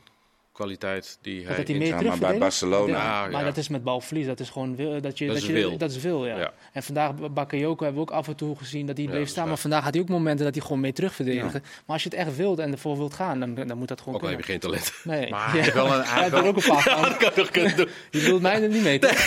kwaliteit 0.60 1.18
die 1.22 1.46
hij... 1.46 1.56
dat 1.56 1.66
hij 1.66 1.74
in- 1.74 1.78
meer 1.80 1.88
Ja, 1.88 1.94
maar 1.94 2.02
terug 2.02 2.18
bij? 2.18 2.38
Barcelona- 2.38 2.92
Ja, 2.92 3.24
Ah, 3.24 3.30
maar 3.32 3.40
ja. 3.40 3.46
dat 3.46 3.56
is 3.56 3.68
met 3.68 3.82
balverlies. 3.84 4.26
Dat 4.26 4.40
is 4.40 4.50
gewoon 4.50 4.76
wil, 4.76 5.00
dat 5.00 5.18
je, 5.18 5.24
Dat 5.26 5.34
dat 5.34 5.42
is 5.42 5.48
je, 5.48 5.54
wil. 5.54 5.76
Dat 5.76 5.90
is 5.90 5.96
wil, 5.98 6.26
ja. 6.26 6.38
Ja. 6.38 6.52
En 6.72 6.82
vandaag, 6.82 7.12
Bakayoko 7.32 7.84
hebben 7.84 8.04
we 8.04 8.10
ook 8.10 8.16
af 8.16 8.28
en 8.28 8.36
toe 8.36 8.56
gezien 8.56 8.86
dat 8.86 8.96
hij 8.96 9.06
Ja, 9.06 9.10
bleef 9.12 9.28
staan. 9.28 9.38
waar. 9.38 9.48
Maar 9.48 9.58
vandaag 9.58 9.82
had 9.84 9.92
hij 9.94 10.02
ook 10.02 10.08
momenten 10.08 10.44
dat 10.44 10.54
hij 10.54 10.62
gewoon 10.64 10.80
mee 10.80 10.92
terug 10.92 11.14
verdedigde. 11.14 11.60
Maar 11.60 11.82
als 11.86 12.02
je 12.02 12.08
het 12.08 12.18
echt 12.18 12.36
wilt 12.36 12.58
en 12.58 12.72
ervoor 12.72 12.96
wilt 12.96 13.14
gaan, 13.14 13.40
dan, 13.40 13.54
dan 13.54 13.78
moet 13.78 13.88
dat 13.88 14.00
gewoon 14.00 14.14
Ook 14.14 14.22
al 14.22 14.28
heb 14.28 14.38
je 14.38 14.44
geen 14.44 14.58
talent. 14.58 14.92
Nee. 15.04 15.30
Maar 15.30 15.50
hij 15.52 15.60
heeft 15.60 15.72
wel 15.74 15.86
een, 15.94 16.02
hij 16.02 16.20
heeft 16.22 16.32
er 16.34 16.42
wel, 16.42 16.46
ook 16.50 16.56
een 16.56 16.68
paar 16.68 16.82
van. 16.82 17.02
Dat 17.10 17.16
kan 17.16 17.32
toch 17.32 17.50
kunnen 17.50 17.76
doen. 17.76 17.88
Je 18.10 18.18
bedoelt 18.18 18.42
mij 18.42 18.62
er 18.62 18.68
niet 18.68 18.82
mee, 18.82 18.98
toch? 18.98 19.26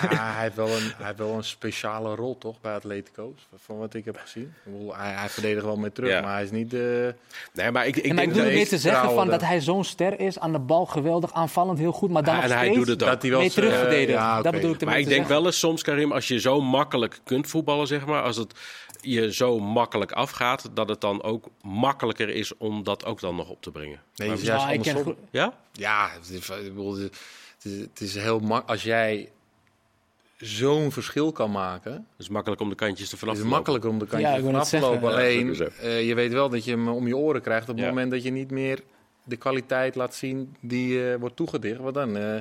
ja, 0.00 0.08
hij 0.08 0.42
heeft 0.42 0.56
wel 0.56 0.68
een, 0.68 0.92
hij 0.96 1.06
heeft 1.06 1.18
wel 1.18 1.32
een 1.36 1.44
speciale 1.44 2.14
rol, 2.14 2.38
toch, 2.38 2.60
bij 2.60 2.74
Atletico, 2.74 3.34
van 3.56 3.78
wat 3.78 3.94
ik 3.94 4.04
heb 4.04 4.16
gezien. 4.16 4.52
Hij, 4.88 5.12
hij 5.12 5.28
verdedigt 5.28 5.64
wel 5.64 5.76
mee 5.76 5.92
terug, 5.92 6.10
Ja. 6.10 6.20
maar 6.20 6.32
hij 6.34 6.42
is 6.42 6.50
niet 6.50 6.70
de... 6.70 7.14
Nee, 7.52 7.70
maar 7.70 7.86
ik, 7.86 7.96
ik 7.96 8.04
En 8.04 8.14
maar 8.14 8.24
ik 8.24 8.28
denk 8.28 8.28
bedoel 8.28 8.42
dat... 8.42 8.46
meer 8.50 8.54
meest 8.58 8.70
te 8.70 8.78
zeggen 8.78 9.10
van 9.14 9.28
dat 9.28 9.40
hij 9.40 9.60
zo'n 9.60 9.84
ster 10.12 10.20
is, 10.20 10.38
aan 10.38 10.52
de 10.52 10.58
bal 10.58 10.86
geweldig, 10.86 11.32
aanvallend 11.32 11.78
heel 11.78 11.92
goed, 11.92 12.10
maar 12.10 12.22
dan 12.24 12.34
Ja, 12.34 12.40
nog 12.42 12.50
en 12.50 12.56
hij 12.56 12.72
doet 12.74 12.86
het 12.86 13.02
ook. 13.02 13.08
Dat 13.08 13.22
hij 13.22 13.30
wel 13.30 13.40
mee 13.40 13.50
zijn- 13.50 13.66
terug 13.66 13.80
verdedigen. 13.80 14.20
ja, 14.20 14.42
Dat 14.42 14.52
bedoel 14.52 14.72
ik 14.74 14.84
Maar 14.84 14.98
ik 14.98 15.02
te 15.02 15.08
denk 15.08 15.20
zeggen. 15.20 15.36
wel 15.36 15.46
eens 15.46 15.58
soms, 15.58 15.82
Karim, 15.82 16.12
als 16.12 16.28
je 16.28 16.40
zo 16.40 16.60
makkelijk 16.60 17.20
kunt 17.24 17.46
voetballen, 17.46 17.86
zeg 17.86 18.06
maar, 18.06 18.22
als 18.22 18.36
het 18.36 18.54
je 19.00 19.32
zo 19.34 19.58
makkelijk 19.58 20.12
afgaat, 20.12 20.70
dat 20.74 20.88
het 20.88 21.00
dan 21.00 21.22
ook 21.22 21.46
makkelijker 21.62 22.28
is 22.28 22.56
om 22.56 22.82
dat 22.82 23.04
ook 23.04 23.20
dan 23.20 23.36
nog 23.36 23.48
op 23.48 23.62
te 23.62 23.70
bringen. 23.70 24.00
Nee, 24.16 24.28
Maar- 24.28 24.36
is 24.36 24.42
Ja, 24.42 24.54
ik 24.54 24.60
ken 24.82 24.94
andersom. 24.96 25.02
goed- 25.02 25.16
Ja? 25.30 25.54
Ja, 25.72 26.08
het 26.12 26.28
is, 26.30 26.52
is, 27.72 27.86
is 28.00 28.14
heel 28.14 28.38
makkelijk. 28.38 28.68
Als 28.68 28.82
jij 28.82 29.28
zo'n 30.36 30.92
verschil 30.92 31.32
kan 31.32 31.50
maken, 31.50 31.92
Het 31.92 32.02
is 32.18 32.28
makkelijk 32.28 32.60
om 32.60 32.68
de 32.68 32.74
kantjes 32.74 33.08
te 33.08 33.16
vanaf 33.16 33.34
is 33.34 33.40
het 33.40 33.48
lopen. 33.48 33.64
makkelijker 33.64 33.90
om 33.90 33.98
de 33.98 34.04
Ja, 34.04 34.10
kantje 34.10 34.26
ik 34.28 34.32
wou 34.42 34.52
vanaf 34.52 34.72
net 34.72 34.80
te 34.82 34.86
lopen. 34.88 35.08
Ja, 35.08 35.14
Alleen, 35.14 35.50
is 35.50 35.60
eh, 35.60 36.06
je 36.06 36.14
weet 36.14 36.32
wel 36.32 36.48
dat 36.48 36.64
je 36.64 36.70
hem 36.70 36.88
om 36.88 37.06
je 37.06 37.16
oren 37.16 37.42
krijgt 37.42 37.68
op 37.68 37.74
het 37.74 37.84
Ja. 37.84 37.88
moment 37.90 38.10
dat 38.10 38.22
je 38.22 38.30
niet 38.30 38.50
meer 38.50 38.82
de 39.24 39.36
kwaliteit 39.36 39.94
laat 39.94 40.14
zien 40.14 40.56
die 40.60 41.10
eh, 41.10 41.18
wordt 41.18 41.36
toegedicht. 41.36 41.78
Want 41.78 41.94
dan 41.94 42.16
eh, 42.16 42.36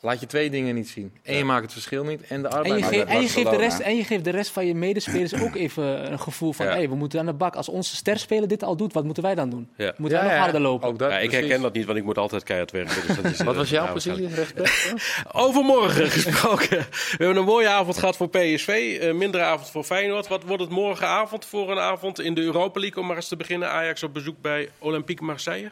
laat 0.00 0.20
je 0.20 0.26
twee 0.26 0.50
dingen 0.50 0.74
niet 0.74 0.88
zien. 0.88 1.12
En 1.22 1.36
je 1.36 1.44
maakt 1.44 1.62
het 1.62 1.72
verschil 1.72 2.04
niet 2.04 2.22
en 2.22 2.42
de 2.42 2.48
En 2.48 2.54
je, 2.54 2.58
arbeid. 2.58 2.84
Geeft, 2.84 3.08
en, 3.08 3.20
je 3.20 3.28
geeft 3.28 3.50
de 3.50 3.56
rest, 3.56 3.78
en 3.78 3.96
je 3.96 4.04
geeft 4.04 4.24
de 4.24 4.30
rest 4.30 4.50
van 4.50 4.66
je 4.66 4.74
medespelers 4.74 5.34
ook 5.34 5.54
even 5.64 6.12
een 6.12 6.20
gevoel 6.20 6.52
van... 6.52 6.66
Ja. 6.66 6.72
hey, 6.72 6.88
we 6.88 6.94
moeten 6.94 7.20
aan 7.20 7.26
de 7.26 7.32
bak. 7.32 7.54
Als 7.54 7.68
onze 7.68 7.96
sterspeler 7.96 8.48
dit 8.48 8.62
al 8.62 8.76
doet, 8.76 8.92
wat 8.92 9.04
moeten 9.04 9.22
wij 9.22 9.34
dan 9.34 9.50
doen? 9.50 9.68
Ja. 9.76 9.94
Moeten 9.96 10.18
wij 10.18 10.28
nog 10.28 10.38
harder 10.38 10.60
lopen? 10.60 10.88
Ook 10.88 10.98
dat, 10.98 11.10
Ja, 11.10 11.18
ik 11.18 11.28
precies. 11.28 11.46
herken 11.46 11.62
dat 11.62 11.72
niet, 11.72 11.84
want 11.84 11.98
ik 11.98 12.04
moet 12.04 12.18
altijd 12.18 12.42
keihard 12.42 12.70
werken. 12.70 13.06
Dus 13.06 13.16
dat 13.16 13.24
is, 13.24 13.38
Wat 13.44 13.54
eh, 13.54 13.60
was 13.60 13.70
jouw 13.70 13.84
ja, 13.84 13.92
positie? 13.92 14.28
Rechtsback? 14.28 14.94
Overmorgen 15.46 16.10
gesproken. 16.10 16.78
We 16.78 17.16
hebben 17.16 17.36
een 17.36 17.44
mooie 17.44 17.68
avond 17.68 17.98
gehad 17.98 18.16
voor 18.16 18.28
PSV. 18.28 18.98
Een 19.00 19.16
mindere 19.16 19.44
avond 19.44 19.70
voor 19.70 19.84
Feyenoord. 19.84 20.28
Wat 20.28 20.42
wordt 20.42 20.62
het 20.62 20.70
morgenavond 20.72 21.44
voor 21.44 21.70
een 21.70 21.78
avond 21.78 22.20
in 22.20 22.34
de 22.34 22.40
Europa 22.40 22.80
League? 22.80 23.00
Om 23.00 23.06
maar 23.06 23.16
eens 23.16 23.28
te 23.28 23.36
beginnen. 23.36 23.70
Ajax 23.70 24.02
op 24.02 24.14
bezoek 24.14 24.40
bij 24.40 24.68
Olympique 24.78 25.24
Marseille. 25.24 25.70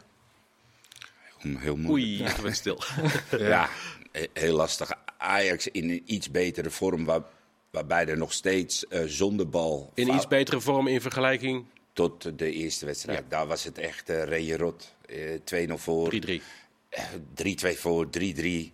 Heel 1.44 1.76
moeilijk. 1.76 1.88
Oei, 1.90 2.16
werd 2.42 2.56
stil. 2.56 2.80
Ja, 3.38 3.68
he- 4.12 4.26
heel 4.32 4.56
lastig. 4.56 4.90
Ajax 5.16 5.68
in 5.68 5.90
een 5.90 6.02
iets 6.06 6.30
betere 6.30 6.70
vorm, 6.70 7.04
waar, 7.04 7.22
waarbij 7.70 8.06
er 8.06 8.16
nog 8.16 8.32
steeds 8.32 8.86
eh, 8.88 9.02
zonder 9.06 9.48
bal 9.48 9.90
In 9.94 10.04
fout- 10.06 10.16
iets 10.16 10.26
betere 10.28 10.60
vorm 10.60 10.86
in 10.86 11.00
vergelijking. 11.00 11.64
tot 11.92 12.38
de 12.38 12.52
eerste 12.52 12.86
wedstrijd. 12.86 13.24
Daar 13.28 13.46
was 13.46 13.64
het 13.64 13.78
echt 13.78 14.08
uh. 14.08 14.94
Eh 15.06 15.68
2-0 15.68 15.72
voor, 15.74 16.12
3-3. 16.26 16.40
eh, 16.88 17.04
3-2 17.34 17.78
voor, 17.78 18.06
3-3. 18.10 18.72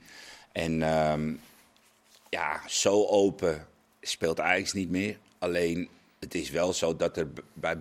En 0.52 0.82
ehm, 0.82 1.32
ja, 2.28 2.60
zo 2.68 3.04
open 3.06 3.66
speelt 4.00 4.40
Ajax 4.40 4.72
niet 4.72 4.90
meer. 4.90 5.18
Alleen, 5.38 5.88
het 6.18 6.34
is 6.34 6.50
wel 6.50 6.72
zo 6.72 6.96
dat 6.96 7.16
er 7.16 7.28
bij 7.52 7.80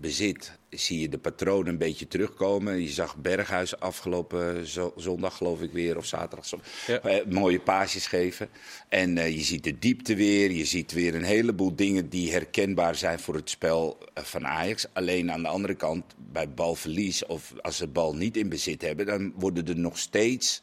balbezit 0.00 0.52
zie 0.70 1.00
je 1.00 1.08
de 1.08 1.18
patronen 1.18 1.68
een 1.68 1.78
beetje 1.78 2.08
terugkomen. 2.08 2.82
Je 2.82 2.88
zag 2.88 3.16
Berghuis 3.16 3.78
afgelopen 3.80 4.66
zo- 4.66 4.92
zondag, 4.96 5.36
geloof 5.36 5.60
ik 5.60 5.72
weer, 5.72 5.96
of 5.96 6.06
zaterdag, 6.06 6.50
Ja. 6.86 7.00
eh, 7.00 7.26
mooie 7.26 7.60
paasjes 7.60 8.06
geven. 8.06 8.48
En 8.88 9.18
eh, 9.18 9.36
je 9.36 9.42
ziet 9.42 9.64
de 9.64 9.78
diepte 9.78 10.14
weer. 10.14 10.50
Je 10.50 10.64
ziet 10.64 10.92
weer 10.92 11.14
een 11.14 11.24
heleboel 11.24 11.76
dingen 11.76 12.08
die 12.08 12.32
herkenbaar 12.32 12.94
zijn 12.94 13.18
voor 13.18 13.34
het 13.34 13.50
spel 13.50 13.98
eh, 14.14 14.24
van 14.24 14.46
Ajax. 14.46 14.86
Alleen 14.92 15.32
aan 15.32 15.42
de 15.42 15.48
andere 15.48 15.74
kant, 15.74 16.04
bij 16.32 16.50
balverlies 16.50 17.26
of 17.26 17.52
als 17.60 17.76
ze 17.76 17.84
de 17.84 17.90
bal 17.90 18.14
niet 18.14 18.36
in 18.36 18.48
bezit 18.48 18.82
hebben, 18.82 19.06
dan 19.06 19.32
worden 19.36 19.66
er 19.68 19.78
nog 19.78 19.98
steeds 19.98 20.62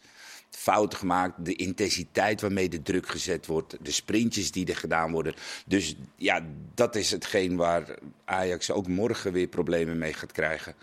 fouten 0.57 0.99
gemaakt. 0.99 1.45
De 1.45 1.55
intensiteit 1.55 2.41
waarmee 2.41 2.69
de 2.69 2.81
druk 2.81 3.07
gezet 3.07 3.45
wordt. 3.45 3.77
De 3.81 3.91
sprintjes 3.91 4.51
die 4.51 4.65
er 4.65 4.75
gedaan 4.75 5.11
worden. 5.11 5.33
Dus 5.65 5.95
ja, 6.15 6.45
dat 6.73 6.95
is 6.95 7.11
hetgeen 7.11 7.55
waar 7.55 7.97
Ajax 8.25 8.71
ook 8.71 8.87
morgen 8.87 9.31
weer 9.31 9.47
problemen 9.47 9.97
mee 9.97 10.13
gaat 10.13 10.31
krijgen. 10.31 10.75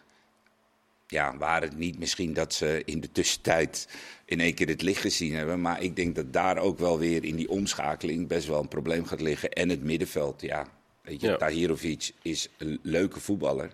Ja, 1.07 1.37
waar 1.37 1.63
het 1.63 1.77
niet 1.77 1.99
misschien 1.99 2.33
dat 2.33 2.55
ze 2.55 2.83
in 2.85 3.01
de 3.01 3.13
tussentijd 3.13 3.89
in 4.25 4.41
één 4.41 4.55
keer 4.55 4.69
het 4.69 4.83
licht 4.83 5.01
gezien 5.01 5.35
hebben. 5.35 5.61
Maar 5.61 5.83
ik 5.83 5.97
denk 5.97 6.15
dat 6.15 6.33
daar 6.33 6.59
ook 6.59 6.79
wel 6.79 6.99
weer 6.99 7.25
in 7.25 7.37
die 7.37 7.49
omschakeling 7.49 8.29
best 8.29 8.47
wel 8.47 8.61
een 8.61 8.69
probleem 8.69 9.05
gaat 9.05 9.21
liggen. 9.21 9.51
En 9.51 9.69
het 9.69 9.83
middenveld, 9.83 10.41
ja. 10.41 10.67
Weet 11.03 11.21
je, 11.21 11.27
Ja. 11.27 11.37
Tahirovic 11.37 12.11
is 12.23 12.49
een 12.59 12.79
leuke 12.83 13.21
voetballer. 13.21 13.71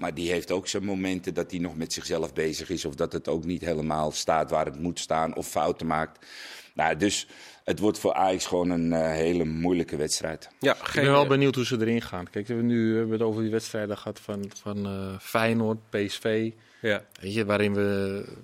Maar 0.00 0.14
die 0.14 0.30
heeft 0.30 0.50
ook 0.50 0.66
zijn 0.68 0.84
momenten 0.84 1.34
dat 1.34 1.50
hij 1.50 1.60
nog 1.60 1.76
met 1.76 1.92
zichzelf 1.92 2.32
bezig 2.32 2.70
is. 2.70 2.84
Of 2.84 2.94
dat 2.94 3.12
het 3.12 3.28
ook 3.28 3.44
niet 3.44 3.60
helemaal 3.64 4.10
staat 4.12 4.50
waar 4.50 4.64
het 4.64 4.80
moet 4.80 4.98
staan. 4.98 5.36
Of 5.36 5.46
fouten 5.48 5.86
maakt. 5.86 6.26
Nou, 6.74 6.96
dus 6.96 7.26
het 7.64 7.78
wordt 7.78 7.98
voor 7.98 8.12
Ajax 8.14 8.46
gewoon 8.46 8.70
een 8.70 8.92
eh, 8.92 9.00
hele 9.10 9.44
moeilijke 9.44 9.96
wedstrijd. 9.96 10.48
Ja, 10.60 10.72
Ik 10.74 10.90
ben 10.94 11.04
wel 11.10 11.26
benieuwd 11.26 11.54
hoe 11.54 11.66
ze 11.66 11.76
erin 11.80 12.02
gaan. 12.02 12.30
Kijk, 12.30 12.46
we 12.46 12.52
hebben 12.52 12.70
nu 12.72 12.90
we 12.92 12.96
hebben 12.98 13.18
het 13.18 13.26
over 13.28 13.42
die 13.42 13.50
wedstrijden 13.50 13.96
gehad 13.98 14.20
van, 14.20 14.50
van 14.62 14.86
eh, 14.86 15.18
Feyenoord, 15.20 15.78
PSV. 15.90 16.50
ja. 16.80 17.04
Weet 17.20 17.34
je, 17.34 17.44
waarin 17.44 17.74
we 17.74 17.80
een 18.26 18.36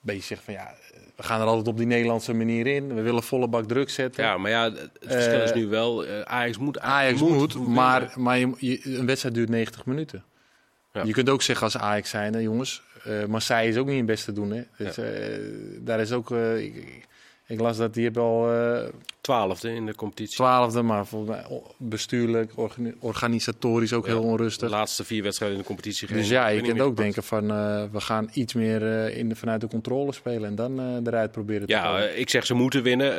beetje 0.00 0.22
zeggen 0.22 0.44
van 0.44 0.54
ja, 0.54 0.74
we 1.16 1.22
gaan 1.22 1.40
er 1.40 1.46
altijd 1.46 1.68
op 1.68 1.76
die 1.76 1.86
Nederlandse 1.86 2.32
manier 2.34 2.66
in. 2.66 2.94
We 2.94 3.00
willen 3.02 3.22
volle 3.22 3.48
bak 3.48 3.64
druk 3.64 3.90
zetten. 3.90 4.24
ja, 4.24 4.38
maar 4.38 4.50
ja, 4.50 4.72
het 4.72 4.90
verschil 5.00 5.40
is 5.42 5.50
Eh, 5.50 5.56
nu 5.56 5.66
wel. 5.66 6.06
eh, 6.06 6.20
Ajax 6.20 6.58
moet. 6.58 6.78
Ajax 6.78 7.20
moet, 7.20 7.66
maar, 7.66 8.12
maar 8.16 8.38
je, 8.38 8.52
je- 8.58 8.80
een 8.98 9.06
wedstrijd 9.06 9.34
duurt 9.34 9.48
90 9.48 9.86
minuten. 9.86 10.24
Ja. 10.92 11.02
Je 11.04 11.12
kunt 11.12 11.28
ook 11.28 11.42
zeggen 11.42 11.64
als 11.64 11.76
Ajax 11.78 12.10
zijn, 12.10 12.32
hè, 12.34 12.38
jongens. 12.40 12.82
eh 13.04 13.24
Marseille 13.24 13.68
is 13.70 13.76
ook 13.76 13.86
niet 13.86 13.96
in 13.98 14.06
best 14.06 14.24
te 14.24 14.32
doen. 14.32 14.50
Hè. 14.50 14.62
Dus, 14.78 14.98
eh, 14.98 15.06
daar 15.80 16.00
is 16.00 16.12
ook. 16.12 16.30
eh, 16.30 16.58
ik, 16.64 16.74
ik- 17.46 17.60
las 17.60 17.76
dat 17.76 17.94
die 17.94 18.04
hebben 18.04 18.22
al 18.22 18.48
Twaalfde 19.20 19.70
in 19.74 19.86
de 19.86 19.94
competitie. 19.94 20.34
twaalfde, 20.34 20.82
maar 20.82 21.06
volgens 21.06 21.30
mij 21.30 21.60
bestuurlijk, 21.78 22.52
organi- 22.54 22.94
organisatorisch 23.00 23.92
ook 23.92 24.06
Ja. 24.06 24.12
heel 24.12 24.20
De 24.20 24.26
onrustig. 24.26 24.70
laatste 24.70 25.04
vier 25.04 25.22
wedstrijden 25.22 25.56
in 25.56 25.62
de 25.62 25.68
competitie. 25.68 26.08
Dus 26.08 26.28
ja, 26.28 26.48
je 26.48 26.60
kunt 26.62 26.80
ook 26.80 26.96
denken 26.96 27.22
van 27.22 27.46
we 27.92 28.00
gaan 28.00 28.30
iets 28.32 28.54
meer 28.54 29.08
in 29.16 29.28
de, 29.28 29.36
vanuit 29.36 29.60
de 29.60 29.66
controle 29.68 30.12
spelen 30.12 30.44
en 30.48 30.54
dan 30.54 31.06
eruit 31.06 31.32
proberen 31.32 31.66
te 31.66 31.72
Ja, 31.72 31.82
komen. 31.86 32.18
ik 32.18 32.30
zeg 32.30 32.46
ze 32.46 32.54
moeten 32.54 32.82
winnen. 32.82 33.14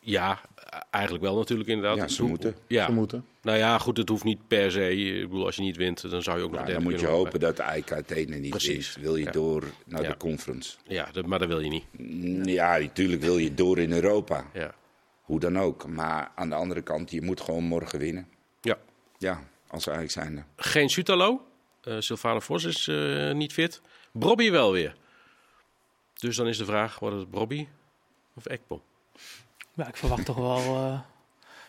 Ja, 0.00 0.40
eigenlijk 0.90 1.24
wel 1.24 1.36
natuurlijk 1.36 1.68
inderdaad. 1.68 1.96
Ja, 1.96 2.08
ze 2.08 2.24
moeten. 2.24 2.54
Ja, 2.66 2.86
Ze 2.86 2.92
moeten. 2.92 3.24
nou 3.42 3.58
ja, 3.58 3.78
goed, 3.78 3.96
het 3.96 4.08
hoeft 4.08 4.24
niet 4.24 4.48
per 4.48 4.70
se. 4.70 4.94
Ik 4.94 5.28
bedoel, 5.28 5.44
als 5.46 5.56
je 5.56 5.62
niet 5.62 5.76
wint, 5.76 6.10
dan 6.10 6.22
zou 6.22 6.38
je 6.38 6.44
ook 6.44 6.50
nog 6.50 6.58
derde 6.60 6.72
dan 6.72 6.82
moet 6.82 7.00
je 7.00 7.06
hopen 7.06 7.40
dat 7.40 7.56
de 7.56 7.62
AEK 7.62 7.92
Athene 7.92 8.36
niet 8.36 8.50
Precies. 8.50 8.94
wint. 8.94 9.06
Wil 9.06 9.16
je 9.16 9.24
Ja. 9.24 9.30
door 9.30 9.64
naar 9.86 10.02
Ja. 10.02 10.08
de 10.08 10.16
conference? 10.16 10.76
Ja, 10.86 11.08
dat, 11.12 11.26
maar 11.26 11.38
dat 11.38 11.48
wil 11.48 11.60
je 11.60 11.68
niet. 11.70 11.84
Mm, 11.96 12.44
Ja, 12.44 12.78
natuurlijk 12.78 13.22
wil 13.22 13.38
je 13.38 13.54
door 13.54 13.78
in 13.78 13.92
Europa. 13.92 14.46
Ja. 14.54 14.74
Hoe 15.22 15.40
dan 15.40 15.58
ook. 15.58 15.86
Maar 15.86 16.30
aan 16.34 16.48
de 16.48 16.54
andere 16.54 16.82
kant, 16.82 17.10
je 17.10 17.22
moet 17.22 17.40
gewoon 17.40 17.64
morgen 17.64 17.98
winnen. 17.98 18.26
ja. 18.60 18.78
Ja, 19.18 19.42
als 19.68 19.88
Ajax 19.88 20.12
zijnde. 20.12 20.44
Geen 20.56 20.88
Sutalo. 20.88 21.46
Eh 21.82 21.96
Sylvana 21.98 22.40
Vos 22.40 22.64
is 22.64 22.88
eh, 22.88 23.32
niet 23.32 23.52
fit. 23.52 23.80
Brobby 24.12 24.50
wel 24.50 24.72
weer. 24.72 24.94
Dus 26.14 26.36
dan 26.36 26.46
is 26.48 26.58
de 26.58 26.64
vraag, 26.64 26.98
wordt 26.98 27.16
het 27.16 27.30
Brobby 27.30 27.66
of 28.34 28.46
Ekpom? 28.46 28.80
Ja, 29.80 29.88
ik 29.88 29.96
verwacht 29.96 30.24
toch 30.24 30.36
wel, 30.36 30.56
eh 30.76 31.00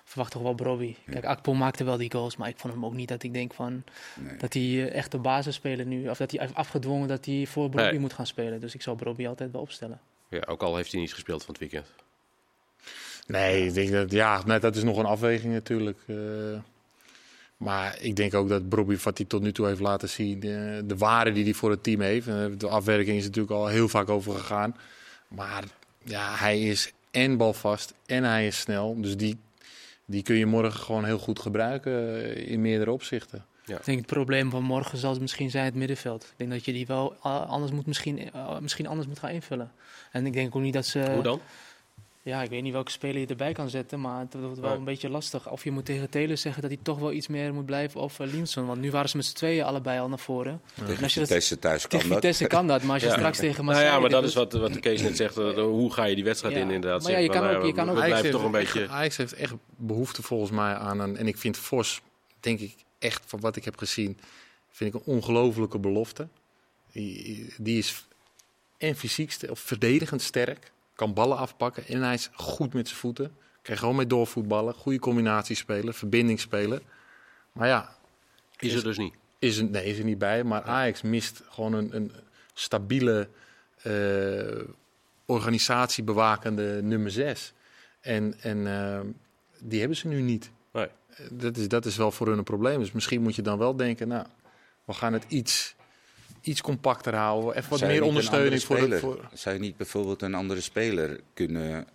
verwacht 0.03 0.31
toch 0.31 0.41
wel 0.41 0.53
Brobby. 0.53 0.95
Kijk, 1.11 1.25
Akpom 1.25 1.57
maakte 1.57 1.83
wel 1.83 1.97
die 1.97 2.11
goals, 2.11 2.37
maar 2.37 2.49
ik 2.49 2.57
vond 2.57 2.73
hem 2.73 2.85
ook 2.85 2.93
niet 2.93 3.07
dat 3.07 3.23
ik 3.23 3.33
denk 3.33 3.53
van 3.53 3.83
Nee. 4.19 4.37
dat 4.37 4.53
hij 4.53 4.61
eh, 4.63 4.93
echt 4.93 5.11
de 5.11 5.17
basis 5.17 5.55
spelen 5.55 5.87
nu. 5.87 6.09
Of 6.09 6.17
dat 6.17 6.31
hij 6.31 6.39
heeft 6.39 6.53
afgedwongen 6.55 7.07
dat 7.07 7.25
hij 7.25 7.45
voor 7.47 7.69
Brobby 7.69 7.89
Nee. 7.91 7.99
moet 7.99 8.13
gaan 8.13 8.27
spelen. 8.27 8.59
Dus 8.59 8.73
ik 8.73 8.81
zal 8.81 8.95
Brobby 8.95 9.27
altijd 9.27 9.51
wel 9.51 9.61
opstellen. 9.61 9.99
Ja, 10.29 10.41
ook 10.47 10.61
al 10.61 10.75
heeft 10.75 10.91
hij 10.91 11.01
niet 11.01 11.13
gespeeld 11.13 11.43
van 11.43 11.49
het 11.53 11.59
weekend. 11.61 11.87
Nee, 13.27 13.65
ik 13.65 13.73
denk 13.73 13.91
dat, 13.91 14.11
ja, 14.11 14.41
nee, 14.45 14.59
dat 14.59 14.75
is 14.75 14.83
nog 14.83 14.97
een 14.97 15.05
afweging 15.05 15.53
natuurlijk. 15.53 15.99
eh. 16.07 16.15
maar 17.57 17.97
ik 18.01 18.15
denk 18.15 18.33
ook 18.33 18.49
dat 18.49 18.69
Bobby, 18.69 18.97
wat 19.03 19.17
hij 19.17 19.27
tot 19.27 19.41
nu 19.41 19.51
toe 19.51 19.67
heeft 19.67 19.79
laten 19.79 20.09
zien, 20.09 20.39
de, 20.39 20.81
de 20.85 20.97
waarde 20.97 21.31
die 21.31 21.43
hij 21.43 21.53
voor 21.53 21.69
het 21.69 21.83
team 21.83 22.01
heeft. 22.01 22.25
De 22.59 22.67
afwerking 22.67 23.17
is 23.17 23.23
natuurlijk 23.25 23.53
al 23.53 23.67
heel 23.67 23.87
vaak 23.87 24.09
over 24.09 24.33
gegaan. 24.33 24.75
Maar 25.27 25.63
ja, 26.03 26.35
hij 26.35 26.61
is 26.61 26.91
en 27.11 27.37
balvast 27.37 27.93
en 28.05 28.23
hij 28.23 28.47
is 28.47 28.59
snel. 28.59 29.01
Dus 29.01 29.17
die, 29.17 29.39
die 30.05 30.23
kun 30.23 30.35
je 30.35 30.45
morgen 30.45 30.79
gewoon 30.79 31.05
heel 31.05 31.19
goed 31.19 31.39
gebruiken 31.39 32.23
eh, 32.23 32.51
in 32.51 32.61
meerdere 32.61 32.91
opzichten. 32.91 33.45
Ik 33.65 33.85
denk 33.85 33.97
het 33.97 34.07
probleem 34.07 34.49
van 34.49 34.63
morgen 34.63 34.97
zal 34.97 35.15
misschien 35.19 35.49
zijn 35.49 35.65
het 35.65 35.75
middenveld. 35.75 36.23
Ik 36.23 36.33
denk 36.37 36.51
dat 36.51 36.65
je 36.65 36.73
die 36.73 36.85
wel 36.87 37.15
anders 37.23 37.71
moet 37.71 37.85
misschien, 37.85 38.31
eh, 38.33 38.59
misschien 38.59 38.87
anders 38.87 39.07
moet 39.07 39.19
gaan 39.19 39.29
invullen. 39.29 39.71
En 40.11 40.25
ik 40.25 40.33
denk 40.33 40.55
ook 40.55 40.61
niet 40.61 40.73
dat 40.73 40.85
ze. 40.85 41.11
Hoe 41.13 41.23
dan? 41.23 41.41
Ja, 42.23 42.41
ik 42.43 42.49
weet 42.49 42.61
niet 42.63 42.73
welke 42.73 42.91
speler 42.91 43.19
je 43.21 43.27
erbij 43.27 43.53
kan 43.53 43.69
zetten, 43.69 44.01
maar 44.01 44.19
het 44.19 44.33
wordt 44.33 44.59
wel 44.59 44.75
een 44.75 44.83
beetje 44.83 45.09
lastig. 45.09 45.49
Of 45.49 45.63
je 45.63 45.71
moet 45.71 45.85
tegen 45.85 46.09
Taylor 46.09 46.37
zeggen 46.37 46.61
dat 46.61 46.71
hij 46.71 46.79
toch 46.83 46.99
wel 46.99 47.11
iets 47.11 47.27
meer 47.27 47.53
moet 47.53 47.65
blijven 47.65 48.01
of 48.01 48.19
uh. 48.19 48.27
Want 48.53 48.81
nu 48.81 48.91
waren 48.91 49.09
ze 49.09 49.17
met 49.17 49.25
z'n 49.25 49.35
tweeën 49.35 49.63
allebei 49.63 49.99
al 49.99 50.09
naar 50.09 50.19
voren. 50.19 50.61
Tegen 50.85 51.03
als 51.03 51.13
je 51.13 51.19
dat- 51.19 51.27
Vitesse 51.29 51.59
thuis 51.59 51.81
kan 51.81 51.89
Tegen 51.89 52.07
dat. 52.09 52.17
Vitesse 52.17 52.47
kan 52.47 52.67
dat, 52.67 52.83
maar 52.83 52.93
als 52.93 53.01
je 53.03 53.07
Ja. 53.09 53.15
straks 53.15 53.37
tegen 53.37 53.53
Nou 53.53 53.65
Marseille... 53.65 53.91
ja, 53.93 53.99
maar 53.99 54.09
dat 54.09 54.21
dit 54.21 54.29
is 54.29 54.35
wat, 54.35 54.53
wat 54.53 54.73
de 54.73 54.79
Kees 54.79 55.01
net 55.01 55.15
zegt. 55.17 55.35
hoe 55.55 55.93
ga 55.93 56.03
je 56.03 56.15
die 56.15 56.23
wedstrijd 56.23 56.55
Ja. 56.55 56.61
in 56.61 56.71
inderdaad? 56.71 57.01
Maar 57.03 57.11
ja, 57.11 57.17
zeggen 57.17 57.33
je 57.33 57.39
kan 57.39 57.49
ook- 57.49 57.55
nou 57.55 57.67
je 57.67 57.73
kan 57.73 57.89
ook- 57.89 57.95
blijven 57.95 58.17
heeft 58.17 58.31
toch 58.31 58.43
een 58.43 58.55
echt- 58.55 58.73
beetje... 58.73 58.89
Ajax 58.89 59.17
heeft 59.17 59.33
echt 59.33 59.53
behoefte 59.75 60.21
volgens 60.23 60.51
mij 60.51 60.73
aan 60.73 60.99
een... 60.99 61.17
En 61.17 61.27
ik 61.27 61.37
vind 61.37 61.57
Vos, 61.57 62.01
denk 62.39 62.59
ik 62.59 62.75
echt 62.99 63.23
van 63.25 63.39
wat 63.39 63.55
ik 63.55 63.65
heb 63.65 63.77
gezien, 63.77 64.17
vind 64.69 64.93
ik 64.95 64.99
een 65.05 65.13
ongelofelijke 65.13 65.79
belofte. 65.79 66.27
Die, 66.91 67.53
die 67.57 67.77
is 67.77 68.05
en 68.77 68.95
fysiek 68.95 69.37
of 69.49 69.59
verdedigend 69.59 70.21
sterk, 70.21 70.71
kan 70.95 71.13
ballen 71.13 71.37
afpakken 71.37 71.87
en 71.87 72.01
hij 72.01 72.13
is 72.13 72.29
goed 72.33 72.73
met 72.73 72.87
zijn 72.87 72.99
voeten. 72.99 73.35
Kan 73.61 73.73
je 73.73 73.79
gewoon 73.79 73.95
mee 73.95 74.07
doorvoetballen, 74.07 74.73
goede 74.73 74.99
combinatie 74.99 75.55
spelen, 75.55 75.93
verbinding 75.93 76.39
spelen. 76.39 76.81
Maar 77.51 77.67
ja, 77.67 77.95
Is 78.57 78.73
er 78.73 78.83
dus 78.83 78.97
niet. 78.97 79.13
is 79.39 79.57
er, 79.57 79.63
nee, 79.63 79.85
is 79.85 79.97
er 79.97 80.03
niet 80.03 80.17
bij. 80.17 80.43
Maar 80.43 80.61
Ajax 80.63 81.01
mist 81.01 81.41
gewoon 81.49 81.73
een, 81.73 81.95
een 81.95 82.11
stabiele 82.53 83.27
eh, 83.81 84.63
organisatiebewakende 85.25 86.79
nummer 86.83 87.11
6. 87.11 87.53
En, 87.99 88.35
en 88.41 88.67
eh, 88.67 88.99
die 89.59 89.79
hebben 89.79 89.97
ze 89.97 90.07
nu 90.07 90.21
niet. 90.21 90.51
Nee. 90.71 90.87
Eh, 91.09 91.25
Dat 91.31 91.57
is, 91.57 91.67
dat 91.67 91.85
is 91.85 91.97
wel 91.97 92.11
voor 92.11 92.27
hun 92.27 92.37
een 92.37 92.43
probleem. 92.43 92.79
Dus 92.79 92.91
misschien 92.91 93.21
moet 93.21 93.35
je 93.35 93.41
dan 93.41 93.57
wel 93.57 93.75
denken, 93.75 94.07
nou, 94.07 94.25
we 94.85 94.93
gaan 94.93 95.13
het 95.13 95.25
iets, 95.27 95.75
iets 96.41 96.61
compacter 96.61 97.15
houden. 97.15 97.55
Even 97.57 97.69
wat 97.69 97.79
Zou 97.79 97.91
meer 97.91 98.03
ondersteuning 98.03 98.63
voor, 98.63 98.75
de, 98.75 98.81
speler- 98.81 98.99
voor... 98.99 99.29
Zou 99.33 99.55
je 99.55 99.61
niet 99.61 99.77
bijvoorbeeld 99.77 100.21
een 100.21 100.33
andere 100.35 100.61
speler 100.61 101.19
kunnen... 101.33 101.87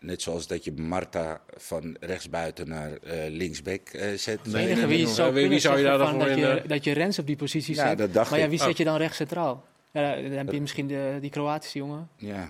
Net 0.00 0.22
zoals 0.22 0.46
dat 0.46 0.64
je 0.64 0.72
Marta 0.72 1.40
van 1.56 1.96
rechtsbuiten 2.00 2.68
naar 2.68 2.92
eh, 2.92 3.30
linksback 3.30 3.88
eh, 3.88 4.18
zet. 4.18 4.38
Het 4.44 4.54
enige 4.54 4.86
wie 4.86 5.04
nee, 5.04 5.14
zou 5.14 5.32
Wie- 5.34 5.58
zou 5.58 5.78
je 5.78 5.84
daar 5.84 5.98
dan 5.98 6.18
dat, 6.18 6.28
voor 6.28 6.36
je, 6.38 6.46
in, 6.46 6.58
eh? 6.62 6.68
dat 6.68 6.84
je 6.84 6.92
Rens 6.92 7.18
op 7.18 7.26
die 7.26 7.36
positie 7.36 7.74
Ja, 7.74 7.88
zet. 7.88 7.98
dat 7.98 8.12
dacht 8.12 8.30
maar 8.30 8.38
ja, 8.40 8.48
wie 8.48 8.58
Oh. 8.60 8.64
zet 8.66 8.76
je 8.76 8.84
dan 8.84 8.96
rechts 8.96 9.16
centraal? 9.16 9.64
Ja, 9.92 10.14
dan 10.16 10.30
heb 10.30 10.52
je 10.52 10.60
misschien 10.60 10.86
de, 10.86 11.18
die 11.20 11.30
Kroatische 11.30 11.78
jongen. 11.78 12.08
Ja. 12.16 12.48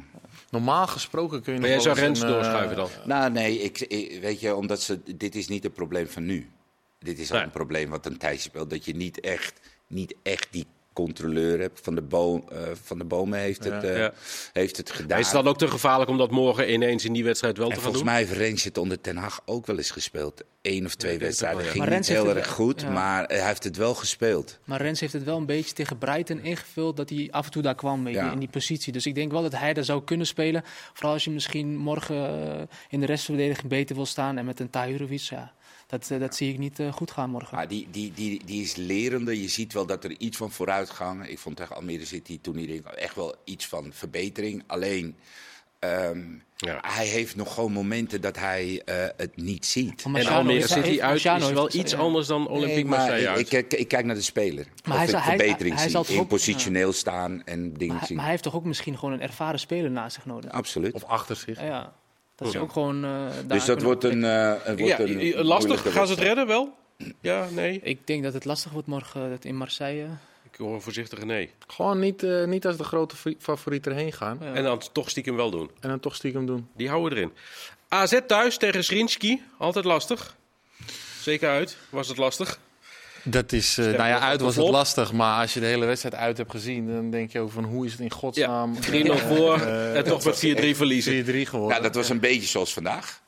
Normaal 0.50 0.86
gesproken 0.86 1.42
kun 1.42 1.54
je 1.54 1.60
Maar 1.60 1.68
jij 1.68 1.80
zou 1.80 1.98
Rens 1.98 2.20
een, 2.20 2.26
eh, 2.28 2.32
doorschuiven 2.34 2.76
dan? 2.76 2.88
Nou, 3.04 3.30
nee, 3.32 3.58
ik, 3.62 3.80
ik- 3.80 4.20
weet 4.20 4.40
je, 4.40 4.54
omdat 4.54 4.80
ze, 4.82 5.00
dit 5.16 5.34
is 5.34 5.48
niet 5.48 5.62
het 5.62 5.74
probleem 5.74 6.06
van 6.08 6.24
nu. 6.26 6.48
Dit 6.98 7.18
is 7.18 7.30
al 7.30 7.36
Nee. 7.36 7.44
een 7.44 7.50
probleem 7.52 7.90
wat 7.90 8.06
een 8.06 8.16
tijdje 8.18 8.40
speelt. 8.40 8.70
Dat 8.70 8.84
je 8.84 8.94
niet 8.96 9.20
echt, 9.20 9.60
niet 9.86 10.14
echt 10.22 10.46
die 10.50 10.66
controleur 10.94 11.60
hebt. 11.60 11.80
Van 11.82 11.94
de, 11.94 12.02
boom, 12.02 12.44
eh, 12.52 12.58
van 12.82 12.98
de 12.98 13.04
bomen 13.04 13.38
heeft 13.38 13.64
het, 13.64 13.84
eh, 13.84 13.98
Ja. 13.98 14.12
heeft 14.52 14.76
het 14.76 14.90
gedaan. 14.90 15.08
Maar 15.08 15.18
is 15.18 15.24
het 15.26 15.34
dan 15.34 15.48
ook 15.48 15.58
te 15.58 15.68
gevaarlijk 15.68 16.10
om 16.10 16.18
dat 16.18 16.30
morgen 16.30 16.72
ineens 16.72 17.04
in 17.04 17.12
die 17.12 17.24
wedstrijd 17.24 17.56
wel 17.56 17.66
en 17.68 17.74
te 17.74 17.80
gaan 17.80 17.84
volgens 17.92 18.04
doen? 18.04 18.12
mij 18.14 18.22
heeft 18.24 18.38
Rens 18.38 18.64
het 18.64 18.78
onder 18.78 19.00
Ten 19.00 19.16
Hag 19.16 19.40
ook 19.44 19.66
wel 19.66 19.76
eens 19.76 19.90
gespeeld. 19.90 20.42
Eén 20.62 20.84
of 20.84 20.94
twee 20.94 21.18
wedstrijden. 21.18 21.62
wel. 21.62 21.70
Ging 21.70 21.88
niet 21.88 22.06
heel 22.08 22.36
erg 22.36 22.48
goed, 22.48 22.80
ja. 22.80 22.90
maar 22.90 23.24
hij 23.26 23.46
heeft 23.46 23.64
het 23.64 23.76
wel 23.76 23.94
gespeeld. 23.94 24.58
Maar 24.64 24.80
Rens 24.82 25.00
heeft 25.00 25.12
het 25.12 25.24
wel 25.24 25.36
een 25.36 25.46
beetje 25.46 25.74
tegen 25.74 25.98
Brighton 25.98 26.40
ingevuld 26.42 26.96
dat 26.96 27.10
hij 27.10 27.28
af 27.30 27.44
en 27.44 27.50
toe 27.50 27.62
daar 27.62 27.74
kwam 27.74 28.08
je, 28.08 28.14
Ja. 28.14 28.32
in 28.32 28.38
die 28.38 28.48
positie. 28.48 28.92
Dus 28.92 29.06
ik 29.06 29.14
denk 29.14 29.32
wel 29.32 29.42
dat 29.42 29.52
hij 29.58 29.72
daar 29.74 29.84
zou 29.84 30.04
kunnen 30.04 30.26
spelen. 30.26 30.62
Vooral 30.92 31.12
als 31.12 31.24
je 31.24 31.30
misschien 31.30 31.76
morgen 31.76 32.16
eh, 32.16 32.62
in 32.88 33.00
de 33.00 33.06
restverdediging 33.06 33.68
beter 33.68 33.96
wil 33.96 34.06
staan 34.06 34.38
en 34.38 34.44
met 34.44 34.60
een 34.60 34.70
Tajurovic. 34.70 35.20
Ja, 35.20 35.52
dat, 36.00 36.10
eh, 36.10 36.20
dat 36.20 36.34
zie 36.36 36.52
ik 36.52 36.58
niet 36.58 36.78
eh, 36.80 36.92
goed 36.92 37.10
gaan 37.10 37.30
morgen. 37.30 37.56
Maar 37.56 37.68
die, 37.68 37.88
die, 37.90 38.12
die, 38.14 38.44
die 38.44 38.62
is 38.62 38.76
lerende. 38.76 39.40
Je 39.42 39.48
ziet 39.48 39.72
wel 39.72 39.86
dat 39.86 40.04
er 40.04 40.14
iets 40.18 40.36
van 40.36 40.50
vooruitgang. 40.50 41.28
Ik 41.28 41.38
vond 41.38 41.56
tegen 41.56 41.76
Almere 41.76 42.04
City 42.04 42.38
toen 42.42 42.56
hij 42.56 42.82
echt 42.96 43.14
wel 43.14 43.34
iets 43.44 43.66
van 43.66 43.90
verbetering. 43.92 44.62
Alleen, 44.66 45.16
ehm, 45.78 46.22
Ja. 46.56 46.78
hij 46.86 47.06
heeft 47.06 47.36
nog 47.36 47.54
gewoon 47.54 47.72
momenten 47.72 48.20
dat 48.20 48.36
hij 48.38 48.82
eh, 48.84 49.06
het 49.16 49.36
niet 49.36 49.66
ziet. 49.66 50.04
Maar 50.04 50.20
En 50.20 50.26
Almere 50.26 50.66
City 50.68 50.88
uit 50.88 51.00
Marciano 51.00 51.46
is 51.46 51.52
wel 51.52 51.74
iets 51.74 51.92
ja. 51.92 51.98
anders 51.98 52.26
dan 52.26 52.48
Olympique 52.48 52.74
Nee, 52.74 52.84
maar 52.84 52.98
Marseille 52.98 53.22
ik, 53.40 53.52
uit. 53.54 53.72
ik, 53.72 53.78
ik 53.78 53.88
kijk 53.88 54.04
naar 54.04 54.14
de 54.14 54.20
speler. 54.22 54.66
Maar 54.84 54.92
of 54.92 54.98
hij 54.98 55.06
ik 55.08 55.12
hij- 55.14 55.22
verbetering 55.36 55.74
hij- 55.74 55.84
hij 55.84 55.92
toch 55.92 56.08
In 56.08 56.26
positioneel 56.26 56.92
staan 56.92 57.42
en 57.44 57.72
dingen 57.74 57.94
Maar, 57.96 58.04
zien. 58.06 58.14
maar 58.14 58.24
hij 58.24 58.32
heeft 58.32 58.44
toch 58.44 58.54
ook 58.54 58.64
misschien 58.64 58.98
gewoon 58.98 59.14
een 59.14 59.20
ervaren 59.20 59.58
speler 59.60 59.90
naast 59.90 60.14
zich 60.14 60.24
nodig. 60.26 60.50
Absoluut. 60.50 60.92
Of 60.94 61.04
achter 61.04 61.36
zich. 61.36 61.58
Ja, 61.60 61.66
ja. 61.66 61.92
Dat 62.34 62.48
is 62.48 62.56
ook 62.56 62.72
gewoon. 62.72 63.04
eh, 63.04 63.26
Dus 63.46 63.64
dat 63.64 63.82
wordt 63.82 64.04
een, 64.04 64.24
eh, 64.24 64.52
het 64.62 64.78
wordt 64.80 64.96
Ja, 64.96 64.98
een 65.00 65.44
lastig. 65.44 65.66
moeilijke 65.68 65.90
Gaan 65.90 66.06
ze 66.06 66.12
het 66.12 66.22
redden 66.22 66.46
wel? 66.46 66.74
Ja, 67.20 67.48
nee. 67.50 67.80
Ik 67.82 68.06
denk 68.06 68.22
dat 68.22 68.32
het 68.32 68.44
lastig 68.44 68.72
wordt 68.72 68.86
morgen 68.88 69.30
dat 69.30 69.44
in 69.44 69.56
Marseille. 69.56 70.06
Ik 70.52 70.56
hoor 70.60 70.74
een 70.74 70.80
voorzichtige 70.80 71.24
nee. 71.24 71.50
Gewoon 71.66 71.98
niet, 71.98 72.22
eh, 72.22 72.44
niet 72.44 72.66
als 72.66 72.76
de 72.76 72.84
grote 72.84 73.16
fa- 73.16 73.32
favoriet 73.38 73.86
erheen 73.86 74.12
gaan. 74.12 74.38
Ja. 74.40 74.52
En 74.52 74.62
dan 74.62 74.80
toch 74.92 75.10
stiekem 75.10 75.36
wel 75.36 75.50
doen. 75.50 75.70
En 75.80 75.88
dan 75.88 76.00
toch 76.00 76.14
stiekem 76.14 76.46
doen. 76.46 76.68
Die 76.76 76.88
houden 76.88 77.18
erin. 77.18 77.32
AZ 77.88 78.18
thuis 78.26 78.56
tegen 78.56 78.84
Srinski. 78.84 79.42
Altijd 79.58 79.84
lastig. 79.84 80.36
Zeker 81.20 81.48
uit 81.48 81.76
was 81.90 82.08
het 82.08 82.16
lastig. 82.16 82.58
Dat 83.24 83.52
is, 83.52 83.78
eh, 83.78 83.84
nou 83.84 83.96
ja, 83.96 84.18
uit 84.20 84.40
was 84.40 84.56
het 84.56 84.68
lastig. 84.68 85.12
Maar 85.12 85.40
als 85.40 85.54
je 85.54 85.60
de 85.60 85.66
hele 85.66 85.84
wedstrijd 85.86 86.14
uit 86.14 86.36
hebt 86.36 86.50
gezien, 86.50 86.86
dan 86.86 87.10
denk 87.10 87.30
je 87.32 87.40
ook 87.40 87.50
van 87.50 87.64
hoe 87.64 87.86
is 87.86 87.92
het 87.92 88.00
in 88.00 88.10
godsnaam... 88.10 88.76
3-0 88.76 88.78
voor 89.28 89.60
eh, 89.60 89.96
en 89.96 90.04
toch 90.04 90.24
met 90.24 90.36
4-3 90.36 90.76
verliezen. 90.76 91.24
4-3 91.24 91.28
geworden. 91.48 91.76
Ja, 91.76 91.82
dat 91.82 91.94
was 91.94 92.08
een 92.08 92.20
beetje 92.20 92.48
zoals 92.48 92.72
vandaag. 92.72 93.22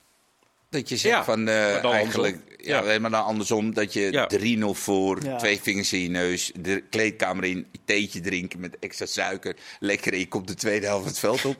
Dat 0.71 0.89
je 0.89 0.97
zegt 0.97 1.15
Ja, 1.15 1.25
van 1.25 1.49
eh, 1.49 1.85
eigenlijk, 1.85 2.39
ja, 2.57 2.83
Ja. 2.93 2.99
maar 2.99 3.11
dan 3.11 3.25
andersom, 3.25 3.75
dat 3.75 3.93
je 3.93 4.13
Ja. 4.13 4.27
3-0 4.27 4.75
voor, 4.75 5.25
Ja. 5.25 5.37
twee 5.37 5.61
vingers 5.63 5.93
in 5.93 6.01
je 6.01 6.09
neus, 6.09 6.53
de 6.61 6.83
kleedkamer 6.91 7.45
in, 7.45 7.67
theetje 7.85 8.21
drinken 8.21 8.61
met 8.61 8.77
extra 8.81 9.07
suiker, 9.07 9.57
lekker 9.81 10.17
je 10.17 10.29
komt 10.29 10.49
de 10.49 10.55
tweede 10.55 10.87
helft 10.87 11.07
het 11.07 11.19
veld 11.19 11.45
op. 11.45 11.57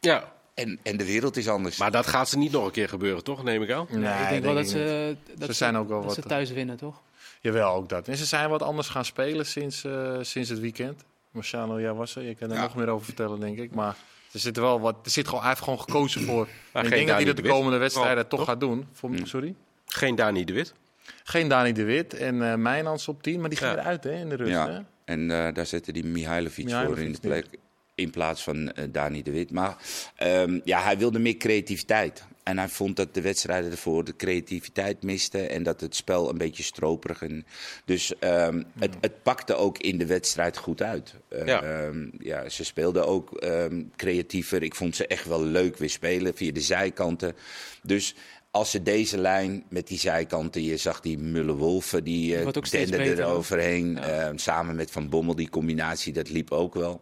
Ja, 0.00 0.32
En, 0.54 0.78
en 0.82 0.96
de 0.96 1.04
wereld 1.04 1.36
is 1.36 1.48
anders. 1.48 1.76
maar 1.76 1.90
dat 1.90 2.06
gaat 2.06 2.28
ze 2.28 2.38
niet 2.38 2.52
nog 2.52 2.64
een 2.64 2.70
keer 2.70 2.88
gebeuren, 2.88 3.24
toch? 3.24 3.42
Neem 3.44 3.62
ik 3.62 3.70
aan. 3.70 3.86
Nee, 3.90 4.22
ik 4.22 4.28
denk 4.28 4.42
wel 4.44 4.54
dat 4.54 4.64
ik 4.64 4.70
ze, 4.70 5.16
dat 5.36 5.48
Ze 5.48 5.54
zijn 5.54 5.76
ook 5.76 5.88
wel 5.88 5.96
dat 5.96 6.06
wat, 6.06 6.14
ze 6.14 6.20
eh, 6.20 6.26
thuis 6.26 6.50
winnen, 6.50 6.76
toch? 6.76 7.00
Jawel, 7.42 7.74
ook 7.74 7.88
dat. 7.88 8.08
En 8.08 8.16
ze 8.16 8.24
zijn 8.24 8.48
wat 8.48 8.62
anders 8.62 8.88
gaan 8.88 9.04
spelen 9.04 9.46
sinds, 9.46 9.84
eh, 9.84 10.18
sinds 10.20 10.48
het 10.48 10.58
weekend. 10.60 11.04
Marciano, 11.30 11.80
jij 11.80 11.92
was 11.92 12.16
er. 12.16 12.22
Je 12.22 12.34
kan 12.34 12.50
er 12.50 12.56
Ja. 12.56 12.62
nog 12.62 12.74
meer 12.76 12.88
over 12.88 13.04
vertellen, 13.04 13.40
denk 13.40 13.58
ik. 13.58 13.74
Maar 13.74 13.96
er 14.32 14.40
zit 14.40 14.56
wel 14.56 14.80
wat. 14.80 14.96
Er 15.04 15.10
zit 15.10 15.24
gewoon, 15.26 15.40
hij 15.40 15.48
heeft 15.48 15.62
gewoon 15.62 15.80
gekozen 15.80 16.22
voor. 16.22 16.48
En 16.72 16.84
ik 16.84 16.90
denk 16.90 17.06
dat 17.06 17.16
hij 17.16 17.24
dat 17.24 17.36
de 17.36 17.42
komende 17.42 17.78
wedstrijden 17.78 18.24
Oh, 18.24 18.30
toch 18.30 18.38
toch? 18.38 18.48
gaat 18.48 18.60
doen. 18.60 18.86
Voor, 18.92 19.10
Hm. 19.10 19.24
Sorry? 19.24 19.54
Geen 19.86 20.14
Dani 20.14 20.44
de 20.44 20.52
Wit. 20.52 20.74
Geen 21.24 21.48
Dani 21.48 21.72
de 21.72 21.84
Wit 21.84 22.14
en 22.14 22.50
eh 22.50 22.54
Mijnans 22.56 23.08
op 23.08 23.22
10, 23.22 23.40
maar 23.40 23.48
die 23.48 23.58
ging 23.58 23.72
Ja. 23.72 23.78
eruit 23.78 24.04
hè, 24.04 24.12
in 24.12 24.28
de 24.28 24.34
rust. 24.36 24.50
Ja. 24.50 24.68
Hè? 24.70 24.80
En 25.04 25.30
eh, 25.30 25.54
daar 25.54 25.66
zette 25.66 25.92
die 25.92 26.04
Mihailovic, 26.04 26.70
voor 26.70 26.98
in 26.98 27.12
de 27.12 27.20
plek. 27.20 27.46
In 27.94 28.10
plaats 28.10 28.42
van 28.42 28.72
Dani 28.90 29.22
de 29.22 29.30
Wit. 29.30 29.50
Maar 29.50 29.76
ehm, 30.16 30.60
ja, 30.64 30.82
hij 30.82 30.98
wilde 30.98 31.18
meer 31.18 31.36
creativiteit. 31.36 32.24
En 32.42 32.58
hij 32.58 32.68
vond 32.68 32.96
dat 32.96 33.14
de 33.14 33.20
wedstrijden 33.20 33.70
ervoor 33.70 34.04
de 34.04 34.16
creativiteit 34.16 35.02
misten. 35.02 35.50
En 35.50 35.62
dat 35.62 35.80
het 35.80 35.94
spel 35.96 36.28
een 36.30 36.38
beetje 36.38 36.62
stroperig. 36.62 37.22
En 37.22 37.46
dus 37.84 38.18
ehm, 38.18 38.62
het, 38.78 38.94
het 39.00 39.22
pakte 39.22 39.54
ook 39.54 39.78
in 39.78 39.98
de 39.98 40.06
wedstrijd 40.06 40.56
goed 40.56 40.82
uit. 40.82 41.14
Eh, 41.28 41.46
Ja. 41.46 41.62
ehm, 41.62 42.06
ja, 42.18 42.48
ze 42.48 42.64
speelden 42.64 43.06
ook 43.06 43.36
ehm, 43.36 43.82
creatiever. 43.96 44.62
Ik 44.62 44.74
vond 44.74 44.96
ze 44.96 45.06
echt 45.06 45.26
wel 45.26 45.42
leuk 45.44 45.76
weer 45.76 45.90
spelen 45.90 46.34
via 46.36 46.52
de 46.52 46.60
zijkanten. 46.60 47.34
Dus 47.82 48.14
als 48.50 48.70
ze 48.70 48.82
deze 48.82 49.18
lijn 49.18 49.64
met 49.68 49.86
die 49.88 49.98
zijkanten, 49.98 50.62
je 50.62 50.76
zag 50.76 51.00
die 51.00 51.18
Mulle 51.18 51.54
Wolfen, 51.54 52.04
die 52.04 52.32
uh, 52.36 52.50
denden 52.70 53.18
eroverheen. 53.18 53.98
samen 54.36 54.76
met 54.76 54.90
Van 54.90 55.08
Bommel, 55.08 55.34
die 55.34 55.48
combinatie, 55.50 56.12
dat 56.12 56.30
liep 56.30 56.50
ook 56.50 56.74
wel. 56.74 57.00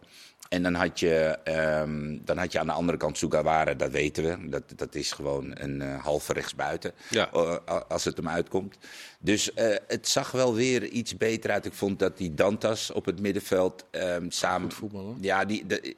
En 0.51 0.63
dan 0.63 0.73
had 0.73 0.99
je, 0.99 1.37
ehm, 1.43 2.17
dan 2.21 2.37
had 2.37 2.51
je 2.51 2.59
aan 2.59 2.65
de 2.65 2.71
andere 2.71 2.97
kant 2.97 3.17
Sugawara, 3.17 3.73
dat 3.73 3.91
weten 3.91 4.23
we. 4.23 4.49
Dat, 4.49 4.63
dat 4.75 4.95
is 4.95 5.11
gewoon 5.11 5.51
een 5.53 5.81
eh, 5.81 6.03
halve 6.03 6.33
rechtsbuiten, 6.33 6.91
Ja. 7.09 7.31
eh, 7.31 7.57
als 7.87 8.03
het 8.03 8.17
hem 8.17 8.27
uitkomt. 8.29 8.77
Dus 9.19 9.53
eh, 9.53 9.75
het 9.87 10.07
zag 10.07 10.31
wel 10.31 10.53
weer 10.55 10.83
iets 10.83 11.17
beter 11.17 11.51
uit. 11.51 11.65
Ik 11.65 11.73
vond 11.73 11.99
dat 11.99 12.17
die 12.17 12.33
Dantas 12.33 12.91
op 12.91 13.05
het 13.05 13.19
middenveld 13.19 13.85
ehm, 13.91 14.29
samen... 14.29 14.71
voetbal, 14.71 15.01
hoor. 15.01 15.15
Ja, 15.21 15.45
die, 15.45 15.65
de- 15.65 15.95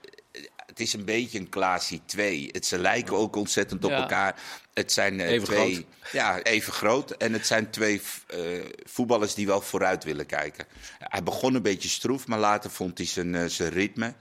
het 0.73 0.81
is 0.81 0.93
een 0.93 1.05
beetje 1.05 1.39
een 1.39 1.49
Klaasie 1.49 2.01
2. 2.05 2.49
Het, 2.51 2.65
ze 2.65 2.77
lijken 2.79 3.15
ook 3.15 3.35
ontzettend 3.35 3.83
op 3.85 3.91
Ja. 3.91 3.97
elkaar. 3.97 4.35
Het 4.73 4.91
zijn 4.91 5.19
eh, 5.19 5.29
Even 5.29 5.43
twee, 5.43 5.73
groot. 5.73 5.85
Ja, 6.11 6.41
even 6.41 6.73
groot. 6.73 7.11
En 7.11 7.33
het 7.33 7.47
zijn 7.47 7.69
twee 7.69 8.01
eh, 8.27 8.39
voetballers 8.83 9.33
die 9.33 9.45
wel 9.47 9.61
vooruit 9.61 10.03
willen 10.03 10.25
kijken. 10.25 10.65
Hij 10.99 11.23
begon 11.23 11.55
een 11.55 11.61
beetje 11.61 11.89
stroef, 11.89 12.27
maar 12.27 12.39
later 12.39 12.69
vond 12.71 12.97
hij 12.97 13.07
zijn, 13.07 13.35
eh, 13.35 13.45
zijn 13.45 13.69
ritme. 13.69 14.13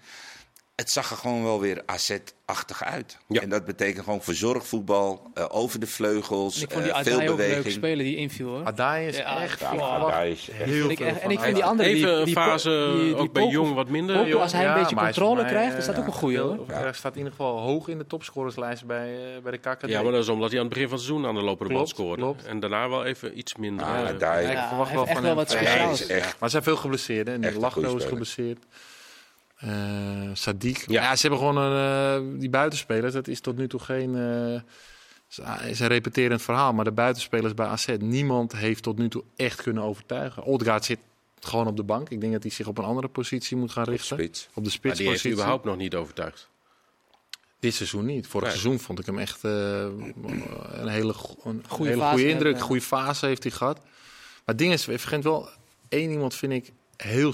Het 0.82 0.90
zag 0.90 1.10
er 1.10 1.16
gewoon 1.16 1.42
wel 1.42 1.60
weer 1.60 1.82
AZ-achtig 1.86 2.84
uit. 2.84 3.18
Ja. 3.28 3.40
En 3.40 3.48
dat 3.48 3.64
betekent 3.64 4.04
gewoon 4.04 4.22
verzorgvoetbal, 4.22 5.30
eh, 5.34 5.44
over 5.48 5.80
de 5.80 5.86
vleugels, 5.86 6.62
Ik 6.62 6.70
vond 6.70 6.84
die 6.84 6.92
eh, 6.92 7.00
veel 7.02 7.12
Adai 7.14 7.28
ook 7.28 7.32
een 7.32 7.36
leuke 7.36 7.50
beweging. 7.52 7.74
speler 7.74 8.04
die 8.04 8.16
inviel 8.16 8.48
hoor. 8.48 8.64
Adai 8.64 9.06
is 9.06 9.16
Ja, 9.16 9.42
echt... 9.42 9.60
ja, 9.60 9.98
daar 10.06 10.26
is 10.28 10.48
echt- 10.50 10.58
heel 10.62 10.90
veel 10.96 11.06
en 11.06 11.30
ik 11.30 11.40
vind 11.40 11.54
die 11.54 11.64
andere 11.64 11.88
Even 11.88 12.24
die, 12.24 12.34
fase, 12.34 12.92
die- 12.94 13.04
die 13.04 13.16
ook 13.16 13.32
bij 13.32 13.46
Jong 13.46 13.74
wat 13.74 13.88
minder. 13.88 14.16
Poku, 14.16 14.34
als 14.34 14.52
hij 14.52 14.66
een 14.66 14.74
beetje 14.74 14.96
controle 14.96 15.40
mij, 15.42 15.50
krijgt, 15.50 15.76
is 15.78 15.86
dat 15.86 15.94
eh, 15.94 16.00
ook 16.00 16.06
een 16.06 16.12
goeie 16.12 16.38
hoor. 16.38 16.58
Hij 16.66 16.92
staat 16.92 17.12
in 17.12 17.18
ieder 17.18 17.32
geval 17.32 17.58
hoog 17.60 17.88
in 17.88 17.98
de 17.98 18.06
topscorerslijst 18.06 18.84
bij, 18.86 19.14
eh, 19.36 19.42
bij 19.42 19.52
de 19.52 19.58
KKD. 19.58 19.88
Ja, 19.88 20.02
maar 20.02 20.12
dat 20.12 20.22
is 20.22 20.28
omdat 20.28 20.50
hij 20.50 20.58
aan 20.58 20.64
het 20.64 20.74
begin 20.74 20.88
van 20.88 20.96
het 20.98 21.06
seizoen 21.06 21.28
aan 21.28 21.34
de 21.34 21.42
lopende 21.42 21.72
band 21.74 21.92
Klopt, 21.92 22.00
scoorde. 22.00 22.22
klopt. 22.22 22.44
En 22.44 22.60
daarna 22.60 22.88
wel 22.88 23.04
even 23.04 23.38
iets 23.38 23.56
minder. 23.56 23.86
Ah, 23.86 23.92
Ja, 24.18 24.34
ik 24.34 24.58
verwacht 24.68 24.88
hij 24.90 24.96
wel 24.96 25.06
van 25.06 25.14
echt 25.14 25.20
wel 25.22 25.36
hem 25.36 26.18
Maar 26.18 26.34
er 26.40 26.50
zijn 26.50 26.62
veel 26.62 26.76
geblesseerden. 26.76 27.44
En 27.44 27.58
Lachno 27.58 27.96
is 27.96 28.04
geblesseerd. 28.04 28.58
Eh 29.62 30.28
Sadiq. 30.34 30.84
Ja. 30.86 31.02
Ja. 31.02 31.16
ze 31.16 31.20
hebben 31.28 31.38
gewoon 31.38 31.56
een, 31.56 32.32
eh, 32.34 32.40
die 32.40 32.50
buitenspelers. 32.50 33.12
Dat 33.12 33.28
is 33.28 33.40
tot 33.40 33.56
nu 33.56 33.68
toe 33.68 33.80
geen... 33.80 34.16
eh, 34.16 35.68
is- 35.70 35.80
een 35.80 35.86
repeterend 35.86 36.42
verhaal. 36.42 36.72
Maar 36.72 36.84
de 36.84 36.92
buitenspelers 36.92 37.54
bij 37.54 37.66
AZ, 37.66 37.86
niemand 37.98 38.52
heeft 38.56 38.82
tot 38.82 38.98
nu 38.98 39.08
toe 39.08 39.24
echt 39.36 39.62
kunnen 39.62 39.82
overtuigen. 39.82 40.44
Odegaard 40.46 40.84
zit 40.84 40.98
gewoon 41.40 41.66
op 41.66 41.76
de 41.76 41.82
bank. 41.82 42.10
Ik 42.10 42.20
denk 42.20 42.32
dat 42.32 42.42
hij 42.42 42.52
zich 42.52 42.66
op 42.66 42.78
een 42.78 42.84
andere 42.84 43.08
positie 43.08 43.56
moet 43.56 43.70
gaan 43.72 43.84
richten. 43.84 44.16
spits. 44.16 44.48
Op 44.54 44.64
de 44.64 44.78
maar 44.82 44.96
die 44.96 45.08
heeft 45.08 45.26
überhaupt 45.26 45.64
nog 45.64 45.76
niet 45.76 45.94
overtuigd. 45.94 46.48
Dit 47.58 47.74
seizoen 47.74 48.04
niet. 48.06 48.26
Vorig 48.26 48.48
Nee. 48.48 48.56
seizoen 48.58 48.80
vond 48.80 48.98
ik 48.98 49.06
hem 49.06 49.18
echt 49.18 49.44
eh, 49.44 49.50
een 49.82 50.88
hele, 50.88 51.12
go- 51.12 51.36
een 51.44 51.62
hele 51.76 51.96
fase 51.96 52.08
goede 52.10 52.28
indruk. 52.28 52.56
ja. 52.56 52.62
Goede 52.62 52.80
fase 52.82 53.26
heeft 53.26 53.42
hij 53.42 53.52
gehad. 53.52 53.76
Maar 53.76 54.42
het 54.44 54.58
ding 54.58 54.72
is, 54.72 54.84
vergeet 54.84 55.24
wel, 55.24 55.48
één 55.88 56.10
iemand 56.10 56.34
vind 56.34 56.52
ik 56.52 56.72
heel 56.96 57.32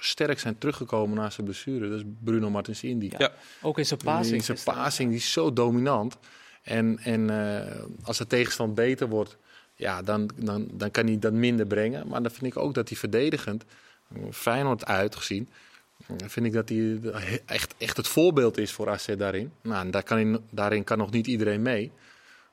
sterk 0.00 0.38
zijn 0.38 0.58
teruggekomen 0.58 1.16
na 1.16 1.30
zijn 1.30 1.46
blessure. 1.46 1.88
Dat 1.88 1.98
is 1.98 2.04
Bruno 2.24 2.50
Martins 2.50 2.82
Indy. 2.82 3.08
Ja. 3.10 3.16
Ja. 3.18 3.32
Ook 3.62 3.78
in 3.78 3.86
zijn 3.86 4.00
In 4.00 4.06
passing. 4.06 4.44
zijn 4.44 4.58
passing, 4.64 5.08
die 5.08 5.18
is 5.18 5.32
zo 5.32 5.52
dominant. 5.52 6.18
En, 6.62 6.98
en 6.98 7.30
eh, 7.30 7.82
als 8.02 8.18
de 8.18 8.26
tegenstand 8.26 8.74
beter 8.74 9.08
wordt, 9.08 9.36
ja, 9.74 10.02
dan, 10.02 10.30
dan, 10.36 10.68
dan 10.72 10.90
kan 10.90 11.06
hij 11.06 11.18
dat 11.18 11.32
minder 11.32 11.66
brengen. 11.66 12.08
Maar 12.08 12.22
dan 12.22 12.30
vind 12.30 12.54
ik 12.54 12.56
ook 12.56 12.74
dat 12.74 12.88
hij 12.88 12.98
verdedigend, 12.98 13.64
eh, 14.08 14.22
Feyenoord 14.30 14.84
uitgezien, 14.84 15.48
vind 16.26 16.46
ik 16.46 16.52
dat 16.52 16.68
hij 16.68 17.00
echt, 17.46 17.74
echt 17.78 17.96
het 17.96 18.08
voorbeeld 18.08 18.58
is 18.58 18.72
voor 18.72 18.88
AZ 18.88 19.06
daarin. 19.16 19.52
Nou, 19.62 19.90
daar 19.90 20.02
kan 20.02 20.16
hij, 20.18 20.40
daarin 20.50 20.84
kan 20.84 20.98
nog 20.98 21.10
niet 21.10 21.26
iedereen 21.26 21.62
mee. 21.62 21.92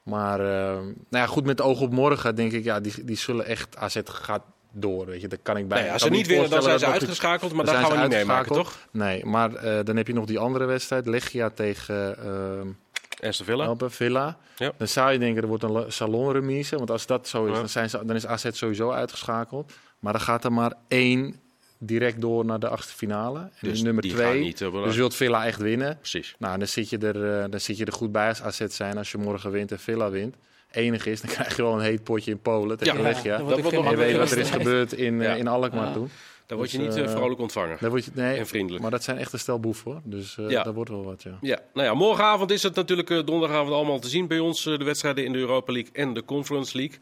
Maar 0.04 0.40
eh, 0.40 0.82
nou 0.84 0.96
ja, 1.10 1.26
goed, 1.26 1.46
met 1.46 1.62
oog 1.62 1.82
op 1.82 1.92
morgen 1.92 2.36
denk 2.36 2.52
ik, 2.52 2.64
ja, 2.64 2.80
die, 2.80 3.04
die 3.04 3.18
zullen 3.18 3.46
echt, 3.46 3.78
AZ 3.78 4.00
gaat 4.04 4.44
door. 4.72 5.06
Weet 5.06 5.22
je, 5.22 5.28
daar 5.28 5.40
kan 5.42 5.58
ik 5.58 5.68
bij. 5.68 5.78
Nee, 5.78 5.88
ik 5.88 5.94
als 5.94 6.02
ze 6.02 6.10
niet 6.10 6.28
winnen, 6.28 6.50
dan 6.50 6.62
zijn 6.62 6.80
ze 6.80 6.86
dat 6.86 6.94
uitgeschakeld. 6.94 7.54
Maar 7.54 7.66
dan 7.66 7.74
dat 7.74 7.84
gaan 7.84 7.96
we 7.96 8.02
niet 8.02 8.10
meemaken, 8.10 8.36
uitgeschakeld. 8.36 8.88
toch? 8.92 9.02
Nee, 9.02 9.26
maar 9.26 9.56
eh, 9.56 9.86
dan 9.86 9.96
heb 9.96 10.08
je 10.08 10.14
nog 10.14 10.26
die 10.26 10.40
andere 10.40 10.66
wedstrijd, 10.66 11.06
Legia 11.06 11.50
tegen 11.50 12.18
eh 12.18 13.28
Aston 13.28 13.46
Villa. 13.46 13.76
Villa. 13.78 14.38
Ja. 14.58 14.72
Dan 14.78 14.88
zou 14.88 15.12
je 15.12 15.20
denken, 15.20 15.42
er 15.42 15.48
wordt 15.48 15.64
een 15.64 15.86
salonremise. 15.88 16.76
Want 16.78 16.92
als 16.92 17.06
dat 17.06 17.28
zo 17.28 17.46
is, 17.46 17.52
Ja. 17.52 17.58
dan, 17.58 17.70
zijn 17.70 17.90
ze, 17.90 18.06
dan 18.06 18.16
is 18.16 18.26
AZ 18.26 18.48
sowieso 18.52 18.92
uitgeschakeld. 18.92 19.72
Maar 20.00 20.14
dan 20.14 20.22
gaat 20.22 20.44
er 20.44 20.54
maar 20.54 20.74
één 20.88 21.36
direct 21.78 22.22
door 22.22 22.46
naar 22.46 22.60
de 22.60 22.68
achtste 22.68 22.94
finale. 22.94 23.40
En 23.40 23.50
Dus 23.60 23.82
nummer 23.82 24.02
die 24.04 24.14
twee, 24.14 24.42
niet, 24.42 24.62
eh, 24.62 24.84
dus 24.84 24.96
wilt 24.96 25.16
Villa 25.16 25.46
echt 25.46 25.60
winnen. 25.60 25.98
Precies. 25.98 26.36
Nou, 26.40 26.58
dan 26.58 26.68
zit, 26.68 26.90
je 26.90 26.98
er, 26.98 27.50
dan 27.50 27.60
zit 27.60 27.78
je 27.78 27.86
er 27.86 27.92
goed 27.94 28.12
bij 28.12 28.28
als 28.28 28.42
AZ 28.42 28.66
zijn 28.68 28.98
als 28.98 29.12
je 29.12 29.18
morgen 29.18 29.52
wint 29.52 29.72
en 29.72 29.80
Villa 29.80 30.10
wint. 30.10 30.36
Enig 30.72 31.06
is, 31.06 31.22
dan 31.22 31.30
krijg 31.32 31.56
je 31.56 31.62
wel 31.62 31.74
een 31.74 31.80
heet 31.82 32.04
potje 32.04 32.32
in 32.32 32.40
Polen 32.42 32.78
tegen 32.78 32.98
Ja, 32.98 33.02
Legia. 33.04 33.42
wordt 33.44 33.64
Dat 33.64 33.72
je 33.90 33.96
weet 33.96 34.18
wat 34.18 34.32
er 34.32 34.38
is 34.38 34.50
gebeurd 34.50 34.94
in, 34.94 35.22
eh, 35.22 35.28
Ja. 35.28 35.34
in 35.36 35.48
Alkmaar 35.48 35.86
Ja. 35.88 35.94
toen. 35.94 36.10
Dan 36.46 36.58
word 36.58 36.72
je 36.72 36.78
Dus, 36.78 36.88
niet 36.88 36.96
eh, 36.96 37.04
eh, 37.04 37.10
vrolijk 37.18 37.40
ontvangen. 37.40 37.78
Daar 37.80 37.90
word 37.90 38.06
je, 38.06 38.12
nee, 38.14 38.38
En 38.38 38.48
vriendelijk. 38.48 38.82
Maar 38.82 38.92
dat 38.92 39.04
zijn 39.04 39.18
echt 39.18 39.34
een 39.34 39.40
stel 39.40 39.60
boeven 39.60 39.92
hoor. 39.92 40.02
Dus 40.04 40.38
eh 40.38 40.50
Ja. 40.50 40.64
dat 40.64 40.74
wordt 40.74 40.90
wel 40.90 41.04
wat, 41.04 41.24
ja. 41.24 41.38
Ja, 41.42 41.60
nou 41.74 41.88
ja, 41.88 41.94
morgenavond 41.94 42.52
is 42.52 42.64
het 42.64 42.76
natuurlijk 42.76 43.08
donderdagavond 43.08 43.74
allemaal 43.74 44.00
te 44.00 44.08
zien 44.10 44.28
bij 44.28 44.40
ons. 44.40 44.64
de 44.64 44.84
wedstrijden 44.84 45.26
in 45.26 45.32
de 45.32 45.38
Europa 45.40 45.72
League 45.74 45.92
en 45.94 46.14
de 46.14 46.26
Conference 46.26 46.78
League. 46.78 46.98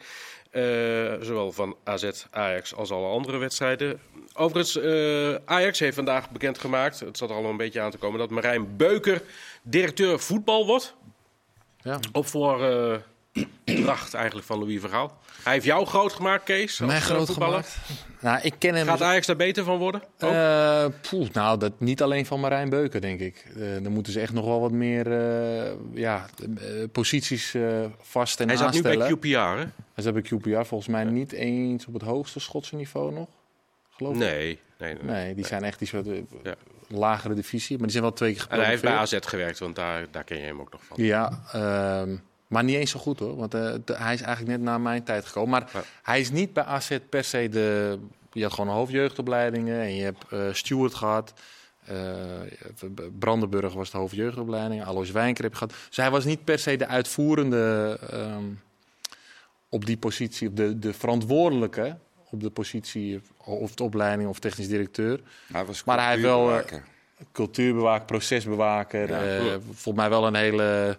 Eh, 0.52 1.26
zowel 1.26 1.52
van 1.52 1.76
AZ, 1.84 2.10
Ajax 2.32 2.76
als 2.76 2.92
alle 2.92 3.08
andere 3.08 3.38
wedstrijden. 3.38 4.00
Overigens, 4.34 4.78
eh, 4.78 5.36
Ajax 5.46 5.80
heeft 5.80 5.96
vandaag 5.96 6.30
bekendgemaakt, 6.32 7.00
het 7.00 7.18
zat 7.18 7.30
er 7.30 7.36
al 7.36 7.46
een 7.46 7.58
beetje 7.58 7.82
aan 7.82 7.92
te 7.92 7.98
komen, 7.98 8.20
dat 8.20 8.30
Marijn 8.30 8.76
Beuker 8.78 9.22
directeur 9.64 10.20
voetbal 10.20 10.66
wordt. 10.66 10.96
ja. 11.82 12.00
Op 12.12 12.28
voor 12.28 12.60
dracht 13.64 14.14
eigenlijk 14.14 14.46
van 14.48 14.60
Louis 14.60 14.80
Vergaal. 14.80 15.18
Hij 15.44 15.54
heeft 15.54 15.66
jou 15.66 15.86
groot 15.86 16.14
gemaakt, 16.14 16.44
Kees. 16.44 16.82
als, 16.82 16.90
Mij 16.90 16.98
eh, 16.98 17.04
groot 17.04 17.28
voetballer. 17.28 17.64
gemaakt. 17.64 17.80
Nou, 18.22 18.40
ik 18.42 18.54
ken 18.58 18.76
hem 18.76 18.88
Gaat 18.88 19.02
Ajax 19.02 19.28
daar 19.28 19.36
beter 19.36 19.64
van 19.64 19.78
worden? 19.78 20.02
Eh, 20.18 20.86
poeh, 21.10 21.30
nou, 21.34 21.60
dat 21.60 21.80
niet 21.80 22.02
alleen 22.02 22.26
van 22.26 22.40
Marijn 22.40 22.70
Beuker, 22.70 23.02
denk 23.02 23.20
ik. 23.20 23.46
Eh, 23.56 23.62
dan 23.84 23.92
moeten 23.92 24.14
ze 24.14 24.20
echt 24.20 24.34
nog 24.34 24.46
wel 24.46 24.60
wat 24.62 24.72
meer 24.72 25.12
ja, 25.94 26.26
posities 26.92 27.56
vast 28.02 28.40
en 28.40 28.48
Hij 28.48 28.58
zat 28.58 28.74
nu 28.74 28.82
bij 28.82 28.98
QPR, 28.98 29.28
hè? 29.28 29.66
Hij 29.94 30.04
zat 30.04 30.14
bij 30.14 30.22
QPR 30.22 30.62
volgens 30.66 30.88
mij 30.90 31.04
niet 31.04 31.32
eens 31.32 31.86
op 31.86 31.94
het 31.94 32.02
hoogste 32.04 32.40
Schotse 32.40 32.76
niveau 32.76 33.14
nog. 33.14 33.28
Geloof 33.90 34.14
ik. 34.14 34.20
Nee, 34.20 34.60
nee, 34.80 34.94
nee. 34.94 35.04
Nee, 35.04 35.36
die 35.36 35.46
zijn 35.46 35.64
echt 35.64 35.80
die 35.80 35.88
soort 35.88 36.08
eh, 36.08 36.18
Ja. 36.44 36.56
lagere 36.88 37.34
divisie. 37.34 37.76
Maar 37.76 37.84
die 37.84 37.92
zijn 37.92 38.04
wel 38.04 38.14
twee 38.14 38.34
keer 38.34 38.46
En 38.50 38.60
hij 38.60 38.68
heeft 38.68 38.82
bij 38.82 38.92
gepromoveerd. 38.92 39.24
AZ 39.24 39.30
gewerkt, 39.30 39.60
want 39.60 39.76
daar, 39.76 40.06
daar 40.12 40.24
ken 40.24 40.38
je 40.38 40.44
hem 40.44 40.60
ook 40.60 40.72
nog 40.72 40.82
van. 40.86 41.04
Ja, 41.04 41.42
ehm, 41.52 42.16
maar 42.48 42.64
niet 42.64 42.76
eens 42.76 42.92
zo 42.92 43.00
goed 43.00 43.20
hoor. 43.20 43.36
Want 43.36 43.54
eh, 43.54 43.62
hij 43.86 44.14
is 44.14 44.22
eigenlijk 44.22 44.48
net 44.58 44.62
na 44.62 44.78
mijn 44.78 45.04
tijd 45.04 45.26
gekomen. 45.26 45.50
Maar 45.50 45.70
Ja. 45.74 45.84
hij 46.04 46.20
is 46.20 46.32
niet 46.32 46.54
bij 46.54 46.64
AZ 46.64 46.98
per 47.10 47.24
se 47.24 47.50
de... 47.50 48.00
Je 48.32 48.44
had 48.44 48.54
gewoon 48.54 48.76
hoofdjeugdopleidingen 48.76 49.82
en 49.82 49.96
je 49.96 50.04
hebt 50.04 50.26
eh 50.30 50.40
Stuart 50.52 50.94
gehad. 50.94 51.34
Eh, 51.86 51.96
Brandenburg 53.20 53.74
was 53.74 53.92
de 53.92 53.98
hoofdjeugdopleiding. 53.98 54.84
Alois 54.86 55.12
Wijnker 55.12 55.44
heb 55.44 55.52
je 55.54 55.58
gehad. 55.58 55.74
Dus 55.88 55.98
hij 55.98 56.12
was 56.12 56.26
niet 56.26 56.44
per 56.44 56.60
se 56.60 56.76
de 56.76 56.88
uitvoerende 56.88 57.98
ehm, 58.12 58.44
op 59.70 59.86
die 59.86 59.98
positie. 59.98 60.54
De, 60.54 60.80
de 60.80 60.94
verantwoordelijke 60.94 61.98
op 62.30 62.42
de 62.42 62.50
positie 62.50 63.22
of 63.44 63.76
de 63.76 63.84
opleiding 63.84 64.30
of 64.30 64.40
technisch 64.40 64.68
directeur. 64.68 65.22
Hij 65.52 65.66
was 65.66 65.84
Maar 65.84 66.04
hij 66.06 66.22
wel, 66.22 66.62
cultuurbewaker. 67.32 68.06
Procesbewaker. 68.06 69.10
Ja. 69.10 69.60
volgens 69.60 69.96
mij 69.96 70.10
wel 70.10 70.28
een 70.28 70.36
hele 70.36 70.98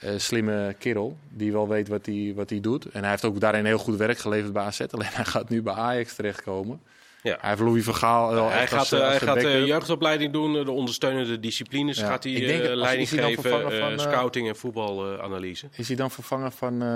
eh, 0.00 0.10
slimme 0.16 0.74
kerel. 0.78 1.16
Die 1.28 1.52
wel 1.52 1.68
weet 1.68 1.88
wat 1.88 2.06
hij, 2.06 2.32
wat 2.36 2.50
hij 2.50 2.60
doet. 2.60 2.84
En 2.84 3.00
hij 3.00 3.10
heeft 3.10 3.24
ook 3.24 3.40
daarin 3.40 3.64
heel 3.64 3.78
goed 3.78 3.96
werk 3.96 4.18
geleverd 4.18 4.52
bij 4.52 4.62
AZ. 4.62 4.80
Alleen 4.90 5.08
hij 5.10 5.24
gaat 5.24 5.48
nu 5.48 5.62
bij 5.62 5.74
Ajax 5.74 6.14
terechtkomen. 6.14 6.80
Ja. 7.22 7.36
Hij 7.40 7.48
heeft 7.50 7.62
Louis 7.62 7.84
van 7.84 7.94
Gaal 7.94 8.32
wel 8.34 8.50
hij 8.50 8.66
gaat, 8.66 8.78
als, 8.78 8.92
eh, 8.92 8.98
eh, 8.98 9.04
als 9.04 9.10
hij 9.12 9.20
de 9.20 9.26
gaat 9.26 9.36
eh, 9.36 9.42
backup. 9.50 9.66
jeugdopleiding 9.68 10.32
doen, 10.32 10.56
eh, 10.58 10.64
de 10.64 10.70
ondersteunende 10.70 11.40
disciplines 11.40 11.98
Ja. 11.98 12.06
gaat 12.06 12.24
hij 12.24 12.32
Ik 12.32 12.46
denk 12.46 12.62
eh, 12.62 12.74
leiding 12.74 13.02
is 13.02 13.10
hij 13.10 13.20
dan 13.20 13.30
geven, 13.34 13.70
eh, 13.72 13.78
van, 13.80 13.92
eh, 13.92 13.98
scouting 13.98 14.48
en 14.48 14.56
voetbalanalyse. 14.56 15.68
Is 15.76 15.86
hij 15.88 15.96
dan 15.96 16.10
vervangen 16.10 16.52
van 16.52 16.82
eh 16.82 16.88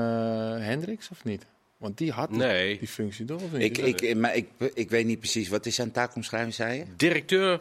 Hendricks 0.67 1.09
of 1.11 1.25
niet? 1.25 1.47
Want 1.77 1.99
die 1.99 2.13
had 2.13 2.29
die, 2.29 2.39
nee, 2.39 2.79
die 2.79 2.89
functie 2.89 3.25
toch? 3.25 3.41
Ik, 3.53 3.79
ik, 3.79 4.17
maar 4.17 4.35
ik, 4.37 4.47
ik 4.75 4.91
weet 4.91 5.07
niet 5.07 5.19
precies, 5.19 5.49
wat 5.49 5.67
is 5.67 5.75
zijn 5.75 5.91
taakomschrijving, 5.93 6.55
zei 6.55 6.79
je? 6.79 6.85
directeur 6.97 7.61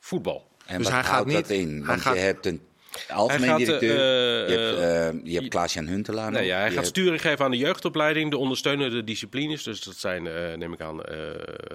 voetbal. 0.00 0.46
En 0.66 0.76
Dus 0.76 0.84
wat 0.86 0.94
hij 0.94 1.02
gaat 1.04 1.12
houdt 1.12 1.26
niet- 1.28 1.36
dat 1.36 1.50
in? 1.50 1.68
hij 1.76 1.86
Want 1.86 2.00
gaat- 2.00 2.14
je 2.14 2.20
hebt 2.20 2.46
een 2.46 2.60
Algemeen 3.08 3.40
Hij 3.40 3.48
gaat, 3.48 3.58
directeur. 3.58 3.90
eh, 3.98 4.48
je 4.54 4.60
hebt, 4.60 4.78
eh, 4.78 5.08
eh, 5.08 5.14
je 5.24 5.34
hebt 5.34 5.48
Klaas-Jan 5.48 5.86
Huntelaar. 5.86 6.30
Nee, 6.30 6.46
ja, 6.46 6.54
hij 6.54 6.62
Je 6.62 6.66
gaat 6.66 6.74
hebt- 6.74 6.86
sturing 6.86 7.20
geven 7.20 7.44
aan 7.44 7.50
de 7.50 7.56
jeugdopleiding, 7.56 8.30
de 8.30 8.36
ondersteunende 8.38 9.04
disciplines. 9.04 9.62
Dus 9.62 9.80
dat 9.82 9.96
zijn, 9.96 10.26
eh, 10.26 10.54
neem 10.56 10.72
ik 10.72 10.80
aan, 10.80 11.02
eh, 11.04 11.14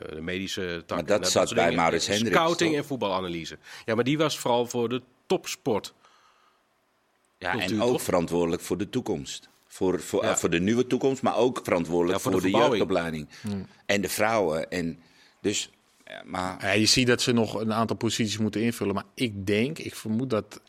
de 0.09 0.17
medische 0.21 0.83
tak. 0.85 0.97
Maar 0.97 1.05
dat 1.07 1.25
en 1.25 1.31
zat 1.31 1.53
bij. 1.53 1.71
Maurits 1.75 2.07
Hendricks, 2.07 2.35
Scouting 2.35 2.69
toch? 2.69 2.79
en 2.79 2.85
voetbalanalyse. 2.85 3.57
Ja, 3.85 3.95
maar 3.95 4.03
die 4.03 4.17
was 4.17 4.37
vooral 4.39 4.65
voor 4.65 4.89
de 4.89 5.01
topsport. 5.25 5.93
Ja, 7.37 7.59
en 7.59 7.81
ook 7.81 7.91
toch? 7.91 8.01
verantwoordelijk 8.01 8.61
voor 8.61 8.77
de 8.77 8.89
toekomst. 8.89 9.49
Voor, 9.67 9.99
voor, 9.99 10.23
Ja. 10.23 10.29
eh, 10.29 10.35
voor 10.35 10.49
de 10.49 10.59
nieuwe 10.59 10.87
toekomst, 10.87 11.21
maar 11.21 11.37
ook 11.37 11.59
verantwoordelijk 11.63 12.17
Ja, 12.17 12.23
voor 12.23 12.31
voor, 12.31 12.41
de 12.41 12.57
jeugdopleiding. 12.57 13.27
En 13.85 14.01
de 14.01 14.09
vrouwen. 14.09 14.69
En 14.71 14.99
dus, 15.41 15.69
ja, 16.05 16.21
maar 16.25 16.57
Ja, 16.61 16.71
je 16.71 16.85
ziet 16.85 17.07
dat 17.07 17.21
ze 17.21 17.31
nog 17.31 17.53
een 17.61 17.73
aantal 17.73 17.95
posities 17.95 18.37
moeten 18.37 18.61
invullen. 18.61 18.93
Maar 18.93 19.03
ik 19.13 19.45
denk, 19.45 19.77
ik 19.79 19.95
vermoed 19.95 20.29
dat... 20.29 20.61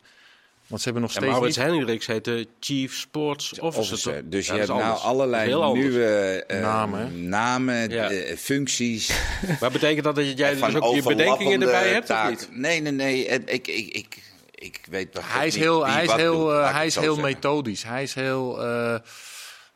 Want 0.67 0.81
ze 0.81 0.89
hebben 0.89 1.01
nog 1.01 1.11
En 1.15 1.17
steeds 1.21 1.31
Maurits 1.37 1.57
niet... 1.57 1.65
Hendricks 1.67 2.05
heet 2.07 2.23
de 2.25 2.47
Chief 2.59 2.93
Sports 2.95 3.59
Officer. 3.59 3.81
officer. 3.93 4.29
Dus 4.29 4.47
Ja, 4.47 4.53
je 4.53 4.59
hebt 4.59 4.71
nou 4.71 4.99
allerlei 4.99 5.73
nieuwe 5.73 6.43
eh, 6.47 6.61
Namen. 6.61 7.27
namen 7.29 7.89
Ja. 7.89 8.09
eh, 8.09 8.37
functies. 8.37 9.09
Maar 9.59 9.71
betekent 9.71 10.03
dat 10.03 10.15
dat 10.15 10.37
jij 10.37 10.55
dus 10.55 10.75
ook 10.75 10.95
je 10.95 11.03
bedenkingen 11.03 11.61
erbij 11.61 11.87
hebt 11.87 12.09
of 12.09 12.15
taken. 12.15 12.29
niet? 12.31 12.49
Nee, 12.51 12.81
nee, 12.81 12.91
nee. 12.91 13.25
Ik, 13.25 13.49
ik, 13.67 13.67
ik, 13.95 14.23
ik 14.51 14.85
weet 14.89 15.11
toch 15.13 15.33
Hij 15.33 15.47
is 15.47 15.53
niet 15.53 15.63
heel, 15.63 15.87
hij 15.87 16.03
is 16.03 16.11
heel, 16.11 16.39
doet, 16.39 16.51
eh, 16.51 16.73
hij 16.73 16.85
is 16.85 16.95
heel 16.95 17.15
methodisch. 17.17 17.83
Hij 17.83 18.03
is 18.03 18.13
heel... 18.13 18.63
eh, 18.63 18.95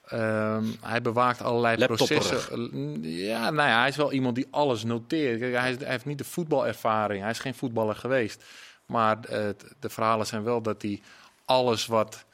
ehm, 0.08 0.64
hij 0.82 1.02
bewaakt 1.02 1.42
allerlei 1.42 1.86
processen. 1.86 3.00
Ja, 3.02 3.50
nou 3.52 3.70
ja, 3.70 3.80
hij 3.80 3.90
is 3.90 3.96
wel 3.96 4.12
iemand 4.12 4.36
die 4.36 4.48
alles 4.52 4.84
noteert. 4.84 5.40
Kijk, 5.40 5.56
hij, 5.56 5.72
is- 5.72 5.78
hij 5.80 5.90
heeft 5.92 6.06
niet 6.06 6.18
de 6.18 6.24
voetbalervaring. 6.24 7.22
Hij 7.22 7.32
is 7.32 7.40
geen 7.40 7.56
voetballer 7.56 7.96
geweest. 7.96 8.44
Maar 8.90 9.18
eh, 9.24 9.50
de 9.80 9.90
verhalen 9.90 10.26
zijn 10.26 10.44
wel 10.44 10.62
dat 10.62 10.82
hij 10.82 11.02
alles 11.46 11.86
wat 11.86 12.26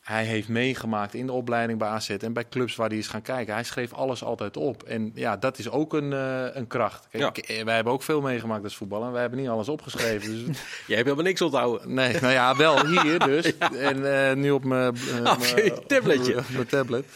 hij 0.00 0.24
heeft 0.24 0.48
meegemaakt 0.48 1.14
in 1.14 1.26
de 1.26 1.32
opleiding 1.32 1.78
bij 1.78 1.88
AZ 1.88 2.10
en 2.10 2.32
bij 2.32 2.48
clubs 2.48 2.76
waar 2.76 2.88
hij 2.88 2.98
is 2.98 3.06
gaan 3.08 3.22
kijken. 3.22 3.54
Hij 3.54 3.64
schreef 3.64 3.92
alles 3.92 4.22
altijd 4.24 4.56
op. 4.56 4.82
En 4.82 5.12
ja, 5.14 5.36
dat 5.36 5.58
is 5.58 5.68
ook 5.70 5.92
een, 5.94 6.12
eh, 6.12 6.44
een 6.54 6.66
kracht. 6.66 7.06
Kijk, 7.10 7.46
Ja. 7.46 7.54
eh, 7.56 7.64
wij 7.64 7.74
hebben 7.74 7.92
ook 7.92 8.02
veel 8.02 8.20
meegemaakt 8.20 8.64
als 8.64 8.76
voetballer. 8.76 9.12
Wij 9.12 9.20
hebben 9.20 9.38
niet 9.38 9.48
alles 9.48 9.68
opgeschreven. 9.68 10.30
Dus 10.30 10.42
Jij 10.86 10.96
hebt 10.96 11.08
helemaal 11.08 11.24
niks 11.24 11.40
onthouden. 11.42 11.94
Nee, 11.94 12.20
nou 12.20 12.32
ja, 12.32 12.56
wel 12.56 12.86
hier 12.86 13.18
dus. 13.18 13.52
En 13.58 14.40
nu 14.40 14.50
op 14.50 14.64
mijn 14.64 14.94
tabletje. 15.86 16.42
mijn 16.52 16.66
tablet. 16.66 17.06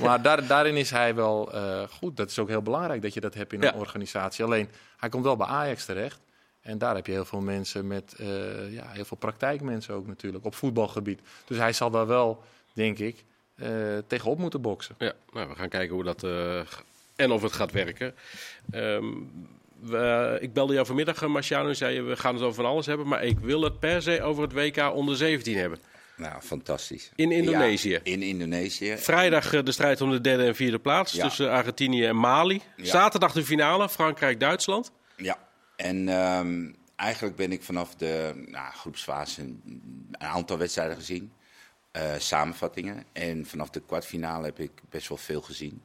Maar 0.00 0.22
daar, 0.22 0.46
daarin 0.46 0.76
is 0.76 0.90
hij 0.90 1.14
wel 1.14 1.52
goed. 1.90 2.16
Dat 2.16 2.30
is 2.30 2.38
ook 2.38 2.48
heel 2.48 2.62
belangrijk 2.62 3.02
dat 3.02 3.14
je 3.14 3.20
dat 3.20 3.34
hebt 3.34 3.52
in 3.52 3.60
Ja. 3.60 3.72
een 3.72 3.78
organisatie. 3.80 4.44
Alleen, 4.44 4.68
hij 4.96 5.08
komt 5.08 5.24
wel 5.24 5.36
bij 5.36 5.46
Ajax 5.46 5.84
terecht. 5.84 6.20
En 6.66 6.78
daar 6.78 6.94
heb 6.94 7.06
je 7.06 7.12
heel 7.12 7.24
veel 7.24 7.40
mensen 7.40 7.86
met, 7.86 8.14
eh, 8.18 8.26
ja, 8.72 8.86
heel 8.88 9.04
veel 9.04 9.16
praktijkmensen 9.16 9.94
ook 9.94 10.06
natuurlijk, 10.06 10.44
op 10.44 10.54
voetbalgebied. 10.54 11.20
Dus 11.44 11.58
hij 11.58 11.72
zal 11.72 11.90
daar 11.90 12.06
wel, 12.06 12.42
denk 12.72 12.98
ik, 12.98 13.24
eh, 13.56 13.68
tegenop 14.06 14.38
moeten 14.38 14.60
boksen. 14.60 14.94
Ja, 14.98 15.12
nou, 15.32 15.48
we 15.48 15.54
gaan 15.54 15.68
kijken 15.68 15.94
hoe 15.94 16.04
dat 16.04 16.22
eh, 16.24 16.60
g- 16.60 16.82
en 17.16 17.30
of 17.30 17.42
het 17.42 17.52
gaat 17.52 17.72
werken. 17.72 18.14
Ehm, 18.70 19.04
we- 19.80 20.38
ik 20.40 20.52
belde 20.52 20.72
jou 20.74 20.86
vanmiddag, 20.86 21.26
Marciano, 21.26 21.68
en 21.68 21.76
zei 21.76 21.94
je, 21.94 22.02
we 22.02 22.16
gaan 22.16 22.34
het 22.34 22.42
over 22.42 22.54
van 22.62 22.64
alles 22.72 22.86
hebben, 22.86 23.08
maar 23.08 23.24
ik 23.24 23.38
wil 23.38 23.62
het 23.62 23.78
per 23.80 24.02
se 24.02 24.22
over 24.22 24.42
het 24.42 24.52
WK 24.52 24.76
onder 24.94 25.16
17 25.16 25.56
hebben. 25.56 25.78
Nou, 26.16 26.40
fantastisch. 26.40 27.10
In 27.14 27.32
Indonesië. 27.32 27.90
Ja, 27.90 27.98
in 28.02 28.22
Indonesië. 28.22 28.94
Vrijdag 28.98 29.62
de 29.62 29.72
strijd 29.72 30.00
om 30.00 30.10
de 30.10 30.20
derde 30.20 30.44
en 30.44 30.54
vierde 30.54 30.78
plaats 30.78 31.12
Ja. 31.12 31.24
tussen 31.24 31.50
Argentinië 31.50 32.04
en 32.06 32.16
Mali. 32.16 32.62
Ja. 32.76 32.84
Zaterdag 32.84 33.32
de 33.32 33.44
finale, 33.44 33.88
Frankrijk-Duitsland. 33.88 34.92
Ja, 35.16 35.38
en 35.76 36.08
ehm, 36.08 36.70
eigenlijk 36.96 37.36
ben 37.36 37.52
ik 37.52 37.62
vanaf 37.62 37.94
de 37.94 38.44
nou, 38.46 38.72
groepsfase 38.72 39.40
een, 39.40 39.60
een 40.10 40.26
aantal 40.26 40.58
wedstrijden 40.58 40.96
gezien. 40.96 41.32
eh, 41.90 42.02
samenvattingen. 42.18 43.04
En 43.12 43.46
vanaf 43.46 43.70
de 43.70 43.80
kwartfinale 43.86 44.44
heb 44.44 44.58
ik 44.58 44.70
best 44.90 45.08
wel 45.08 45.18
veel 45.18 45.40
gezien. 45.40 45.82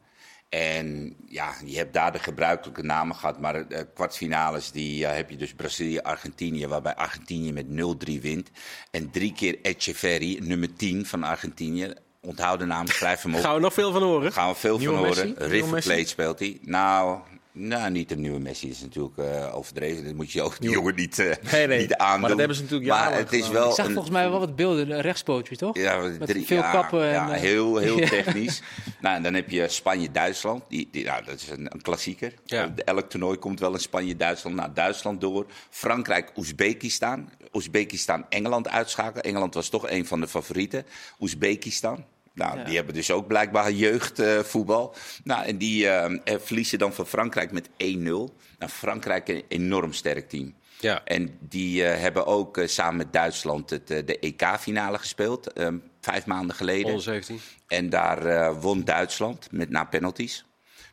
En 0.50 1.16
ja, 1.28 1.54
je 1.66 1.78
hebt 1.78 1.94
daar 1.94 2.12
de 2.12 2.20
gebruikelijke 2.20 2.84
namen 2.84 3.16
gehad. 3.16 3.40
Maar 3.40 3.68
de 3.68 3.88
kwartfinales 3.94 4.72
die, 4.72 5.06
eh, 5.06 5.16
heb 5.16 5.30
je 5.30 5.38
dus 5.38 5.54
Brazilië-Argentinië. 5.54 6.68
Waarbij 6.68 6.96
Argentinië 6.96 7.52
met 7.54 7.68
0-3 7.70 8.22
wint. 8.22 8.50
En 8.92 9.12
drie 9.12 9.34
keer 9.34 9.58
Echeverri, 9.62 10.40
nummer 10.40 10.74
10 10.76 11.06
van 11.06 11.24
Argentinië. 11.24 11.94
Onthoud 12.22 12.60
de 12.60 12.66
naam, 12.66 12.88
schrijf 12.88 13.22
hem 13.22 13.36
op. 13.36 13.42
Gaan 13.42 13.56
we 13.56 13.62
nog 13.62 13.74
veel 13.74 13.92
van 13.92 14.02
horen. 14.04 14.32
Gaan 14.34 14.50
we 14.50 14.56
veel 14.56 14.78
Nieuwe 14.78 14.96
van 14.96 15.04
Messi? 15.08 15.22
horen. 15.28 15.48
River? 15.48 15.82
Plate 15.82 16.06
speelt 16.08 16.40
hij. 16.40 16.58
Nou, 16.62 17.20
nou, 17.54 17.92
niet 17.92 18.10
de 18.10 18.16
nieuwe 18.18 18.40
Messi. 18.40 18.70
Is 18.70 18.82
natuurlijk 18.82 19.18
eh, 19.18 19.56
overdreven. 19.56 20.04
Dat 20.06 20.14
moet 20.14 20.32
je 20.32 20.42
ook 20.42 20.60
die 20.60 20.70
jongen 20.70 20.96
niet, 20.96 21.20
eh 21.20 21.52
Nee, 21.52 21.68
nee. 21.68 21.80
niet 21.80 21.94
aandoen. 21.96 22.20
Maar 22.20 22.30
dat 22.30 22.40
hebben 22.40 22.58
ze 22.58 22.62
natuurlijk 22.64 22.90
Maar 22.92 23.14
het 23.18 23.34
is 23.34 23.50
wel 23.50 23.70
Ik 23.70 23.76
zag 23.76 23.86
een- 23.86 23.92
volgens 23.94 24.14
mij 24.14 24.30
wel 24.30 24.40
wat 24.40 24.56
beelden, 24.56 24.90
een 24.92 25.02
rechtspootje 25.02 25.56
toch? 25.56 25.78
ja, 25.78 25.98
Met 25.98 26.28
drie, 26.28 26.46
veel 26.46 26.58
ja, 26.58 26.72
kappen 26.72 27.04
en, 27.04 27.12
ja, 27.12 27.34
eh, 27.34 27.40
heel, 27.42 27.78
heel 27.78 27.96
technisch. 28.18 28.62
Nou, 29.02 29.16
en 29.16 29.24
dan 29.24 29.34
heb 29.34 29.50
je 29.50 29.68
Spanje-Duitsland. 29.68 30.64
Die, 30.68 30.88
die, 30.92 31.06
nou, 31.06 31.24
dat 31.26 31.36
is 31.36 31.50
een, 31.50 31.68
een 31.74 31.82
klassieker. 31.82 32.34
Ja. 32.46 32.74
Elk 32.86 33.10
toernooi 33.10 33.38
komt 33.38 33.60
wel 33.60 33.74
in 33.74 33.80
Spanje-Duitsland. 33.80 34.56
Nou, 34.56 34.70
Duitsland 34.74 35.22
door. 35.22 35.46
Frankrijk-Oezbekistan. 35.70 37.30
Oezbekistan-Engeland 37.54 38.70
uitschakelen. 38.70 39.24
Engeland 39.24 39.54
was 39.54 39.70
toch 39.70 39.90
een 39.90 40.06
van 40.06 40.20
de 40.20 40.28
favorieten. 40.28 40.86
Oezbekistan. 41.20 42.06
Nou, 42.34 42.58
Ja. 42.58 42.64
die 42.64 42.76
hebben 42.76 42.94
dus 42.94 43.12
ook 43.12 43.28
blijkbaar 43.28 43.72
jeugdvoetbal. 43.72 44.96
nou, 45.24 45.46
en 45.46 45.58
die 45.58 45.88
eh, 45.88 46.06
eh, 46.24 46.40
verliezen 46.40 46.80
dan 46.80 46.94
van 46.94 47.08
Frankrijk 47.08 47.52
met 47.52 47.70
1-0. 47.78 48.36
Nou, 48.60 48.72
Frankrijk 48.72 49.28
een 49.28 49.44
enorm 49.48 49.94
sterk 49.94 50.30
team. 50.30 50.54
Ja. 50.80 51.04
En 51.06 51.38
die 51.40 51.84
eh, 51.86 52.00
hebben 52.02 52.26
ook 52.26 52.62
samen 52.66 52.98
met 52.98 53.14
Duitsland 53.14 53.70
het, 53.70 53.88
de 53.88 54.20
EK-finale 54.20 54.98
gespeeld. 54.98 55.54
eh, 55.54 55.68
vijf 56.02 56.26
maanden 56.26 56.56
geleden. 56.56 56.86
Onder 56.86 57.02
17. 57.02 57.40
En 57.68 57.90
daar 57.90 58.60
won 58.60 58.84
Duitsland 58.84 59.48
met 59.52 59.70
na 59.70 59.84
penalties. 59.84 60.46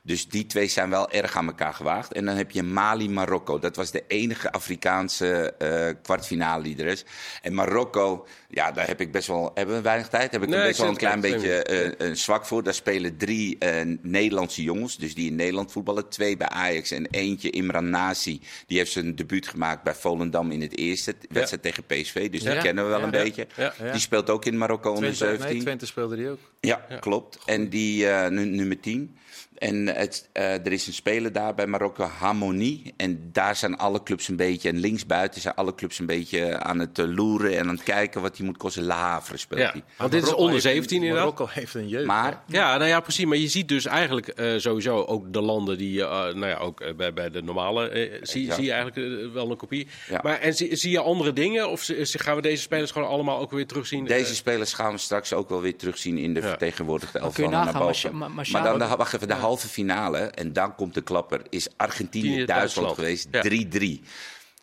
Dus 0.08 0.28
die 0.28 0.46
twee 0.46 0.68
zijn 0.68 0.90
wel 0.90 1.10
erg 1.10 1.36
aan 1.36 1.46
elkaar 1.46 1.74
gewaagd. 1.74 2.12
En 2.12 2.24
dan 2.24 2.36
heb 2.36 2.50
je 2.50 2.62
Mali-Marokko. 2.62 3.58
Dat 3.58 3.76
was 3.76 3.90
de 3.90 4.04
enige 4.08 4.52
Afrikaanse 4.52 5.54
eh, 5.58 5.94
kwartfinale 6.02 6.62
die 6.62 6.76
er 6.76 6.86
is. 6.86 7.04
En 7.42 7.54
Marokko, 7.54 8.26
ja, 8.48 8.72
daar 8.72 8.86
heb 8.86 9.00
ik 9.00 9.12
best 9.12 9.26
wel... 9.28 9.50
Hebben 9.54 9.74
we 9.74 9.80
weinig 9.80 10.08
tijd? 10.08 10.32
Heb 10.32 10.42
ik 10.42 10.48
Nee, 10.48 10.56
er 10.58 10.62
ik 10.62 10.68
best 10.68 10.80
wel 10.80 10.88
een 10.90 10.96
klein 10.96 11.20
beetje 11.20 11.70
een 12.04 12.16
zwak 12.16 12.46
voor. 12.46 12.62
Daar 12.62 12.74
spelen 12.74 13.16
drie 13.16 13.58
eh, 13.58 13.96
Nederlandse 14.02 14.62
jongens. 14.62 14.96
Dus 14.98 15.14
die 15.14 15.30
in 15.30 15.36
Nederland 15.36 15.72
voetballen. 15.72 16.08
Twee 16.08 16.36
bij 16.36 16.48
Ajax 16.48 16.90
en 16.90 17.06
eentje 17.10 17.50
Imran 17.50 17.90
Nasi. 17.90 18.40
Die 18.66 18.78
heeft 18.78 18.92
zijn 18.92 19.14
debuut 19.16 19.48
gemaakt 19.48 19.82
bij 19.82 19.94
Volendam 19.94 20.50
in 20.50 20.60
het 20.60 20.76
eerste. 20.78 21.14
Wedstrijd 21.28 21.62
tegen 21.62 21.84
PSV. 21.84 22.30
Dus 22.30 22.40
die 22.42 22.52
Ja. 22.52 22.60
kennen 22.60 22.84
we 22.84 22.90
wel 22.90 22.98
Ja. 22.98 23.04
een 23.04 23.10
beetje. 23.10 23.46
Die 23.92 24.00
speelt 24.00 24.30
ook 24.30 24.44
in 24.44 24.58
Marokko 24.58 24.88
onder 24.92 25.02
Twente, 25.14 25.24
17. 25.26 25.52
nee, 25.54 25.62
Twente 25.62 25.86
speelde 25.86 26.16
die 26.16 26.28
ook. 26.28 26.38
Ja, 26.60 26.86
klopt. 27.00 27.38
En 27.46 27.68
die 27.68 28.06
nu- 28.06 28.44
nummer 28.44 28.80
10. 28.80 29.16
En 29.58 29.86
het, 29.86 30.28
eh, 30.32 30.52
er 30.52 30.72
is 30.72 30.86
een 30.86 30.92
speler 30.92 31.32
daar 31.32 31.54
bij 31.54 31.66
Marokko, 31.66 32.04
Harmonie. 32.04 32.94
En 32.96 33.28
daar 33.32 33.56
zijn 33.56 33.76
alle 33.76 34.02
clubs 34.02 34.28
een 34.28 34.36
beetje, 34.36 34.68
en 34.68 34.78
linksbuiten 34.78 35.40
zijn 35.40 35.54
alle 35.54 35.74
clubs 35.74 35.98
een 35.98 36.06
beetje 36.06 36.58
aan 36.58 36.78
het 36.78 36.98
eh, 36.98 37.04
loeren 37.14 37.56
en 37.58 37.68
aan 37.68 37.74
het 37.74 37.82
kijken 37.82 38.20
wat 38.22 38.36
die 38.36 38.44
moet 38.44 38.56
kosten. 38.56 38.82
Le 38.82 38.92
Havre 38.92 39.36
speelt 39.36 39.60
Ja, 39.60 39.70
hij. 39.72 39.82
want 39.96 40.10
dit 40.12 40.22
is 40.22 40.28
onder 40.34 40.52
heeft 40.52 40.64
een- 40.64 40.70
17 40.70 40.96
inderdaad. 41.02 41.20
Marokko 41.24 41.46
heeft 41.60 41.74
een 41.74 41.88
jeugd. 41.88 42.06
Maar 42.06 42.42
Ja, 42.46 42.76
nou 42.76 42.88
ja, 42.88 43.00
precies. 43.00 43.24
Maar 43.24 43.36
je 43.36 43.48
ziet 43.48 43.68
dus 43.68 43.86
eigenlijk 43.86 44.28
eh, 44.28 44.52
sowieso 44.56 45.04
ook 45.04 45.32
de 45.32 45.40
landen 45.40 45.78
die, 45.78 46.02
eh, 46.02 46.08
nou 46.10 46.46
ja, 46.46 46.56
ook 46.56 46.96
bij, 46.96 47.12
bij 47.12 47.30
de 47.30 47.42
normale, 47.42 48.18
zie, 48.22 48.52
zie 48.52 48.64
je 48.64 48.72
eigenlijk 48.72 49.32
wel 49.32 49.50
een 49.50 49.56
kopie. 49.56 49.88
Ja. 50.08 50.20
Maar 50.22 50.38
en 50.40 50.54
zie, 50.54 50.76
zie 50.76 50.90
je 50.90 51.00
andere 51.00 51.32
dingen? 51.32 51.70
Of 51.70 51.88
gaan 52.02 52.36
we 52.36 52.42
deze 52.42 52.62
spelers 52.62 52.90
gewoon 52.90 53.08
allemaal 53.08 53.38
ook 53.38 53.50
weer 53.50 53.66
terugzien? 53.66 54.04
deze 54.04 54.34
spelers 54.34 54.72
gaan 54.72 54.92
we 54.92 54.98
straks 54.98 55.32
ook 55.32 55.48
wel 55.48 55.60
weer 55.60 55.76
terugzien 55.76 56.18
in 56.18 56.34
de 56.34 56.40
Ja. 56.40 56.48
vertegenwoordigde 56.48 57.12
kun 57.12 57.20
je 57.20 57.26
elftallen 57.26 57.50
naar 57.50 57.64
nagaan, 57.64 57.72
boven. 57.80 57.86
Marcia- 57.92 58.10
Ma- 58.12 58.18
Maar 58.18 58.30
Marciano- 58.30 58.78
dan 58.78 58.88
de, 58.90 58.96
wacht 58.96 59.14
even, 59.14 59.28
de 59.28 59.34
halve 59.48 59.68
finale, 59.68 60.18
en 60.18 60.52
dan 60.52 60.74
komt 60.74 60.94
de 60.94 61.00
klapper, 61.02 61.40
is 61.50 61.68
Argentinië-Duitsland 61.76 62.86
Duitsland. 62.88 62.94
geweest. 62.94 63.28
Ja. 63.30 63.42
3-3. 63.42 64.00
4-2 64.00 64.06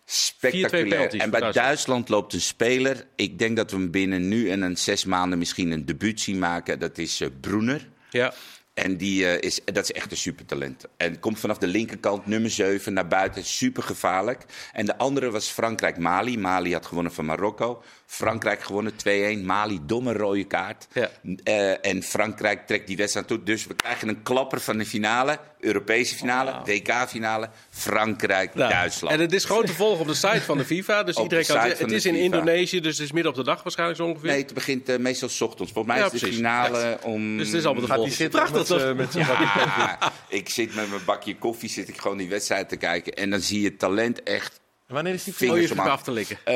Spectaculair. 0.05 1.09
En 1.09 1.29
bij 1.29 1.39
Duitsland. 1.39 1.53
Duitsland 1.53 2.09
loopt 2.09 2.33
een 2.33 2.41
speler. 2.41 3.07
Ik 3.15 3.39
denk 3.39 3.57
dat 3.57 3.71
we 3.71 3.77
hem 3.77 3.91
binnen 3.91 4.27
nu 4.27 4.49
en 4.49 4.61
een 4.61 4.77
zes 4.77 5.05
maanden 5.05 5.37
misschien 5.39 5.71
een 5.71 5.85
debuut 5.85 6.21
zien 6.21 6.39
maken. 6.39 6.79
Dat 6.79 6.97
is 6.97 7.21
eh, 7.21 7.27
Broener. 7.41 7.87
ja. 8.09 8.33
En 8.75 8.97
die, 8.97 9.25
eh, 9.27 9.41
is, 9.49 9.59
dat 9.65 9.83
is 9.83 9.91
echt 9.91 10.11
een 10.11 10.17
supertalent. 10.17 10.85
En 10.97 11.19
komt 11.19 11.39
vanaf 11.39 11.57
de 11.57 11.67
linkerkant, 11.67 12.25
nummer 12.25 12.49
7, 12.49 12.93
naar 12.93 13.07
buiten. 13.07 13.43
Super 13.45 13.83
gevaarlijk. 13.83 14.45
En 14.73 14.85
de 14.85 14.97
andere 14.97 15.31
was 15.31 15.47
Frankrijk-Mali. 15.47 16.37
Mali 16.37 16.73
had 16.73 16.85
gewonnen 16.85 17.13
van 17.13 17.25
Marokko. 17.25 17.81
Frankrijk 18.05 18.63
gewonnen 18.63 18.93
2-1. 18.93 19.45
Mali, 19.45 19.79
domme 19.85 20.13
rode 20.13 20.43
kaart. 20.43 20.87
Ja. 20.93 21.09
Eh, 21.43 21.85
en 21.85 22.03
Frankrijk 22.03 22.67
trekt 22.67 22.87
die 22.87 22.97
wedstrijd 22.97 23.27
toe. 23.27 23.43
Dus 23.43 23.67
we 23.67 23.73
krijgen 23.73 24.07
een 24.07 24.23
klapper 24.23 24.59
van 24.61 24.77
de 24.77 24.85
finale. 24.85 25.39
Europese 25.59 26.15
finale, 26.15 26.61
WK-finale. 26.65 27.49
Frankrijk-Duitsland. 27.69 29.13
En 29.15 29.19
het 29.21 29.33
is 29.33 29.45
gewoon 29.45 29.65
te 29.65 29.73
volgen 29.73 29.99
op 29.99 30.07
de 30.07 30.13
site 30.13 30.41
van 30.41 30.57
de 30.57 30.65
FIFA. 30.65 31.03
Dus 31.03 31.15
Op 31.15 31.23
iedereen 31.23 31.45
de 31.45 31.53
kan 31.53 31.63
het. 31.63 31.79
Het 31.79 31.91
is 31.91 32.05
in 32.05 32.13
FIFA. 32.13 32.23
Indonesië, 32.25 32.79
dus 32.81 32.97
het 32.97 33.05
is 33.05 33.11
midden 33.11 33.31
op 33.31 33.37
de 33.37 33.43
dag 33.43 33.63
waarschijnlijk 33.63 33.99
zo 33.99 34.05
ongeveer. 34.07 34.29
Nee, 34.29 34.41
het 34.41 34.53
begint 34.53 34.89
eh, 34.89 34.97
meestal 34.97 35.29
's 35.29 35.41
ochtends. 35.41 35.71
Volgens 35.71 35.93
mij 35.93 36.03
Ja, 36.03 36.11
is 36.11 36.11
de 36.11 36.17
precies. 36.19 36.35
finale 36.37 36.97
om... 37.01 37.37
Dus 37.37 37.47
het 37.47 37.55
is 37.55 37.65
allemaal 37.65 37.85
te 37.87 37.93
volgen. 37.93 38.29
Prachtig 38.29 38.64
met, 38.69 38.81
z'n- 38.81 38.95
met 38.95 39.11
zijn 39.25 39.25
Ja, 39.27 40.11
ik 40.27 40.49
zit 40.49 40.75
met 40.75 40.89
mijn 40.89 41.05
bakje 41.05 41.37
koffie, 41.37 41.69
zit 41.69 41.87
ik 41.89 41.97
gewoon 42.01 42.17
die 42.17 42.29
wedstrijd 42.29 42.69
te 42.69 42.77
kijken. 42.77 43.13
En 43.13 43.29
dan 43.29 43.39
zie 43.39 43.61
je 43.61 43.75
talent 43.75 44.23
echt 44.23 44.59
Wanneer 44.87 45.13
is 45.13 45.23
die 45.23 45.33
Vingers 45.33 45.77
af 45.77 46.03
te 46.03 46.11
likken. 46.11 46.37
Eh, 46.43 46.53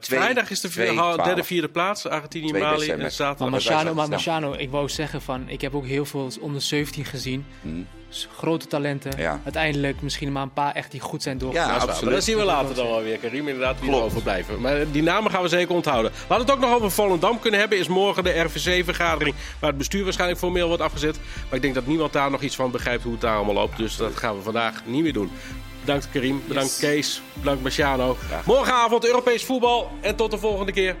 twee- 0.00 0.18
Vrijdag 0.20 0.50
is 0.50 0.60
de 0.60 0.68
twee, 0.68 0.86
vierde, 0.86 1.00
twaalf. 1.02 1.22
derde, 1.26 1.44
vierde 1.44 1.68
plaats. 1.68 2.06
Argentinië, 2.06 2.48
2 2.48 2.62
Mali 2.62 2.78
december. 2.78 3.04
en 3.04 3.12
zaterdag. 3.12 3.38
Maar 3.38 3.50
Marciano, 4.08 4.48
maar 4.50 4.60
ik 4.60 4.70
wou 4.70 4.88
zeggen 4.88 5.22
van, 5.22 5.48
ik 5.48 5.60
heb 5.60 5.74
ook 5.74 5.86
heel 5.86 6.04
veel 6.04 6.30
onder 6.40 6.62
17 6.62 7.04
gezien. 7.04 7.46
S- 8.10 8.28
Grote 8.36 8.66
talenten. 8.66 9.12
Hmm. 9.12 9.20
Ja. 9.22 9.40
Uiteindelijk 9.44 10.02
misschien 10.02 10.32
maar 10.32 10.42
een 10.42 10.52
paar 10.52 10.74
echt 10.74 10.90
die 10.90 11.00
goed 11.00 11.22
zijn 11.22 11.38
doorgegaan. 11.38 11.68
Ja, 11.68 11.74
absoluut. 11.74 12.02
Maar 12.02 12.12
dat 12.12 12.24
zien 12.24 12.36
we 12.36 12.44
later 12.44 12.74
dan 12.74 12.86
wel 12.86 13.02
weer, 13.02 13.18
Karim. 13.18 13.48
Inderdaad, 13.48 13.78
wie 13.80 13.88
Klopt. 13.88 13.98
er 14.04 14.06
overblijven. 14.10 14.60
Maar 14.60 14.90
die 14.90 15.02
namen 15.02 15.30
gaan 15.30 15.42
we 15.42 15.48
zeker 15.48 15.74
onthouden. 15.74 16.12
Laten 16.28 16.46
we 16.46 16.52
het 16.52 16.60
ook 16.62 16.68
nog 16.68 16.74
over 16.76 16.90
Volendam 16.90 17.38
kunnen 17.40 17.60
hebben. 17.60 17.78
Is 17.78 17.88
morgen 17.88 18.24
de 18.24 18.38
RVC-vergadering 18.40 19.34
waar 19.60 19.68
het 19.70 19.78
bestuur 19.78 20.04
waarschijnlijk 20.04 20.40
formeel 20.40 20.66
wordt 20.68 20.82
afgezet. 20.82 21.16
Maar 21.46 21.54
ik 21.56 21.62
denk 21.62 21.74
dat 21.74 21.86
niemand 21.86 22.12
daar 22.12 22.30
nog 22.30 22.42
iets 22.42 22.56
van 22.56 22.70
begrijpt 22.70 23.02
hoe 23.02 23.12
het 23.12 23.20
daar 23.20 23.36
allemaal 23.36 23.54
loopt. 23.54 23.76
Dus 23.76 23.96
dat 23.96 24.16
gaan 24.16 24.36
we 24.36 24.42
vandaag 24.42 24.82
niet 24.84 25.02
meer 25.02 25.12
doen. 25.12 25.30
Bedankt 25.88 26.10
Karim, 26.12 26.42
bedankt 26.48 26.78
Kees, 26.78 27.22
bedankt 27.34 27.62
Marciano. 27.62 28.16
Morgenavond 28.44 29.06
Europees 29.06 29.44
voetbal 29.44 29.90
en 30.00 30.16
tot 30.16 30.30
de 30.30 30.38
volgende 30.38 30.72
keer. 30.72 30.96